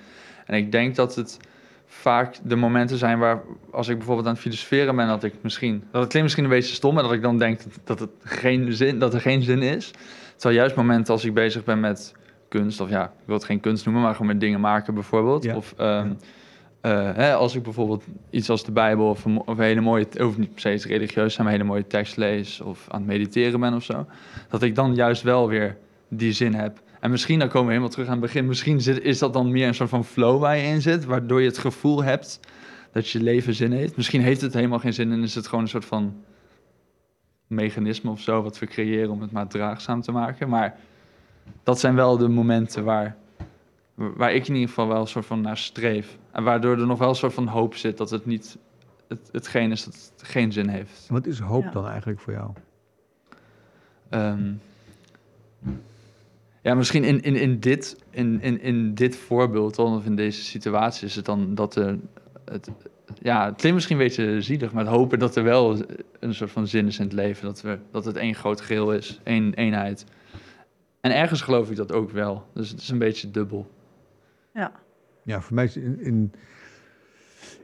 En 0.46 0.56
ik 0.56 0.72
denk 0.72 0.96
dat 0.96 1.16
het 1.16 1.40
vaak 1.86 2.36
de 2.44 2.56
momenten 2.56 2.98
zijn 2.98 3.20
waar, 3.20 3.42
als 3.72 3.88
ik 3.88 3.98
bijvoorbeeld 3.98 4.28
aan 4.28 4.34
het 4.34 4.42
filosoferen 4.42 4.96
ben, 4.96 5.08
dat 5.08 5.24
ik 5.24 5.34
misschien, 5.42 5.84
dat 5.92 6.02
het 6.02 6.10
klinkt 6.10 6.22
misschien 6.22 6.44
een 6.44 6.50
beetje 6.50 6.76
stom, 6.76 6.94
maar 6.94 7.04
dat 7.04 7.12
ik 7.12 7.22
dan 7.22 7.38
denk 7.38 7.64
dat, 7.64 7.80
dat, 7.84 8.00
het 8.00 8.10
geen 8.24 8.74
zin, 8.74 9.00
dat 9.00 9.14
er 9.14 9.22
geen 9.22 9.42
zin 9.42 9.62
is. 9.62 9.92
Terwijl 10.36 10.60
juist 10.60 10.76
momenten 10.76 11.14
als 11.14 11.26
ik 11.26 11.34
bezig 11.34 11.64
ben 11.64 11.80
met 11.80 12.14
kunst, 12.50 12.82
of 12.82 12.90
ja, 12.90 13.04
ik 13.04 13.26
wil 13.26 13.36
het 13.36 13.46
geen 13.46 13.60
kunst 13.60 13.86
noemen, 13.86 14.04
maar 14.04 14.12
gewoon 14.12 14.28
met 14.28 14.40
dingen 14.40 14.60
maken 14.60 14.94
bijvoorbeeld. 14.94 15.44
Ja. 15.44 15.56
Of 15.56 15.74
ehm, 15.78 16.14
eh, 16.86 17.16
hè, 17.16 17.34
als 17.34 17.56
ik 17.56 17.64
bijvoorbeeld 17.64 18.04
iets 18.30 18.50
als 18.50 18.64
de 18.64 18.72
Bijbel 18.72 19.10
of 19.10 19.26
een, 19.26 19.42
of 19.46 19.58
hele 19.58 19.82
mooie, 19.82 20.08
hoeft 20.18 20.38
niet 20.38 20.54
per 20.54 20.80
se 20.80 20.88
religieus 20.88 21.34
zijn, 21.34 21.46
maar 21.46 21.56
een 21.56 21.60
hele 21.60 21.72
mooie 21.72 21.88
tekst 21.88 22.18
lees 22.18 22.62
of 22.62 22.88
aan 22.90 23.00
het 23.00 23.08
mediteren 23.08 23.60
ben 23.60 23.74
of 23.74 23.84
zo, 23.84 24.06
dat 24.50 24.62
ik 24.62 24.76
dan 24.76 24.96
juist 24.96 25.22
wel 25.22 25.48
weer 25.48 25.78
die 26.08 26.34
zin 26.34 26.54
heb. 26.54 26.82
En 27.00 27.12
misschien, 27.12 27.40
dan 27.40 27.48
komen 27.48 27.66
we 27.66 27.72
helemaal 27.72 27.92
terug 27.92 28.08
aan 28.08 28.12
het 28.12 28.22
begin, 28.22 28.46
misschien 28.46 29.04
is 29.04 29.20
dat 29.20 29.34
dan 29.34 29.52
meer 29.52 29.68
een 29.68 29.76
soort 29.76 29.90
van 29.90 30.06
flow 30.06 30.40
waar 30.40 30.58
je 30.58 30.64
in 30.64 30.82
zit, 30.82 31.06
waardoor 31.06 31.42
je 31.42 31.48
het 31.48 31.58
gevoel 31.58 32.04
hebt 32.04 32.40
dat 32.92 33.10
je 33.10 33.24
leven 33.24 33.54
zin 33.54 33.72
heeft. 33.72 33.96
Misschien 33.96 34.22
heeft 34.22 34.42
het 34.42 34.54
helemaal 34.54 34.80
geen 34.80 34.94
zin 34.94 35.12
en 35.12 35.24
is 35.24 35.36
het 35.36 35.48
gewoon 35.48 35.64
een 35.64 35.70
soort 35.70 35.86
van 35.86 36.24
mechanisme 37.48 38.12
of 38.12 38.20
zo 38.20 38.42
wat 38.42 38.60
we 38.60 38.66
creëren 38.66 39.10
om 39.10 39.22
het 39.22 39.32
maar 39.32 39.48
draagzaam 39.48 40.02
te 40.02 40.12
maken. 40.12 40.50
Maar 40.50 40.76
dat 41.64 41.80
zijn 41.80 41.96
wel 41.96 42.18
de 42.18 42.28
momenten 42.28 42.84
waar, 42.84 43.16
waar 43.96 44.34
ik 44.34 44.48
in 44.48 44.54
ieder 44.54 44.70
geval 44.70 44.88
wel 44.88 45.02
een 45.02 45.08
soort 45.08 45.26
van 45.26 45.42
naar 45.42 45.58
streef. 45.58 46.18
En 46.32 46.44
waardoor 46.44 46.80
er 46.80 46.86
nog 46.88 47.00
wel 47.00 47.10
een 47.10 47.16
soort 47.16 47.34
van 47.34 47.48
hoop 47.48 47.76
zit 47.76 47.98
dat 47.98 48.10
het 48.10 48.26
niet 48.26 48.58
het, 49.08 49.30
hetgeen 49.32 49.72
is 49.72 49.84
dat 49.84 50.12
het 50.18 50.28
geen 50.28 50.52
zin 50.52 50.68
heeft. 50.68 51.08
Wat 51.10 51.26
is 51.26 51.40
hoop 51.40 51.64
Ja. 51.64 51.72
dan 51.72 51.88
eigenlijk 51.88 52.20
voor 52.20 52.34
jou? 52.34 52.52
Ehm, 54.10 54.52
ja, 56.62 56.74
misschien 56.74 57.04
in, 57.04 57.22
in, 57.22 57.36
in, 57.36 57.60
dit, 57.60 58.04
in, 58.10 58.42
in, 58.42 58.62
in 58.62 58.94
dit 58.94 59.16
voorbeeld 59.16 59.76
dan, 59.76 59.96
of 59.96 60.06
in 60.06 60.16
deze 60.16 60.44
situatie 60.44 61.08
is 61.08 61.16
het 61.16 61.26
dan 61.26 61.56
dat 61.56 61.76
er 61.76 61.98
het, 62.46 62.72
ja, 63.22 63.46
het 63.46 63.56
klinkt 63.56 63.76
misschien 63.76 63.98
een 64.00 64.06
beetje 64.06 64.42
zielig, 64.42 64.72
maar 64.72 64.86
het 64.86 64.94
hopen 64.94 65.20
dat 65.20 65.36
er 65.36 65.44
wel 65.44 65.86
een 66.20 66.34
soort 66.34 66.52
van 66.52 66.68
zin 66.68 66.88
is 66.88 66.98
in 66.98 67.04
het 67.04 67.14
leven. 67.14 67.46
Dat, 67.46 67.62
we, 67.62 67.80
dat 67.92 68.06
het 68.06 68.16
één 68.16 68.36
groot 68.36 68.62
geheel 68.62 68.94
is, 68.94 69.20
één 69.24 69.54
eenheid. 69.54 70.06
En 71.02 71.16
ergens 71.16 71.42
geloof 71.42 71.70
ik 71.70 71.76
dat 71.76 71.92
ook 71.92 72.12
wel. 72.12 72.48
Dus 72.54 72.70
het 72.70 72.82
is 72.82 72.90
een 72.90 72.98
beetje 72.98 73.32
dubbel. 73.32 73.72
Ja. 74.56 74.72
Ja, 75.24 75.42
voor 75.42 75.56
mij 75.56 75.64
is 75.64 75.78
in, 75.78 76.00
in, 76.00 76.32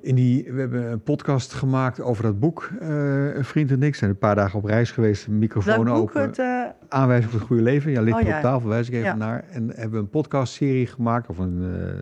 in 0.01 0.15
die... 0.15 0.53
We 0.53 0.59
hebben 0.59 0.91
een 0.91 1.01
podcast 1.03 1.53
gemaakt 1.53 2.01
over 2.01 2.23
dat 2.23 2.39
boek, 2.39 2.69
eh, 2.79 3.35
Een 3.35 3.45
vriend 3.45 3.71
en 3.71 3.83
ik. 3.83 3.95
zijn 3.95 4.09
een 4.09 4.17
paar 4.17 4.35
dagen 4.35 4.59
op 4.59 4.65
reis 4.65 4.91
geweest, 4.91 5.27
microfoon 5.27 5.83
Welk 5.83 5.87
boek? 5.99 6.09
open. 6.09 6.21
Het, 6.21 6.39
eh, 6.39 6.63
Aanwijzing 6.89 7.31
voor 7.31 7.39
het 7.39 7.47
goede 7.47 7.63
leven. 7.63 7.91
Ja, 7.91 8.01
ligt 8.01 8.17
Oh, 8.17 8.23
ja. 8.27 8.35
op 8.35 8.41
tafel, 8.41 8.69
wijs 8.69 8.87
ik 8.87 8.93
even 8.93 9.05
Ja. 9.07 9.15
naar. 9.15 9.43
En 9.49 9.67
hebben 9.67 9.91
we 9.91 9.97
een 9.97 10.09
podcastserie 10.09 10.87
gemaakt, 10.87 11.29
of 11.29 11.37
een 11.37 11.61
eh, 11.63 12.01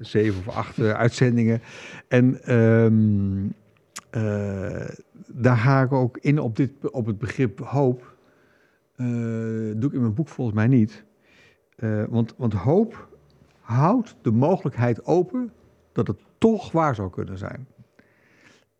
zeven 0.00 0.38
of 0.46 0.54
acht 0.56 0.80
uitzendingen. 1.04 1.60
En 2.08 2.42
eh, 4.10 4.88
daar 5.26 5.56
ga 5.56 5.82
ik 5.82 5.92
ook 5.92 6.18
in 6.18 6.38
op, 6.38 6.56
dit, 6.56 6.90
op 6.90 7.06
het 7.06 7.18
begrip 7.18 7.58
hoop. 7.60 8.16
Doe 9.76 9.84
ik 9.86 9.92
in 9.92 10.00
mijn 10.00 10.14
boek 10.14 10.28
volgens 10.28 10.56
mij 10.56 10.66
niet. 10.66 11.04
Want, 12.08 12.34
want 12.36 12.52
hoop 12.52 13.08
houdt 13.70 14.16
de 14.22 14.30
mogelijkheid 14.30 15.04
open 15.04 15.52
dat 15.92 16.06
het 16.06 16.18
toch 16.38 16.72
waar 16.72 16.94
zou 16.94 17.10
kunnen 17.10 17.38
zijn. 17.38 17.66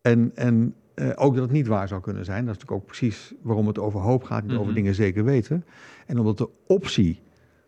En, 0.01 0.31
en 0.35 0.75
eh, 0.93 1.09
ook 1.15 1.33
dat 1.33 1.43
het 1.43 1.51
niet 1.51 1.67
waar 1.67 1.87
zou 1.87 2.01
kunnen 2.01 2.25
zijn. 2.25 2.45
Dat 2.45 2.55
is 2.55 2.61
natuurlijk 2.61 2.81
ook 2.81 2.87
precies 2.87 3.33
waarom 3.41 3.67
het 3.67 3.79
over 3.79 3.99
hoop 3.99 4.23
gaat, 4.23 4.43
niet 4.43 4.51
over 4.51 4.65
Mhm. 4.65 4.75
dingen 4.75 4.95
zeker 4.95 5.23
weten. 5.23 5.65
En 6.05 6.19
omdat 6.19 6.37
de 6.37 6.49
optie 6.67 7.21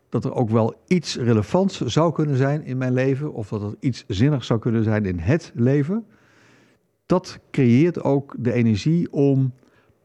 dat 0.09 0.26
er 0.26 0.34
ook 0.34 0.49
wel 0.49 0.76
iets 0.88 1.17
relevants 1.17 1.82
zou 1.82 2.13
kunnen 2.13 2.38
zijn 2.38 2.63
in 2.63 2.78
mijn 2.78 2.93
leven, 2.93 3.34
of 3.34 3.49
dat 3.49 3.61
er 3.61 3.76
iets 3.80 4.03
zinnigs 4.07 4.47
zou 4.47 4.59
kunnen 4.59 4.84
zijn 4.84 5.05
in 5.05 5.19
het 5.19 5.51
leven, 5.55 6.05
dat 7.05 7.39
creëert 7.51 8.03
ook 8.03 8.36
de 8.39 8.53
energie 8.53 9.11
om 9.11 9.53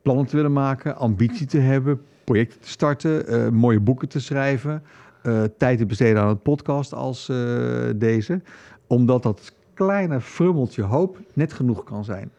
plannen 0.02 0.26
te 0.26 0.36
willen 0.36 0.52
maken, 0.52 0.96
ambitie 0.96 1.46
te 1.46 1.58
hebben, 1.58 2.00
projecten 2.24 2.60
te 2.60 2.68
starten, 2.68 3.26
eh, 3.26 3.48
mooie 3.48 3.80
boeken 3.80 4.08
te 4.08 4.20
schrijven, 4.20 4.82
eh, 5.28 5.44
tijd 5.58 5.78
te 5.78 5.86
besteden 5.86 6.22
aan 6.22 6.28
een 6.28 6.42
podcast 6.42 6.92
als 6.92 7.28
eh, 7.28 7.88
deze, 7.96 8.40
omdat 8.86 9.22
dat 9.22 9.52
kleine 9.74 10.20
frummeltje 10.20 10.82
hoop 10.82 11.18
net 11.32 11.52
genoeg 11.52 11.84
kan 11.84 12.04
zijn. 12.04 12.30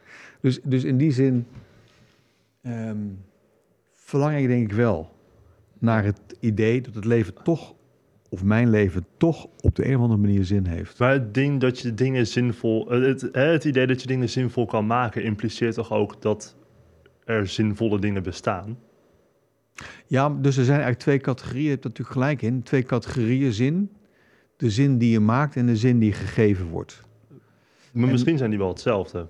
Dus, 0.41 0.59
dus 0.63 0.83
in 0.83 0.97
die 0.97 1.11
zin 1.11 1.45
ehm, 2.61 2.97
verlang 3.95 4.37
ik 4.37 4.47
denk 4.47 4.71
ik 4.71 4.75
wel 4.75 5.11
naar 5.79 6.03
het 6.03 6.19
idee 6.39 6.81
dat 6.81 6.95
het 6.95 7.05
leven 7.05 7.33
toch, 7.43 7.73
of 8.29 8.43
mijn 8.43 8.69
leven 8.69 9.05
toch 9.17 9.47
op 9.61 9.75
de 9.75 9.87
een 9.87 9.95
of 9.95 10.01
andere 10.01 10.21
manier 10.21 10.45
zin 10.45 10.65
heeft. 10.65 10.99
Maar 10.99 11.11
het 11.11 11.33
ding 11.33 11.59
dat 11.59 11.79
je 11.79 11.93
dingen 11.93 12.27
zinvol... 12.27 12.91
eh, 12.91 13.01
Het, 13.01 13.29
het 13.31 13.63
idee 13.65 13.87
dat 13.87 14.01
je 14.01 14.07
dingen 14.07 14.29
zinvol 14.29 14.65
kan 14.65 14.87
maken... 14.87 15.23
impliceert 15.23 15.75
toch 15.75 15.91
ook 15.91 16.21
dat 16.21 16.55
er 17.25 17.47
zinvolle 17.47 17.99
dingen 17.99 18.23
bestaan? 18.23 18.77
Ja, 20.07 20.29
dus 20.29 20.57
er 20.57 20.63
zijn 20.63 20.79
eigenlijk 20.79 20.99
twee 20.99 21.19
categorieën, 21.19 21.63
je 21.63 21.69
hebt 21.69 21.83
er 21.83 21.89
natuurlijk 21.89 22.17
gelijk 22.19 22.41
in. 22.41 22.63
Twee 22.63 22.83
categorieën 22.83 23.53
zin. 23.53 23.91
De 24.57 24.69
zin 24.69 24.97
die 24.97 25.11
je 25.11 25.19
maakt 25.19 25.55
en 25.55 25.65
de 25.65 25.75
zin 25.75 25.99
die 25.99 26.13
gegeven 26.13 26.67
wordt. 26.67 27.03
Maar 27.93 28.03
En- 28.03 28.11
misschien 28.11 28.37
zijn 28.37 28.49
die 28.49 28.59
wel 28.59 28.67
hetzelfde. 28.69 29.27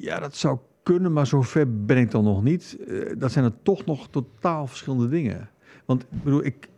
Ja, 0.00 0.18
dat 0.20 0.36
zou 0.36 0.58
kunnen, 0.82 1.12
maar 1.12 1.26
zover 1.26 1.84
ben 1.84 1.96
ik 1.96 2.10
dan 2.10 2.24
nog 2.24 2.42
niet. 2.42 2.76
Eh, 2.88 2.96
dat 3.18 3.32
zijn 3.32 3.44
er 3.44 3.62
toch 3.62 3.84
nog 3.84 4.08
totaal 4.08 4.66
verschillende 4.66 5.08
dingen. 5.08 5.50
Want 5.84 6.02
ik 6.02 6.22
bedoel, 6.22 6.44
ik, 6.44 6.68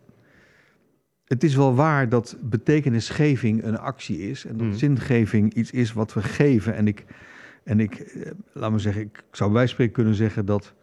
het 1.25 1.43
is 1.43 1.55
wel 1.55 1.75
waar 1.75 2.09
dat 2.09 2.37
betekenisgeving 2.41 3.63
een 3.63 3.77
actie 3.77 4.29
is. 4.29 4.45
En 4.45 4.57
dat 4.57 4.67
Mhm. 4.67 4.75
zingeving 4.77 5.53
iets 5.53 5.71
is 5.71 5.93
wat 5.93 6.13
we 6.13 6.21
geven. 6.21 6.75
En 6.75 6.87
ik, 6.87 7.05
en 7.67 7.79
ik 7.79 7.99
eh, 7.99 8.31
laat 8.53 8.71
me 8.71 8.79
zeggen, 8.79 9.01
ik 9.01 9.23
zou 9.31 9.51
bij 9.51 9.67
spreken 9.67 9.93
kunnen 9.93 10.15
zeggen 10.15 10.45
dat, 10.45 10.73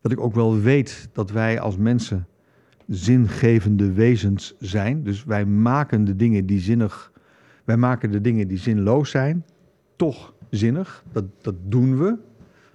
dat 0.00 0.12
ik 0.12 0.20
ook 0.20 0.34
wel 0.34 0.60
weet 0.60 1.08
dat 1.12 1.30
wij 1.30 1.60
als 1.60 1.76
mensen 1.76 2.26
zingevende 2.86 3.92
wezens 3.92 4.54
zijn. 4.58 5.02
Dus 5.02 5.24
wij 5.24 5.44
maken 5.44 6.04
de 6.04 6.16
dingen 6.16 6.46
die 6.46 6.60
zinnig, 6.60 7.12
wij 7.64 7.76
maken 7.76 8.10
de 8.10 8.20
dingen 8.20 8.48
die 8.48 8.58
zinloos 8.58 9.10
zijn, 9.10 9.44
toch 9.96 10.34
zinnig. 10.50 11.04
Dat, 11.12 11.24
dat 11.40 11.54
doen 11.62 11.98
we 11.98 12.16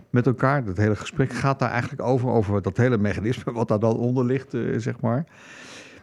met 0.09 0.27
elkaar. 0.27 0.63
Dat 0.63 0.77
hele 0.77 0.95
gesprek 0.95 1.33
gaat 1.33 1.59
daar 1.59 1.71
eigenlijk 1.71 2.01
over, 2.01 2.29
over 2.29 2.61
dat 2.61 2.77
hele 2.77 2.97
mechanisme 2.97 3.51
wat 3.51 3.67
daar 3.67 3.79
dan 3.79 3.97
onder 3.97 4.25
ligt, 4.25 4.53
eh, 4.53 4.77
zeg 4.77 4.99
maar. 4.99 5.25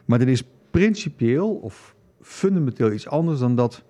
Maar 0.04 0.18
dit 0.18 0.28
is 0.28 0.44
principieel 0.70 1.54
of 1.54 1.94
fundamenteel 2.20 2.92
iets 2.92 3.08
anders 3.08 3.38
dan 3.38 3.54
dat 3.56 3.84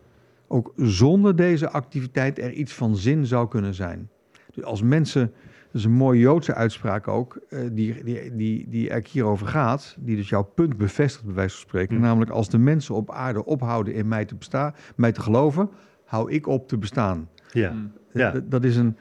ook 0.48 0.72
zonder 0.76 1.36
deze 1.36 1.70
activiteit 1.70 2.38
er 2.38 2.52
iets 2.52 2.72
van 2.72 2.96
zin 2.96 3.26
zou 3.26 3.48
kunnen 3.48 3.74
zijn. 3.74 4.08
Dus 4.54 4.64
als 4.64 4.82
mensen, 4.82 5.32
dat 5.66 5.74
is 5.74 5.84
een 5.84 5.92
mooie 5.92 6.20
Joodse 6.20 6.54
uitspraak 6.54 7.08
ook, 7.08 7.40
eh, 7.48 7.60
die, 7.72 8.04
die, 8.04 8.36
die, 8.36 8.66
die 8.68 8.80
eigenlijk 8.80 9.08
hierover 9.08 9.46
gaat, 9.46 9.96
die 9.98 10.16
dus 10.16 10.28
jouw 10.28 10.42
punt 10.42 10.76
bevestigt, 10.76 11.24
bij 11.24 11.34
wijze 11.34 11.56
van 11.56 11.68
spreken. 11.68 11.96
Hm. 11.96 12.02
Namelijk, 12.02 12.30
als 12.30 12.48
de 12.48 12.58
mensen 12.58 12.94
op 12.94 13.10
aarde 13.10 13.44
ophouden 13.44 13.94
in 13.94 14.08
mij 14.08 14.24
te, 14.24 14.34
bestaan, 14.34 14.74
mij 14.96 15.12
te 15.12 15.20
geloven, 15.20 15.70
hou 16.04 16.32
ik 16.32 16.46
op 16.46 16.68
te 16.68 16.78
bestaan. 16.78 17.28
Ja. 17.52 17.70
Mm. 17.70 17.92
Ja. 18.12 18.30
Dat, 18.30 18.50
dat 18.50 18.64
is 18.64 18.76
een. 18.76 18.96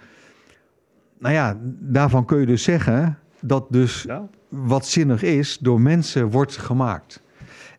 Nou 1.19 1.33
ja, 1.33 1.57
daarvan 1.79 2.25
kun 2.25 2.39
je 2.39 2.45
dus 2.45 2.63
zeggen 2.63 3.17
dat 3.41 3.65
dus 3.69 4.03
Ja? 4.03 4.27
wat 4.49 4.85
zinnig 4.85 5.23
is 5.23 5.57
door 5.57 5.81
mensen 5.81 6.29
wordt 6.29 6.57
gemaakt. 6.57 7.23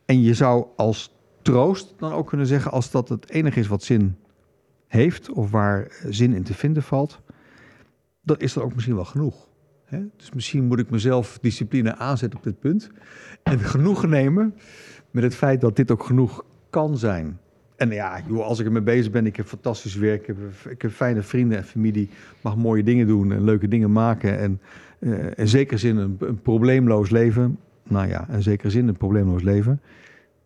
En 0.05 0.23
je 0.23 0.35
zou 0.35 0.67
als 0.77 1.18
troost 1.53 1.95
dan 1.99 2.13
ook 2.13 2.29
kunnen 2.29 2.47
zeggen, 2.47 2.71
als 2.71 2.91
dat 2.91 3.09
het 3.09 3.31
enige 3.31 3.61
is 3.61 3.67
wat 3.67 3.83
zin 3.83 4.17
heeft 4.87 5.31
of 5.31 5.51
waar 5.51 5.83
eh, 5.83 6.07
zin 6.09 6.33
in 6.33 6.43
te 6.43 6.55
vinden 6.55 6.83
valt, 6.83 7.21
dan 8.23 8.37
is 8.39 8.53
dat 8.53 8.65
ook 8.65 8.75
misschien 8.75 8.95
wel 8.95 9.05
genoeg. 9.05 9.49
Hè? 9.85 9.99
Dus 10.17 10.33
misschien 10.33 10.65
moet 10.65 10.79
ik 10.79 10.91
mezelf 10.91 11.39
discipline 11.41 11.97
aanzetten 11.97 12.39
op 12.39 12.45
dit 12.45 12.59
punt 12.59 12.91
en 13.43 13.59
genoegen 13.59 14.09
nemen 14.09 14.55
met 15.11 15.23
het 15.23 15.35
feit 15.35 15.61
dat 15.61 15.77
dit 15.77 15.91
ook 15.91 16.03
genoeg 16.03 16.45
kan 16.71 16.99
zijn. 16.99 17.39
En 17.77 17.91
ja, 17.91 18.21
joh, 18.27 18.45
als 18.45 18.59
ik 18.59 18.67
ermee 18.67 18.83
bezig 18.83 19.13
ben, 19.13 19.27
ik 19.27 19.37
heb 19.37 19.47
fantastisch 19.47 19.95
werk, 19.95 20.29
ik 20.69 20.83
heb, 20.83 20.93
fijne 20.93 21.23
vrienden 21.23 21.59
en 21.59 21.65
familie, 21.65 22.09
mag 22.41 22.57
mooie 22.57 22.83
dingen 22.83 23.07
doen 23.07 23.33
en 23.33 23.45
leuke 23.45 23.69
dingen 23.69 23.93
maken 23.93 24.39
en 24.39 24.61
eh, 24.99 25.27
in 25.37 25.49
zekere 25.49 25.79
zin 25.79 25.97
een, 25.97 26.17
een 26.21 26.43
probleemloos 26.43 27.11
leven. 27.11 27.59
Nou 27.83 28.09
ja, 28.09 28.29
in 28.31 28.43
zekere 28.43 28.71
zin 28.71 28.89
een 28.89 28.97
probleemloos 28.97 29.43
leven. 29.43 29.81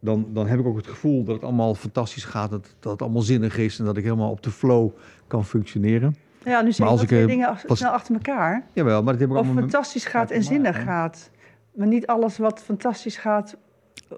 Dan, 0.04 0.26
dan 0.32 0.46
heb 0.46 0.58
ik 0.58 0.66
ook 0.66 0.76
het 0.76 0.86
gevoel 0.86 1.24
dat 1.24 1.34
het 1.34 1.44
allemaal 1.44 1.74
fantastisch 1.74 2.24
gaat, 2.24 2.50
dat, 2.50 2.74
dat 2.80 2.92
het 2.92 3.02
allemaal 3.02 3.22
zinnig 3.22 3.58
is 3.58 3.78
en 3.78 3.84
dat 3.84 3.96
ik 3.96 4.04
helemaal 4.04 4.30
op 4.30 4.42
de 4.42 4.50
flow 4.50 4.90
kan 5.26 5.44
functioneren. 5.44 6.16
ja, 6.44 6.60
nu 6.60 6.72
zeg 6.72 6.90
ik, 7.00 7.06
twee 7.06 7.20
eh, 7.20 7.26
dingen 7.26 7.58
was- 7.66 7.78
snel 7.78 7.90
achter 7.90 8.14
elkaar. 8.14 8.64
Jawel, 8.72 9.02
maar 9.02 9.12
dat 9.12 9.20
heb 9.20 9.30
ik 9.30 9.36
Of 9.36 9.46
fantastisch 9.54 10.04
gaat 10.04 10.30
en 10.30 10.42
zinnig 10.42 10.82
gaat. 10.82 11.30
Maar 11.74 11.86
niet 11.86 12.06
alles 12.06 12.38
wat 12.38 12.62
fantastisch 12.62 13.16
gaat, 13.16 13.56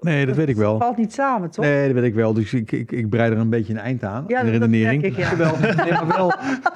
Nee, 0.01 0.25
dat 0.25 0.35
weet 0.35 0.49
ik 0.49 0.55
wel. 0.55 0.77
valt 0.79 0.97
niet 0.97 1.13
samen, 1.13 1.49
toch? 1.49 1.65
Nee, 1.65 1.85
dat 1.85 1.93
weet 1.95 2.03
ik 2.03 2.13
wel. 2.13 2.33
Dus 2.33 2.53
ik, 2.53 2.71
ik, 2.71 2.91
ik 2.91 3.09
breid 3.09 3.31
er 3.31 3.37
een 3.37 3.49
beetje 3.49 3.73
een 3.73 3.79
eind 3.79 4.03
aan, 4.03 4.23
Ja, 4.27 4.39
in 4.39 4.45
de 4.45 4.51
redenering. 4.51 5.03
ik, 5.03 5.15
ja. 5.15 5.35
Nee, 5.35 5.91
maar 5.91 6.07
wel, 6.07 6.33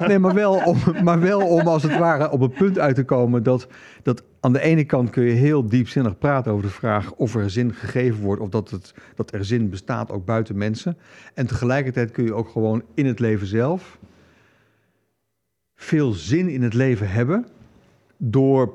nee, 0.08 0.18
maar 0.18 0.34
wel, 0.34 0.62
om, 0.64 0.76
maar 1.02 1.20
wel 1.20 1.40
om 1.40 1.66
als 1.66 1.82
het 1.82 1.98
ware 1.98 2.30
op 2.30 2.40
het 2.40 2.54
punt 2.54 2.78
uit 2.78 2.94
te 2.94 3.04
komen 3.04 3.42
dat, 3.42 3.66
dat 4.02 4.22
aan 4.40 4.52
de 4.52 4.60
ene 4.60 4.84
kant 4.84 5.10
kun 5.10 5.22
je 5.24 5.32
heel 5.32 5.68
diepzinnig 5.68 6.18
praten 6.18 6.52
over 6.52 6.64
de 6.64 6.70
vraag 6.72 7.12
of 7.12 7.34
er 7.34 7.50
zin 7.50 7.74
gegeven 7.74 8.22
wordt 8.22 8.42
of 8.42 8.48
dat, 8.48 8.70
het, 8.70 8.94
dat 9.14 9.32
er 9.32 9.44
zin 9.44 9.68
bestaat 9.70 10.10
ook 10.10 10.24
buiten 10.24 10.58
mensen. 10.58 10.96
En 11.34 11.46
tegelijkertijd 11.46 12.10
kun 12.10 12.24
je 12.24 12.34
ook 12.34 12.48
gewoon 12.48 12.82
in 12.94 13.06
het 13.06 13.18
leven 13.20 13.46
zelf 13.46 13.98
veel 15.74 16.12
zin 16.12 16.48
in 16.48 16.62
het 16.62 16.74
leven 16.74 17.10
hebben 17.10 17.46
door 18.16 18.74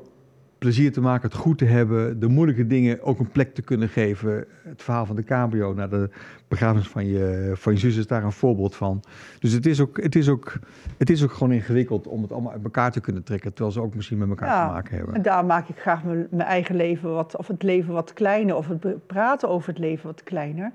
plezier 0.66 0.92
te 0.92 1.02
maken, 1.02 1.30
het 1.30 1.38
goed 1.38 1.58
te 1.58 1.66
hebben, 1.66 2.20
de 2.20 2.28
moeilijke 2.28 2.68
dingen 2.68 3.02
ook 3.02 3.20
een 3.20 3.32
plek 3.32 3.54
te 3.54 3.62
kunnen 3.62 3.90
geven. 3.90 4.46
Het 4.64 4.84
verhaal 4.84 5.06
van 5.06 5.16
de 5.16 5.24
cabrio 5.24 5.74
naar 5.74 5.90
de 5.90 6.10
begrafenis 6.48 6.88
van 6.88 7.06
je, 7.06 7.52
van 7.56 7.74
je 7.74 7.80
zus 7.80 7.98
is 7.98 8.08
daar 8.08 8.24
een 8.24 8.32
voorbeeld 8.32 8.76
van. 8.76 9.04
Dus 9.40 9.52
het 9.52 9.66
is, 9.66 9.82
ook, 9.82 10.02
het, 10.02 10.16
is 10.16 10.30
ook, 10.30 10.60
het 10.98 11.10
is 11.10 11.24
ook 11.24 11.32
gewoon 11.32 11.52
ingewikkeld 11.52 12.08
om 12.08 12.22
het 12.22 12.32
allemaal 12.32 12.52
uit 12.52 12.64
elkaar 12.64 12.92
te 12.92 13.02
kunnen 13.02 13.24
trekken, 13.24 13.54
terwijl 13.54 13.74
ze 13.74 13.82
ook 13.82 13.96
misschien 13.96 14.18
met 14.18 14.30
elkaar 14.30 14.48
Ja, 14.48 14.68
te 14.68 14.74
maken 14.74 14.96
hebben. 14.96 15.16
En 15.16 15.22
daar 15.22 15.46
maak 15.46 15.68
ik 15.70 15.80
graag 15.80 16.04
mijn, 16.04 16.28
mijn 16.30 16.48
eigen 16.48 16.76
leven 16.76 17.14
wat, 17.14 17.38
of 17.38 17.48
het 17.48 17.64
leven 17.64 17.94
wat 17.94 18.14
kleiner, 18.14 18.56
of 18.56 18.68
het 18.68 19.08
praten 19.08 19.50
over 19.50 19.70
het 19.70 19.80
leven 19.80 20.06
wat 20.06 20.24
kleiner. 20.24 20.72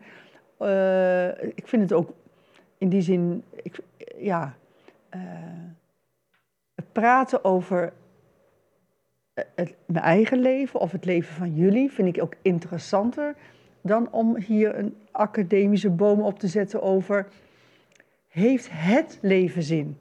Eh, 0.59 1.29
ik 1.55 1.69
vind 1.69 1.83
het 1.83 1.93
ook 1.93 2.13
in 2.79 2.89
die 2.89 3.03
zin, 3.03 3.43
ik, 3.63 3.79
ja, 4.19 4.55
het 6.75 6.93
praten 6.93 7.45
over 7.45 7.93
het, 9.55 9.75
mijn 9.87 10.05
eigen 10.05 10.39
leven 10.39 10.81
of 10.81 10.93
het 10.93 11.05
leven 11.05 11.35
van 11.35 11.55
jullie 11.55 11.91
vind 11.91 12.17
ik 12.17 12.23
ook 12.23 12.35
interessanter 12.43 13.35
dan 13.83 14.09
om 14.11 14.37
hier 14.37 14.79
een 14.79 14.95
academische 15.11 15.91
boom 15.91 16.21
op 16.21 16.39
te 16.39 16.49
zetten 16.49 16.83
over 16.83 17.27
heeft 18.29 18.69
het 18.71 19.19
leven 19.21 19.63
zin? 19.63 19.99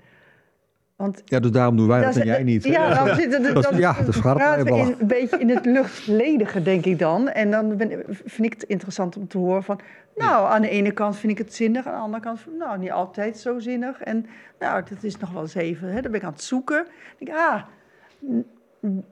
Want 0.96 1.22
Ja, 1.26 1.40
dus 1.40 1.52
daarom 1.52 1.78
doen 1.78 1.88
wij 1.88 2.02
dat, 2.02 2.16
en 2.16 2.26
jij 2.26 2.44
niet. 2.44 2.64
Ja, 2.64 3.06
dan 3.06 3.16
zitten 3.22 3.56
is- 3.56 3.64
dan 3.64 3.78
ja, 3.78 3.96
praten 4.22 4.66
we 4.66 4.72
in, 4.72 4.96
een 5.00 5.08
beetje 5.08 5.40
in 5.40 5.50
het 5.50 5.66
luchtledige, 5.66 6.62
denk 6.62 6.86
ik 6.86 7.00
dan. 7.00 7.30
En 7.30 7.52
dan 7.52 7.78
ben, 7.78 8.04
vind 8.08 8.44
ik 8.44 8.54
het 8.54 8.64
interessant 8.64 9.18
om 9.18 9.28
te 9.28 9.38
horen 9.38 9.64
van... 9.64 9.80
Nou, 10.16 10.52
aan 10.52 10.62
de 10.62 10.70
ene 10.70 10.92
kant 10.92 11.18
vind 11.18 11.32
ik 11.32 11.38
het 11.38 11.54
zinnig, 11.54 11.88
aan 11.88 11.94
de 11.94 12.00
andere 12.00 12.24
kant... 12.24 12.46
Nou, 12.58 12.80
niet 12.80 12.92
altijd 12.92 13.38
zo 13.38 13.60
zinnig. 13.60 14.02
En 14.02 14.26
nou, 14.60 14.84
dat 14.90 15.04
is 15.04 15.18
nog 15.18 15.32
wel 15.32 15.42
eens 15.42 15.56
even... 15.56 15.88
Hè, 15.88 16.02
dan 16.02 16.12
ben 16.12 16.20
ik 16.20 16.26
aan 16.26 16.32
het 16.34 16.44
zoeken. 16.44 16.86
Dan 16.86 16.94
denk 17.18 17.32
ik, 17.32 17.36
ah, 17.36 17.62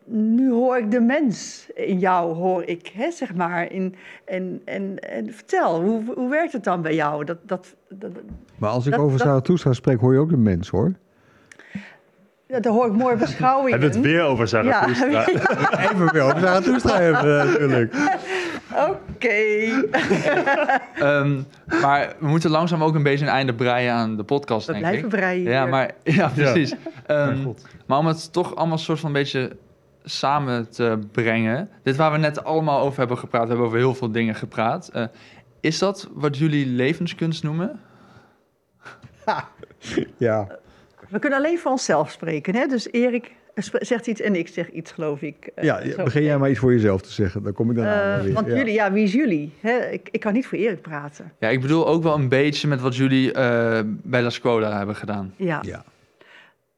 nu 0.05 0.51
hoor 0.51 0.77
ik 0.77 0.91
de 0.91 0.99
mens 1.01 1.67
in 1.73 1.99
jou, 1.99 2.33
hoor 2.35 2.63
ik, 2.63 2.87
hè, 2.93 3.11
zeg 3.11 3.35
maar. 3.35 3.71
In, 3.71 3.95
en, 4.25 4.61
en, 4.65 4.99
en 4.99 5.33
vertel, 5.33 5.81
hoe, 5.81 6.01
hoe 6.15 6.29
werkt 6.29 6.53
het 6.53 6.63
dan 6.63 6.81
bij 6.81 6.95
jou? 6.95 7.23
Dat, 7.25 7.37
dat, 7.43 7.75
dat, 7.89 8.11
Maar 8.57 8.69
als 8.69 8.85
ik 8.85 8.91
Dat- 8.91 9.01
over 9.01 9.17
dat- 9.17 9.27
Zarathustra 9.27 9.73
spreek, 9.73 9.99
hoor 9.99 10.13
je 10.13 10.19
ook 10.19 10.29
de 10.29 10.37
mens, 10.37 10.69
hoor. 10.69 10.91
ja, 12.47 12.59
daar 12.59 12.73
hoor 12.73 12.85
ik 12.85 12.93
mooie 12.93 13.15
beschouwingen. 13.15 13.71
Hebben 13.79 13.89
we 13.89 13.95
het 13.95 14.05
weer 14.05 14.21
over 14.23 14.47
Zarathustra? 14.47 15.07
Ja, 15.11 15.27
Even 15.91 16.11
weer 16.13 16.21
over 16.23 16.39
Zarathustra 16.39 16.97
hebben, 16.99 17.45
natuurlijk. 17.45 17.93
oké. 18.87 18.97
Ehm, 20.95 21.41
maar 21.81 22.15
we 22.19 22.27
moeten 22.27 22.49
langzaam 22.49 22.83
ook 22.83 22.95
een 22.95 23.03
beetje 23.03 23.25
een 23.25 23.31
einde 23.31 23.53
breien 23.53 23.93
aan 23.93 24.15
de 24.17 24.23
podcast, 24.23 24.65
We 24.67 24.71
denk 24.71 24.83
blijven 24.85 25.03
ik. 25.03 25.15
breien 25.15 25.43
Ja, 25.43 25.61
hier. 25.61 25.69
maar 25.69 25.91
ja, 26.03 26.27
precies. 26.27 26.75
Ehm, 27.05 27.47
maar 27.85 27.97
om 27.97 28.05
het 28.05 28.33
toch 28.33 28.55
allemaal 28.55 28.77
soort 28.77 28.99
van 28.99 29.09
een 29.09 29.15
beetje 29.15 29.57
samen 30.03 30.69
te 30.69 30.99
brengen. 31.11 31.69
Dit 31.83 31.95
waar 31.95 32.11
we 32.11 32.17
net 32.17 32.43
allemaal 32.43 32.79
over 32.79 32.99
hebben 32.99 33.17
gepraat, 33.17 33.41
we 33.41 33.47
hebben 33.47 33.65
over 33.65 33.77
heel 33.77 33.95
veel 33.95 34.11
dingen 34.11 34.35
gepraat. 34.35 34.87
Eh, 34.87 35.05
is 35.59 35.79
dat 35.79 36.09
wat 36.13 36.37
jullie 36.37 36.65
levenskunst 36.65 37.43
noemen? 37.43 37.79
Ja. 40.17 40.47
We 41.09 41.19
kunnen 41.19 41.39
alleen 41.39 41.59
voor 41.59 41.71
onszelf 41.71 42.11
spreken. 42.11 42.55
Hè? 42.55 42.65
Dus 42.65 42.91
Erik 42.91 43.35
zegt 43.63 44.07
iets 44.07 44.21
en 44.21 44.35
ik 44.35 44.47
zeg 44.47 44.69
iets, 44.69 44.91
geloof 44.91 45.21
ik. 45.21 45.49
Eh, 45.55 45.63
Ja, 45.63 45.81
begin 46.03 46.23
jij 46.23 46.37
maar 46.37 46.49
iets 46.49 46.59
voor 46.59 46.71
jezelf 46.71 47.01
te 47.01 47.11
zeggen. 47.11 47.43
Dan 47.43 47.53
kom 47.53 47.69
ik 47.69 47.75
daarna 47.75 48.17
Eh, 48.17 48.23
weer. 48.23 48.33
want 48.33 48.47
ja. 48.47 48.55
jullie, 48.55 48.73
ja, 48.73 48.91
wie 48.91 49.03
is 49.03 49.13
jullie? 49.13 49.53
Hè? 49.61 49.77
Ik, 49.89 50.09
ik 50.11 50.19
kan 50.19 50.33
niet 50.33 50.45
voor 50.47 50.57
Erik 50.57 50.81
praten. 50.81 51.31
Ja, 51.39 51.47
ik 51.49 51.61
bedoel 51.61 51.87
ook 51.87 52.03
wel 52.03 52.15
een 52.15 52.29
beetje 52.29 52.67
met 52.67 52.81
wat 52.81 52.95
jullie 52.95 53.31
eh, 53.33 53.79
bij 53.85 54.21
La 54.21 54.29
Scuola 54.29 54.77
hebben 54.77 54.95
gedaan. 54.95 55.33
Ja. 55.35 55.61
Ja. 55.65 55.83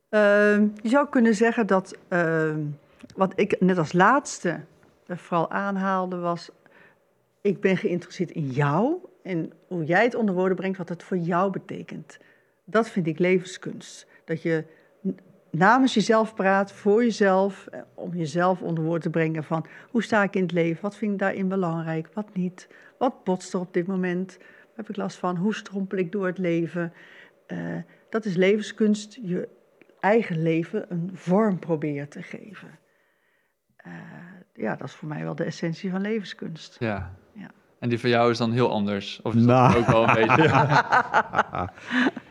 Ehm, 0.10 0.68
je 0.82 0.90
zou 0.90 1.08
kunnen 1.10 1.36
zeggen 1.36 1.68
dat 1.68 1.98
ehm, 2.08 2.60
wat 3.16 3.34
ik 3.36 3.56
net 3.60 3.78
als 3.78 3.94
laatste 3.94 4.60
vooral 5.08 5.52
aanhaalde 5.52 6.18
was... 6.18 6.50
ik 7.42 7.60
ben 7.62 7.78
geïnteresseerd 7.78 8.32
in 8.32 8.48
jou 8.48 8.94
en 9.24 9.52
hoe 9.68 9.84
jij 9.84 10.04
het 10.04 10.16
onder 10.16 10.36
woorden 10.36 10.58
brengt, 10.58 10.78
wat 10.78 10.90
het 10.90 11.04
voor 11.04 11.18
jou 11.18 11.52
betekent. 11.52 12.18
Dat 12.66 12.90
vind 12.90 13.08
ik 13.08 13.20
levenskunst. 13.20 14.08
Dat 14.26 14.42
je 14.42 14.64
namens 15.52 15.94
jezelf 15.94 16.34
praat, 16.34 16.72
voor 16.72 17.04
jezelf, 17.04 17.68
eh, 17.68 17.82
om 17.94 18.14
jezelf 18.14 18.62
onder 18.62 18.84
woorden 18.84 19.02
te 19.02 19.10
brengen 19.10 19.44
van 19.44 19.66
hoe 19.90 20.04
sta 20.04 20.24
ik 20.24 20.36
in 20.36 20.42
het 20.42 20.52
leven, 20.52 20.82
wat 20.82 20.96
vind 20.96 21.12
ik 21.14 21.20
daarin 21.20 21.48
belangrijk, 21.48 22.10
wat 22.14 22.36
niet, 22.36 22.68
wat 22.98 23.24
botst 23.24 23.54
er 23.54 23.60
op 23.60 23.74
dit 23.74 23.88
moment, 23.88 24.38
waar 24.38 24.48
heb 24.76 24.90
ik 24.90 24.96
last 24.96 25.18
van, 25.18 25.36
hoe 25.38 25.56
strompel 25.56 25.98
ik 25.98 26.12
door 26.12 26.26
het 26.26 26.38
leven. 26.38 26.94
Eh, 27.48 27.58
dat 28.10 28.26
is 28.26 28.36
levenskunst, 28.36 29.20
je 29.22 29.48
eigen 30.00 30.42
leven 30.42 30.86
een 30.90 31.12
vorm 31.14 31.60
proberen 31.60 32.10
te 32.10 32.22
geven. 32.24 32.80
Eh, 33.76 33.92
ja, 34.54 34.76
dat 34.76 34.88
is 34.88 34.94
voor 34.94 35.08
mij 35.08 35.24
wel 35.24 35.36
de 35.36 35.44
essentie 35.44 35.92
van 35.92 36.02
levenskunst. 36.02 36.76
Ja. 36.80 37.16
Ja. 37.34 37.52
En 37.80 37.90
die 37.90 38.00
van 38.00 38.10
jou 38.10 38.32
is 38.32 38.38
dan 38.38 38.52
heel 38.52 38.72
anders? 38.72 39.22
Of 39.22 39.36
is 39.36 39.44
Nou. 39.44 39.74
dat 39.74 39.82
ook 39.82 39.88
wel 39.88 40.08
een 40.08 40.14
beetje... 40.28 40.50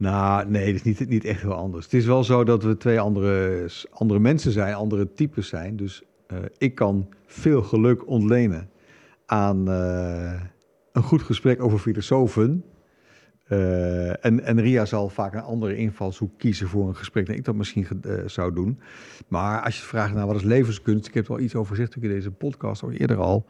Nou, 0.00 0.50
nee, 0.50 0.66
het 0.66 0.74
is 0.74 0.82
niet, 0.82 1.08
niet 1.08 1.24
echt 1.24 1.40
heel 1.40 1.54
anders. 1.54 1.84
Het 1.84 1.94
is 1.94 2.06
wel 2.06 2.24
zo 2.24 2.44
dat 2.44 2.62
we 2.62 2.76
twee 2.76 3.00
andere, 3.00 3.68
andere 3.90 4.20
mensen 4.20 4.52
zijn, 4.52 4.74
andere 4.74 5.12
types 5.12 5.48
zijn. 5.48 5.76
Dus 5.76 6.02
eh, 6.26 6.38
ik 6.58 6.74
kan 6.74 7.08
veel 7.26 7.62
geluk 7.62 8.06
ontlenen 8.06 8.70
aan 9.26 9.70
eh, 9.70 10.40
een 10.92 11.02
goed 11.02 11.22
gesprek 11.22 11.62
over 11.62 11.78
filosofen. 11.78 12.64
Eh, 13.44 14.24
en, 14.24 14.44
en 14.44 14.60
Ria 14.60 14.84
zal 14.84 15.08
vaak 15.08 15.34
een 15.34 15.42
andere 15.42 15.76
invalshoek 15.76 16.38
kiezen 16.38 16.68
voor 16.68 16.88
een 16.88 16.96
gesprek 16.96 17.26
dan 17.26 17.36
ik 17.36 17.44
dat 17.44 17.54
misschien 17.54 17.86
zou 18.26 18.54
doen. 18.54 18.80
Maar 19.28 19.62
als 19.62 19.76
je 19.76 19.82
vraagt 19.82 20.14
naar 20.14 20.26
wat 20.26 20.36
is 20.36 20.42
levenskunst, 20.42 21.06
ik 21.06 21.14
heb 21.14 21.24
er 21.24 21.32
al 21.32 21.40
iets 21.40 21.54
over 21.54 21.74
gezegd 21.74 21.96
in 21.96 22.08
deze 22.08 22.30
podcast, 22.30 22.82
al 22.82 22.90
eerder 22.90 23.16
al. 23.16 23.46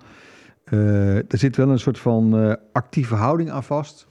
Er 0.64 1.38
zit 1.38 1.56
wel 1.56 1.68
een 1.68 1.78
soort 1.78 1.98
van 1.98 2.58
actieve 2.72 3.14
houding 3.14 3.50
aan 3.50 3.64
vast. 3.64 4.08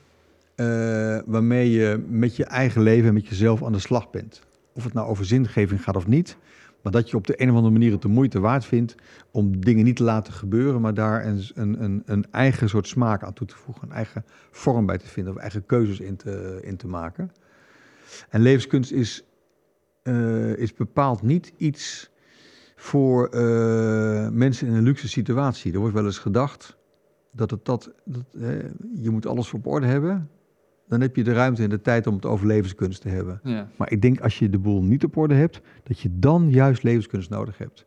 Eh, 0.60 1.20
waarmee 1.26 1.72
je 1.72 2.06
met 2.08 2.36
je 2.36 2.46
eigen 2.46 2.82
leven 2.82 3.08
en 3.08 3.14
met 3.14 3.28
jezelf 3.28 3.64
aan 3.64 3.72
de 3.72 3.80
slag 3.80 4.10
bent. 4.10 4.42
Of 4.74 4.84
het 4.84 4.94
nou 4.94 5.08
over 5.08 5.26
zingeving 5.26 5.84
gaat 5.84 5.96
of 5.96 6.08
niet. 6.08 6.38
Maar 6.84 6.92
dat 6.92 7.10
je 7.10 7.18
op 7.18 7.28
de 7.28 7.42
een 7.42 7.50
of 7.50 7.56
andere 7.56 7.74
manier 7.74 7.92
het 7.92 8.02
de 8.02 8.08
moeite 8.08 8.40
waard 8.40 8.66
vindt 8.66 8.96
om 9.32 9.60
dingen 9.60 9.86
niet 9.86 9.96
te 9.96 10.04
laten 10.04 10.34
gebeuren, 10.34 10.82
maar 10.82 10.94
daar 10.94 11.26
een, 11.26 11.44
een, 11.54 12.04
een, 12.06 12.26
eigen 12.32 12.70
soort 12.70 12.88
smaak 12.88 13.24
aan 13.24 13.34
toe 13.34 13.48
te 13.48 13.56
voegen. 13.56 13.84
Een 13.88 13.96
eigen 13.96 14.26
vorm 14.52 14.86
bij 14.86 14.98
te 14.98 15.08
vinden 15.08 15.34
of 15.34 15.40
eigen 15.40 15.66
keuzes 15.66 16.00
in 16.00 16.16
te, 16.16 16.60
in 16.62 16.78
te 16.78 16.88
maken. 16.88 17.32
En 18.30 18.42
levenskunst 18.42 18.92
is, 18.92 19.24
eh, 20.02 20.56
is 20.56 20.74
bepaald 20.74 21.22
niet 21.22 21.54
iets 21.58 22.12
voor 22.76 23.28
eh, 23.28 24.30
mensen 24.30 24.68
in 24.68 24.74
een 24.74 24.84
luxe 24.84 25.08
situatie. 25.08 25.74
Er 25.74 25.80
wordt 25.80 25.96
wel 25.96 26.06
eens 26.06 26.20
gedacht 26.20 26.78
dat 27.32 27.52
het 27.52 27.66
dat, 27.66 27.92
je 28.96 29.10
moet 29.10 29.26
alles 29.26 29.54
op 29.54 29.68
orde 29.68 29.86
hebben. 29.86 30.30
Dan 30.90 31.02
heb 31.02 31.16
je 31.16 31.24
de 31.24 31.34
ruimte 31.34 31.64
en 31.64 31.70
de 31.70 31.82
tijd 31.82 32.08
om 32.08 32.16
het 32.16 32.26
over 32.26 32.48
levenskunst 32.48 33.02
te 33.02 33.10
hebben. 33.10 33.40
Ja. 33.44 33.70
Maar 33.76 33.92
ik 33.92 34.02
denk 34.02 34.20
als 34.20 34.40
je 34.40 34.50
de 34.50 34.58
boel 34.58 34.84
niet 34.84 35.04
op 35.04 35.18
orde 35.18 35.34
hebt, 35.34 35.62
dat 35.84 36.00
je 36.00 36.10
dan 36.14 36.50
juist 36.50 36.84
levenskunst 36.84 37.30
nodig 37.30 37.58
hebt. 37.58 37.86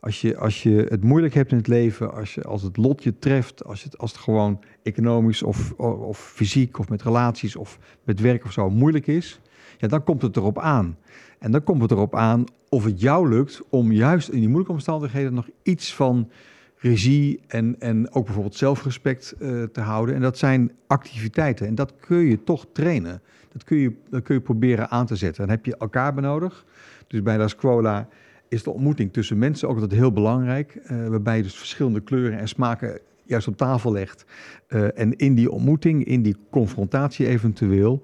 Als 0.00 0.20
je, 0.20 0.36
als 0.36 0.62
je 0.62 0.86
het 0.88 1.04
moeilijk 1.04 1.34
hebt 1.34 1.50
in 1.50 1.56
het 1.56 1.66
leven, 1.66 2.14
als, 2.14 2.34
je, 2.34 2.42
als 2.42 2.62
het 2.62 2.76
lot 2.76 3.02
je 3.02 3.18
treft, 3.18 3.64
als 3.64 3.82
het, 3.82 3.98
als 3.98 4.12
het 4.12 4.20
gewoon 4.20 4.60
economisch 4.82 5.42
of, 5.42 5.72
of, 5.76 5.98
of 5.98 6.18
fysiek 6.18 6.78
of 6.78 6.88
met 6.88 7.02
relaties 7.02 7.56
of 7.56 7.78
met 8.04 8.20
werk 8.20 8.44
of 8.44 8.52
zo 8.52 8.70
moeilijk 8.70 9.06
is, 9.06 9.40
ja, 9.78 9.88
dan 9.88 10.04
komt 10.04 10.22
het 10.22 10.36
erop 10.36 10.58
aan. 10.58 10.96
En 11.38 11.50
dan 11.50 11.62
komt 11.62 11.82
het 11.82 11.90
erop 11.90 12.14
aan 12.14 12.44
of 12.68 12.84
het 12.84 13.00
jou 13.00 13.28
lukt 13.28 13.62
om 13.68 13.92
juist 13.92 14.28
in 14.28 14.38
die 14.38 14.48
moeilijke 14.48 14.72
omstandigheden 14.72 15.34
nog 15.34 15.48
iets 15.62 15.94
van 15.94 16.30
regie 16.78 17.40
en, 17.46 17.76
en 17.78 18.12
ook 18.12 18.24
bijvoorbeeld 18.24 18.56
zelfrespect 18.56 19.32
eh, 19.32 19.62
te 19.62 19.80
houden. 19.80 20.14
En 20.14 20.20
dat 20.20 20.38
zijn 20.38 20.72
activiteiten 20.86 21.66
en 21.66 21.74
dat 21.74 21.92
kun 22.00 22.18
je 22.18 22.44
toch 22.44 22.66
trainen. 22.72 23.22
Dat 23.52 23.64
kun 23.64 23.76
je, 23.76 23.92
dat 24.10 24.22
kun 24.22 24.34
je 24.34 24.40
proberen 24.40 24.90
aan 24.90 25.06
te 25.06 25.16
zetten. 25.16 25.46
Dan 25.46 25.56
heb 25.56 25.64
je 25.66 25.76
elkaar 25.76 26.14
bij 26.14 26.22
nodig. 26.22 26.64
Dus 27.06 27.22
bij 27.22 27.38
La 27.38 27.48
Scuola 27.48 28.08
is 28.48 28.62
de 28.62 28.70
ontmoeting 28.70 29.12
tussen 29.12 29.38
mensen 29.38 29.68
ook 29.68 29.74
altijd 29.74 30.00
heel 30.00 30.12
belangrijk. 30.12 30.74
eh, 30.74 31.06
waarbij 31.06 31.36
je 31.36 31.42
dus 31.42 31.56
verschillende 31.56 32.00
kleuren 32.00 32.38
en 32.38 32.48
smaken 32.48 33.00
juist 33.24 33.48
op 33.48 33.56
tafel 33.56 33.92
legt. 33.92 34.24
Eh, 34.66 34.98
en 34.98 35.16
in 35.16 35.34
die 35.34 35.50
ontmoeting, 35.50 36.04
in 36.04 36.22
die 36.22 36.36
confrontatie 36.50 37.26
eventueel... 37.26 38.02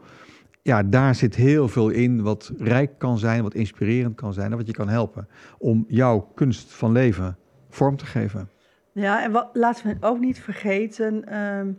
Ja, 0.63 0.83
daar 0.83 1.15
zit 1.15 1.35
heel 1.35 1.69
veel 1.69 1.89
in 1.89 2.23
wat 2.23 2.53
rijk 2.59 2.99
kan 2.99 3.19
zijn, 3.19 3.43
wat 3.43 3.55
inspirerend 3.55 4.15
kan 4.15 4.33
zijn... 4.33 4.51
en 4.51 4.57
wat 4.57 4.67
je 4.67 4.73
kan 4.73 4.89
helpen 4.89 5.29
om 5.59 5.85
jouw 5.89 6.21
kunst 6.35 6.73
van 6.73 6.93
leven 6.93 7.37
vorm 7.69 7.97
te 7.97 8.07
geven. 8.07 8.49
Ja, 8.95 9.23
en 9.23 9.33
wat, 9.33 9.49
laten 9.53 9.87
we 9.87 10.07
ook 10.07 10.19
niet 10.19 10.41
vergeten, 10.41 11.29
ehm, 11.29 11.73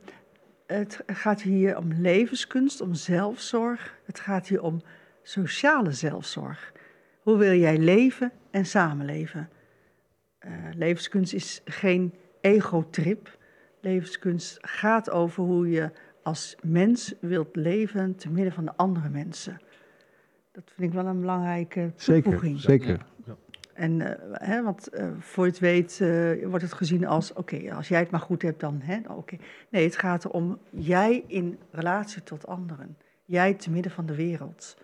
het 0.68 1.03
gaat 1.05 1.41
hier 1.41 1.78
om 1.78 1.93
levenskunst, 1.93 2.82
om 2.82 2.93
zelfzorg. 2.93 3.99
Het 4.05 4.20
gaat 4.20 4.47
hier 4.47 4.61
om 4.61 4.82
sociale 5.24 5.91
zelfzorg. 5.91 6.74
Hoe 7.22 7.38
wil 7.38 7.53
jij 7.53 7.78
leven 7.78 8.32
en 8.51 8.66
samenleven? 8.66 9.49
Eh, 10.39 10.51
levenskunst 10.76 11.34
is 11.34 11.61
geen 11.66 12.13
ego-trip. 12.41 13.38
Levenskunst 13.82 14.57
gaat 14.61 15.09
over 15.09 15.43
hoe 15.43 15.70
je 15.70 15.91
als 16.24 16.55
mens 16.61 17.13
wilt 17.22 17.55
leven 17.55 18.16
te 18.16 18.30
midden 18.30 18.53
van 18.53 18.66
de 18.66 18.76
andere 18.76 19.09
mensen. 19.09 19.61
Dat 20.51 20.72
vind 20.76 20.88
ik 20.89 20.93
wel 20.93 21.05
een 21.05 21.20
belangrijke 21.20 21.91
Zeker, 21.95 22.24
toevoeging. 22.24 22.59
zeker. 22.59 23.05
En, 23.76 24.02
eh, 24.02 24.48
hè, 24.50 24.64
want 24.64 24.88
eh, 24.88 25.08
voor 25.20 25.46
je 25.46 25.52
het 25.52 25.60
weet 25.60 26.02
eh, 26.02 26.48
wordt 26.48 26.64
het 26.64 26.74
gezien 26.74 27.08
als, 27.08 27.34
oké, 27.34 27.74
als 27.74 27.88
jij 27.88 28.00
het 28.00 28.10
maar 28.12 28.20
goed 28.20 28.42
hebt, 28.42 28.60
dan, 28.60 28.80
hè, 28.84 29.00
oké. 29.10 29.38
Nee, 29.70 29.84
het 29.84 29.98
gaat 29.98 30.26
erom, 30.26 30.60
jij 30.70 31.24
in 31.28 31.60
relatie 31.72 32.24
tot 32.24 32.48
anderen. 32.48 32.98
Jij 33.26 33.54
te 33.54 33.72
midden 33.72 33.92
van 33.92 34.06
de 34.06 34.16
wereld. 34.16 34.78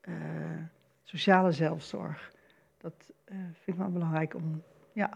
Eh, 0.00 0.14
sociale 1.02 1.52
zelfzorg. 1.52 2.32
Dat 2.78 3.12
eh, 3.24 3.36
vind 3.36 3.76
ik 3.76 3.76
wel 3.76 3.90
belangrijk 3.92 4.34
om, 4.34 4.62
ja, 4.92 5.10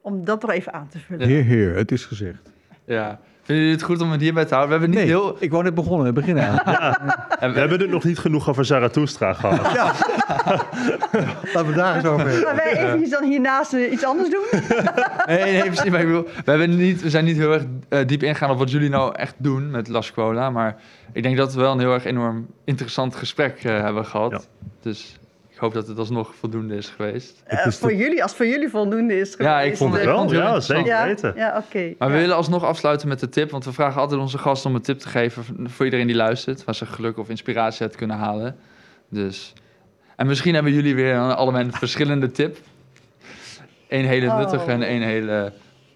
om 0.00 0.24
dat 0.24 0.42
nog 0.42 0.50
even 0.50 0.72
aan 0.72 0.88
te 0.88 0.98
vullen. 0.98 1.28
Heer, 1.28 1.44
heer, 1.44 1.76
het 1.76 1.92
is 1.92 2.04
gezegd. 2.06 2.52
Ja, 2.84 3.20
Vinden 3.42 3.64
jullie 3.64 3.78
het 3.78 3.82
goed 3.82 4.00
om 4.00 4.10
het 4.10 4.20
hierbij 4.20 4.44
te 4.44 4.54
houden? 4.54 4.78
We 4.78 4.84
hebben 4.84 5.00
niet 5.00 5.08
Nee, 5.08 5.18
heel... 5.18 5.36
ik 5.38 5.50
wou 5.50 5.62
net 5.62 5.74
begonnen, 5.74 6.06
we 6.06 6.12
beginnen 6.12 6.64
aan. 6.64 6.94
We 7.52 7.58
hebben 7.58 7.80
het 7.80 7.90
nog 7.90 8.04
niet 8.04 8.18
genoeg 8.18 8.48
over 8.48 8.64
Zarathustra 8.64 9.32
gehad. 9.32 9.74
Laten 11.54 11.66
we 11.66 11.72
daar 11.74 11.96
eens 11.96 12.04
over 12.04 12.26
hebben. 12.26 12.46
Gaan 12.46 12.56
wij 12.56 12.76
eventjes 12.76 13.10
dan 13.10 13.24
hiernaast 13.24 13.72
eh, 13.72 13.92
iets 13.92 14.04
anders 14.04 14.30
doen? 14.30 14.44
Nee, 15.26 15.52
nee, 15.52 15.62
precies. 15.62 15.90
Maar 15.90 16.00
ik 16.00 16.06
bedoel, 16.06 16.24
we, 16.44 16.50
hebben 16.50 16.76
niet, 16.76 17.02
we 17.02 17.10
zijn 17.10 17.24
niet 17.24 17.36
heel 17.36 17.52
erg 17.52 17.62
eh, 17.88 18.06
diep 18.06 18.22
ingegaan 18.22 18.50
op 18.50 18.58
wat 18.58 18.70
jullie 18.70 18.88
nou 18.88 19.14
echt 19.14 19.34
doen 19.36 19.70
met 19.70 19.88
La 19.88 20.00
Scuola. 20.00 20.50
Maar 20.50 20.76
ik 21.12 21.22
denk 21.22 21.36
dat 21.36 21.54
we 21.54 21.60
wel 21.60 21.72
een 21.72 21.78
heel 21.78 21.92
erg 21.92 22.04
enorm 22.04 22.46
interessant 22.64 23.16
gesprek 23.16 23.64
eh, 23.64 23.80
hebben 23.80 24.06
gehad. 24.06 24.30
Ja. 24.30 24.40
Dus 24.80 25.16
hoop 25.62 25.74
dat 25.74 25.86
het 25.88 25.98
alsnog 25.98 26.34
voldoende 26.34 26.76
is 26.76 26.88
geweest. 26.88 27.42
Eh, 27.44 27.66
is 27.66 27.76
voor 27.76 27.88
de- 27.88 27.96
jullie, 27.96 28.22
als 28.22 28.34
voor 28.34 28.46
jullie 28.46 28.68
voldoende 28.68 29.18
is 29.18 29.34
Ja, 29.38 29.56
ik 29.56 29.62
geweest, 29.62 29.78
vond 29.78 29.94
het 29.94 30.04
wel. 30.04 30.32
Ja, 30.32 30.60
zeker 30.60 30.86
Ja, 30.86 31.04
weten. 31.04 31.32
ja 31.36 31.62
oké. 31.66 31.94
Maar 31.98 32.08
we 32.08 32.14
ja. 32.14 32.20
willen 32.20 32.36
alsnog 32.36 32.64
afsluiten 32.64 33.08
met 33.08 33.20
de 33.20 33.28
tip. 33.28 33.50
Want 33.50 33.64
we 33.64 33.72
vragen 33.72 34.00
altijd 34.00 34.20
onze 34.20 34.38
gasten 34.38 34.70
om 34.70 34.76
een 34.76 34.82
tip 34.82 34.98
te 34.98 35.08
geven 35.08 35.44
voor 35.70 35.84
iedereen 35.84 36.06
die 36.06 36.16
luistert. 36.16 36.64
Waar 36.64 36.74
ze 36.74 36.86
geluk 36.86 37.18
of 37.18 37.28
inspiratie 37.28 37.82
uit 37.82 37.96
kunnen 37.96 38.16
halen. 38.16 38.56
Dus... 39.10 39.52
En 40.16 40.26
misschien 40.26 40.54
hebben 40.54 40.72
jullie 40.72 40.94
weer 40.94 41.14
een- 41.14 41.34
allebei 41.34 41.64
een 41.64 41.72
verschillende 41.72 42.30
tip. 42.30 42.56
Eén 43.88 44.04
hele 44.04 44.26
Oh. 44.26 44.38
nuttige 44.38 44.70
en 44.70 44.82
één 44.82 45.02
hele... 45.02 45.52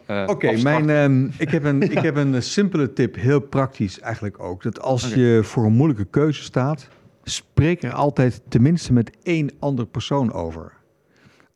eh, 0.07 0.23
Oké, 0.27 0.53
mijn, 0.62 0.91
ehm, 0.91 1.25
ik, 1.39 1.51
heb 1.51 1.64
een, 1.64 1.83
ik 1.83 1.99
heb 1.99 2.17
een 2.17 2.43
simpele 2.43 2.93
tip, 2.93 3.14
heel 3.14 3.41
praktisch 3.41 4.01
eigenlijk 4.01 4.41
ook. 4.41 4.62
Dat 4.62 4.81
als 4.81 5.14
je 5.14 5.41
voor 5.43 5.64
een 5.64 5.73
moeilijke 5.73 6.05
keuze 6.05 6.43
staat, 6.43 6.89
spreek 7.31 7.83
er 7.83 7.93
altijd 7.93 8.43
tenminste 8.49 8.93
met 8.93 9.16
één 9.22 9.51
ander 9.59 9.87
persoon 9.87 10.33
over. 10.33 10.72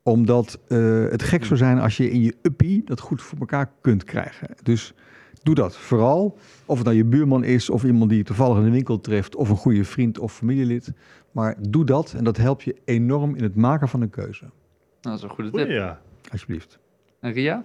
Omdat 0.03 0.59
eh, 0.69 1.05
het 1.09 1.23
gek 1.23 1.45
zou 1.45 1.57
zijn 1.59 1.79
als 1.79 1.97
je 1.97 2.11
in 2.11 2.23
je 2.23 2.35
uppie 2.43 2.85
dat 2.85 3.01
goed 3.01 3.23
voor 3.23 3.39
elkaar 3.39 3.71
kunt 3.81 4.05
krijgen. 4.05 4.49
Dus 4.63 4.95
doe 5.43 5.55
dat 5.55 5.77
vooral. 5.77 6.39
Of 6.67 6.77
het 6.77 6.87
nou 6.87 6.97
je 6.99 7.05
buurman 7.05 7.45
is, 7.45 7.71
of 7.71 7.85
iemand 7.85 8.09
die 8.09 8.19
je 8.19 8.25
toevallig 8.25 8.57
in 8.59 8.65
de 8.65 8.71
winkel 8.71 9.01
treft, 9.01 9.37
of 9.37 9.49
een 9.49 9.57
goede 9.57 9.85
vriend 9.85 10.19
of 10.19 10.33
familielid. 10.33 10.93
Maar 11.33 11.57
doe 11.69 11.85
dat 11.85 12.13
en 12.17 12.25
dat 12.25 12.37
helpt 12.37 12.63
je 12.63 12.77
enorm 12.85 13.35
in 13.35 13.43
het 13.43 13.55
maken 13.57 13.89
van 13.89 14.01
een 14.01 14.11
keuze. 14.11 14.45
Nou, 14.45 14.53
dat 15.01 15.15
is 15.15 15.23
een 15.23 15.29
goede 15.29 15.51
Oei, 15.55 15.65
tip. 15.65 15.73
ja. 15.73 16.01
Alsjeblieft. 16.33 16.79
En 17.21 17.33
Ria? 17.33 17.65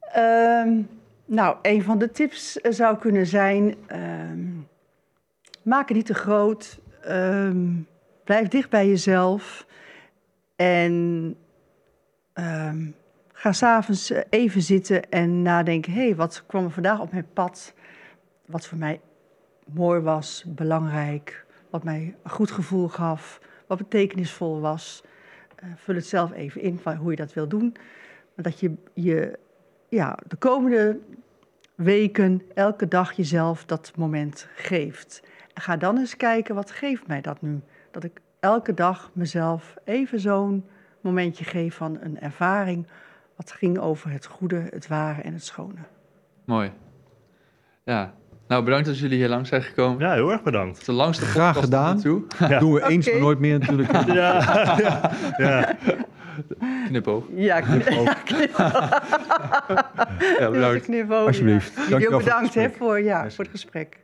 Ehm, 0.00 0.80
nou, 1.24 1.56
een 1.62 1.82
van 1.82 1.98
de 1.98 2.10
tips 2.10 2.52
zou 2.52 2.98
kunnen 2.98 3.26
zijn: 3.26 3.74
ehm, 3.86 4.40
maak 5.64 5.88
het 5.88 5.96
niet 5.96 6.06
te 6.06 6.14
groot. 6.14 6.80
Ehm, 7.02 7.66
blijf 8.24 8.48
dicht 8.48 8.70
bij 8.70 8.88
jezelf. 8.88 9.66
En 10.56 11.36
ehm, 12.32 12.86
ga 13.32 13.52
s'avonds 13.52 14.10
eh, 14.10 14.22
even 14.30 14.62
zitten 14.62 15.10
en 15.10 15.42
nadenken: 15.42 15.92
hé, 15.92 16.04
hey, 16.04 16.16
wat 16.16 16.44
kwam 16.46 16.64
er 16.64 16.70
vandaag 16.70 17.00
op 17.00 17.12
mijn 17.12 17.28
pad? 17.32 17.74
Wat 18.46 18.66
voor 18.66 18.78
mij 18.78 19.00
mooi 19.72 20.00
was, 20.00 20.44
belangrijk, 20.46 21.46
wat 21.70 21.84
mij 21.84 22.16
een 22.22 22.30
goed 22.30 22.50
gevoel 22.50 22.88
gaf, 22.88 23.40
wat 23.66 23.78
betekenisvol 23.78 24.60
was. 24.60 25.02
Eh, 25.56 25.68
vul 25.76 25.94
het 25.94 26.06
zelf 26.06 26.32
even 26.32 26.60
in 26.60 26.80
hoe 26.98 27.10
je 27.10 27.16
dat 27.16 27.32
wil 27.32 27.48
doen. 27.48 27.76
Maar 28.34 28.44
dat 28.44 28.60
je 28.60 28.74
je 28.94 29.38
ja, 29.88 30.18
de 30.26 30.36
komende 30.36 30.98
weken 31.74 32.42
elke 32.54 32.88
dag 32.88 33.12
jezelf 33.12 33.64
dat 33.64 33.92
moment 33.96 34.48
geeft. 34.54 35.22
Ga 35.54 35.76
dan 35.76 35.98
eens 35.98 36.16
kijken, 36.16 36.54
wat 36.54 36.70
geeft 36.70 37.06
mij 37.06 37.20
dat 37.20 37.42
nu? 37.42 37.60
Dat 37.90 38.04
ik 38.04 38.20
elke 38.40 38.74
dag 38.74 39.10
mezelf 39.12 39.74
even 39.84 40.20
zo'n 40.20 40.64
momentje 41.00 41.44
geef 41.44 41.74
van 41.74 41.98
een 42.00 42.20
ervaring... 42.20 42.86
wat 43.36 43.52
ging 43.52 43.78
over 43.78 44.10
het 44.10 44.26
goede, 44.26 44.66
het 44.70 44.86
ware 44.88 45.22
en 45.22 45.32
het 45.32 45.44
schone. 45.44 45.78
Mooi. 46.44 46.72
Ja. 47.84 48.14
Nou, 48.48 48.64
bedankt 48.64 48.86
dat 48.86 48.98
jullie 48.98 49.16
hier 49.18 49.28
langs 49.28 49.48
zijn 49.48 49.62
gekomen. 49.62 49.98
ja, 50.06 50.12
heel 50.12 50.30
erg 50.32 50.42
bedankt. 50.42 50.70
Het 50.70 50.80
is 50.80 50.84
de 50.86 50.92
langste 50.92 51.24
Graag 51.24 51.58
gedaan. 51.58 52.00
toe. 52.00 52.22
Ja. 52.38 52.58
Doen 52.58 52.72
we 52.72 52.88
eens, 52.88 53.10
maar 53.10 53.20
nooit 53.20 53.38
meer 53.38 53.58
natuurlijk. 53.58 54.06
Ja, 54.06 54.06
ja, 54.78 55.10
ja. 55.36 55.76
Knipoog. 56.86 57.24
Ja, 57.34 57.60
knipoog. 57.70 58.28
Ja, 60.38 60.50
bedankt. 60.50 60.84
knipoog, 60.84 61.26
Alsjeblieft. 61.26 61.74
Ja. 61.74 61.82
Jullie 61.82 61.90
Dankjewel 61.90 62.18
ook 62.18 62.22
voor 62.22 62.32
het 62.32 62.52
bedankt 62.52 62.54
hè, 62.54 62.70
voor, 62.78 63.00
ja, 63.00 63.30
voor 63.30 63.44
het 63.44 63.52
gesprek. 63.52 64.03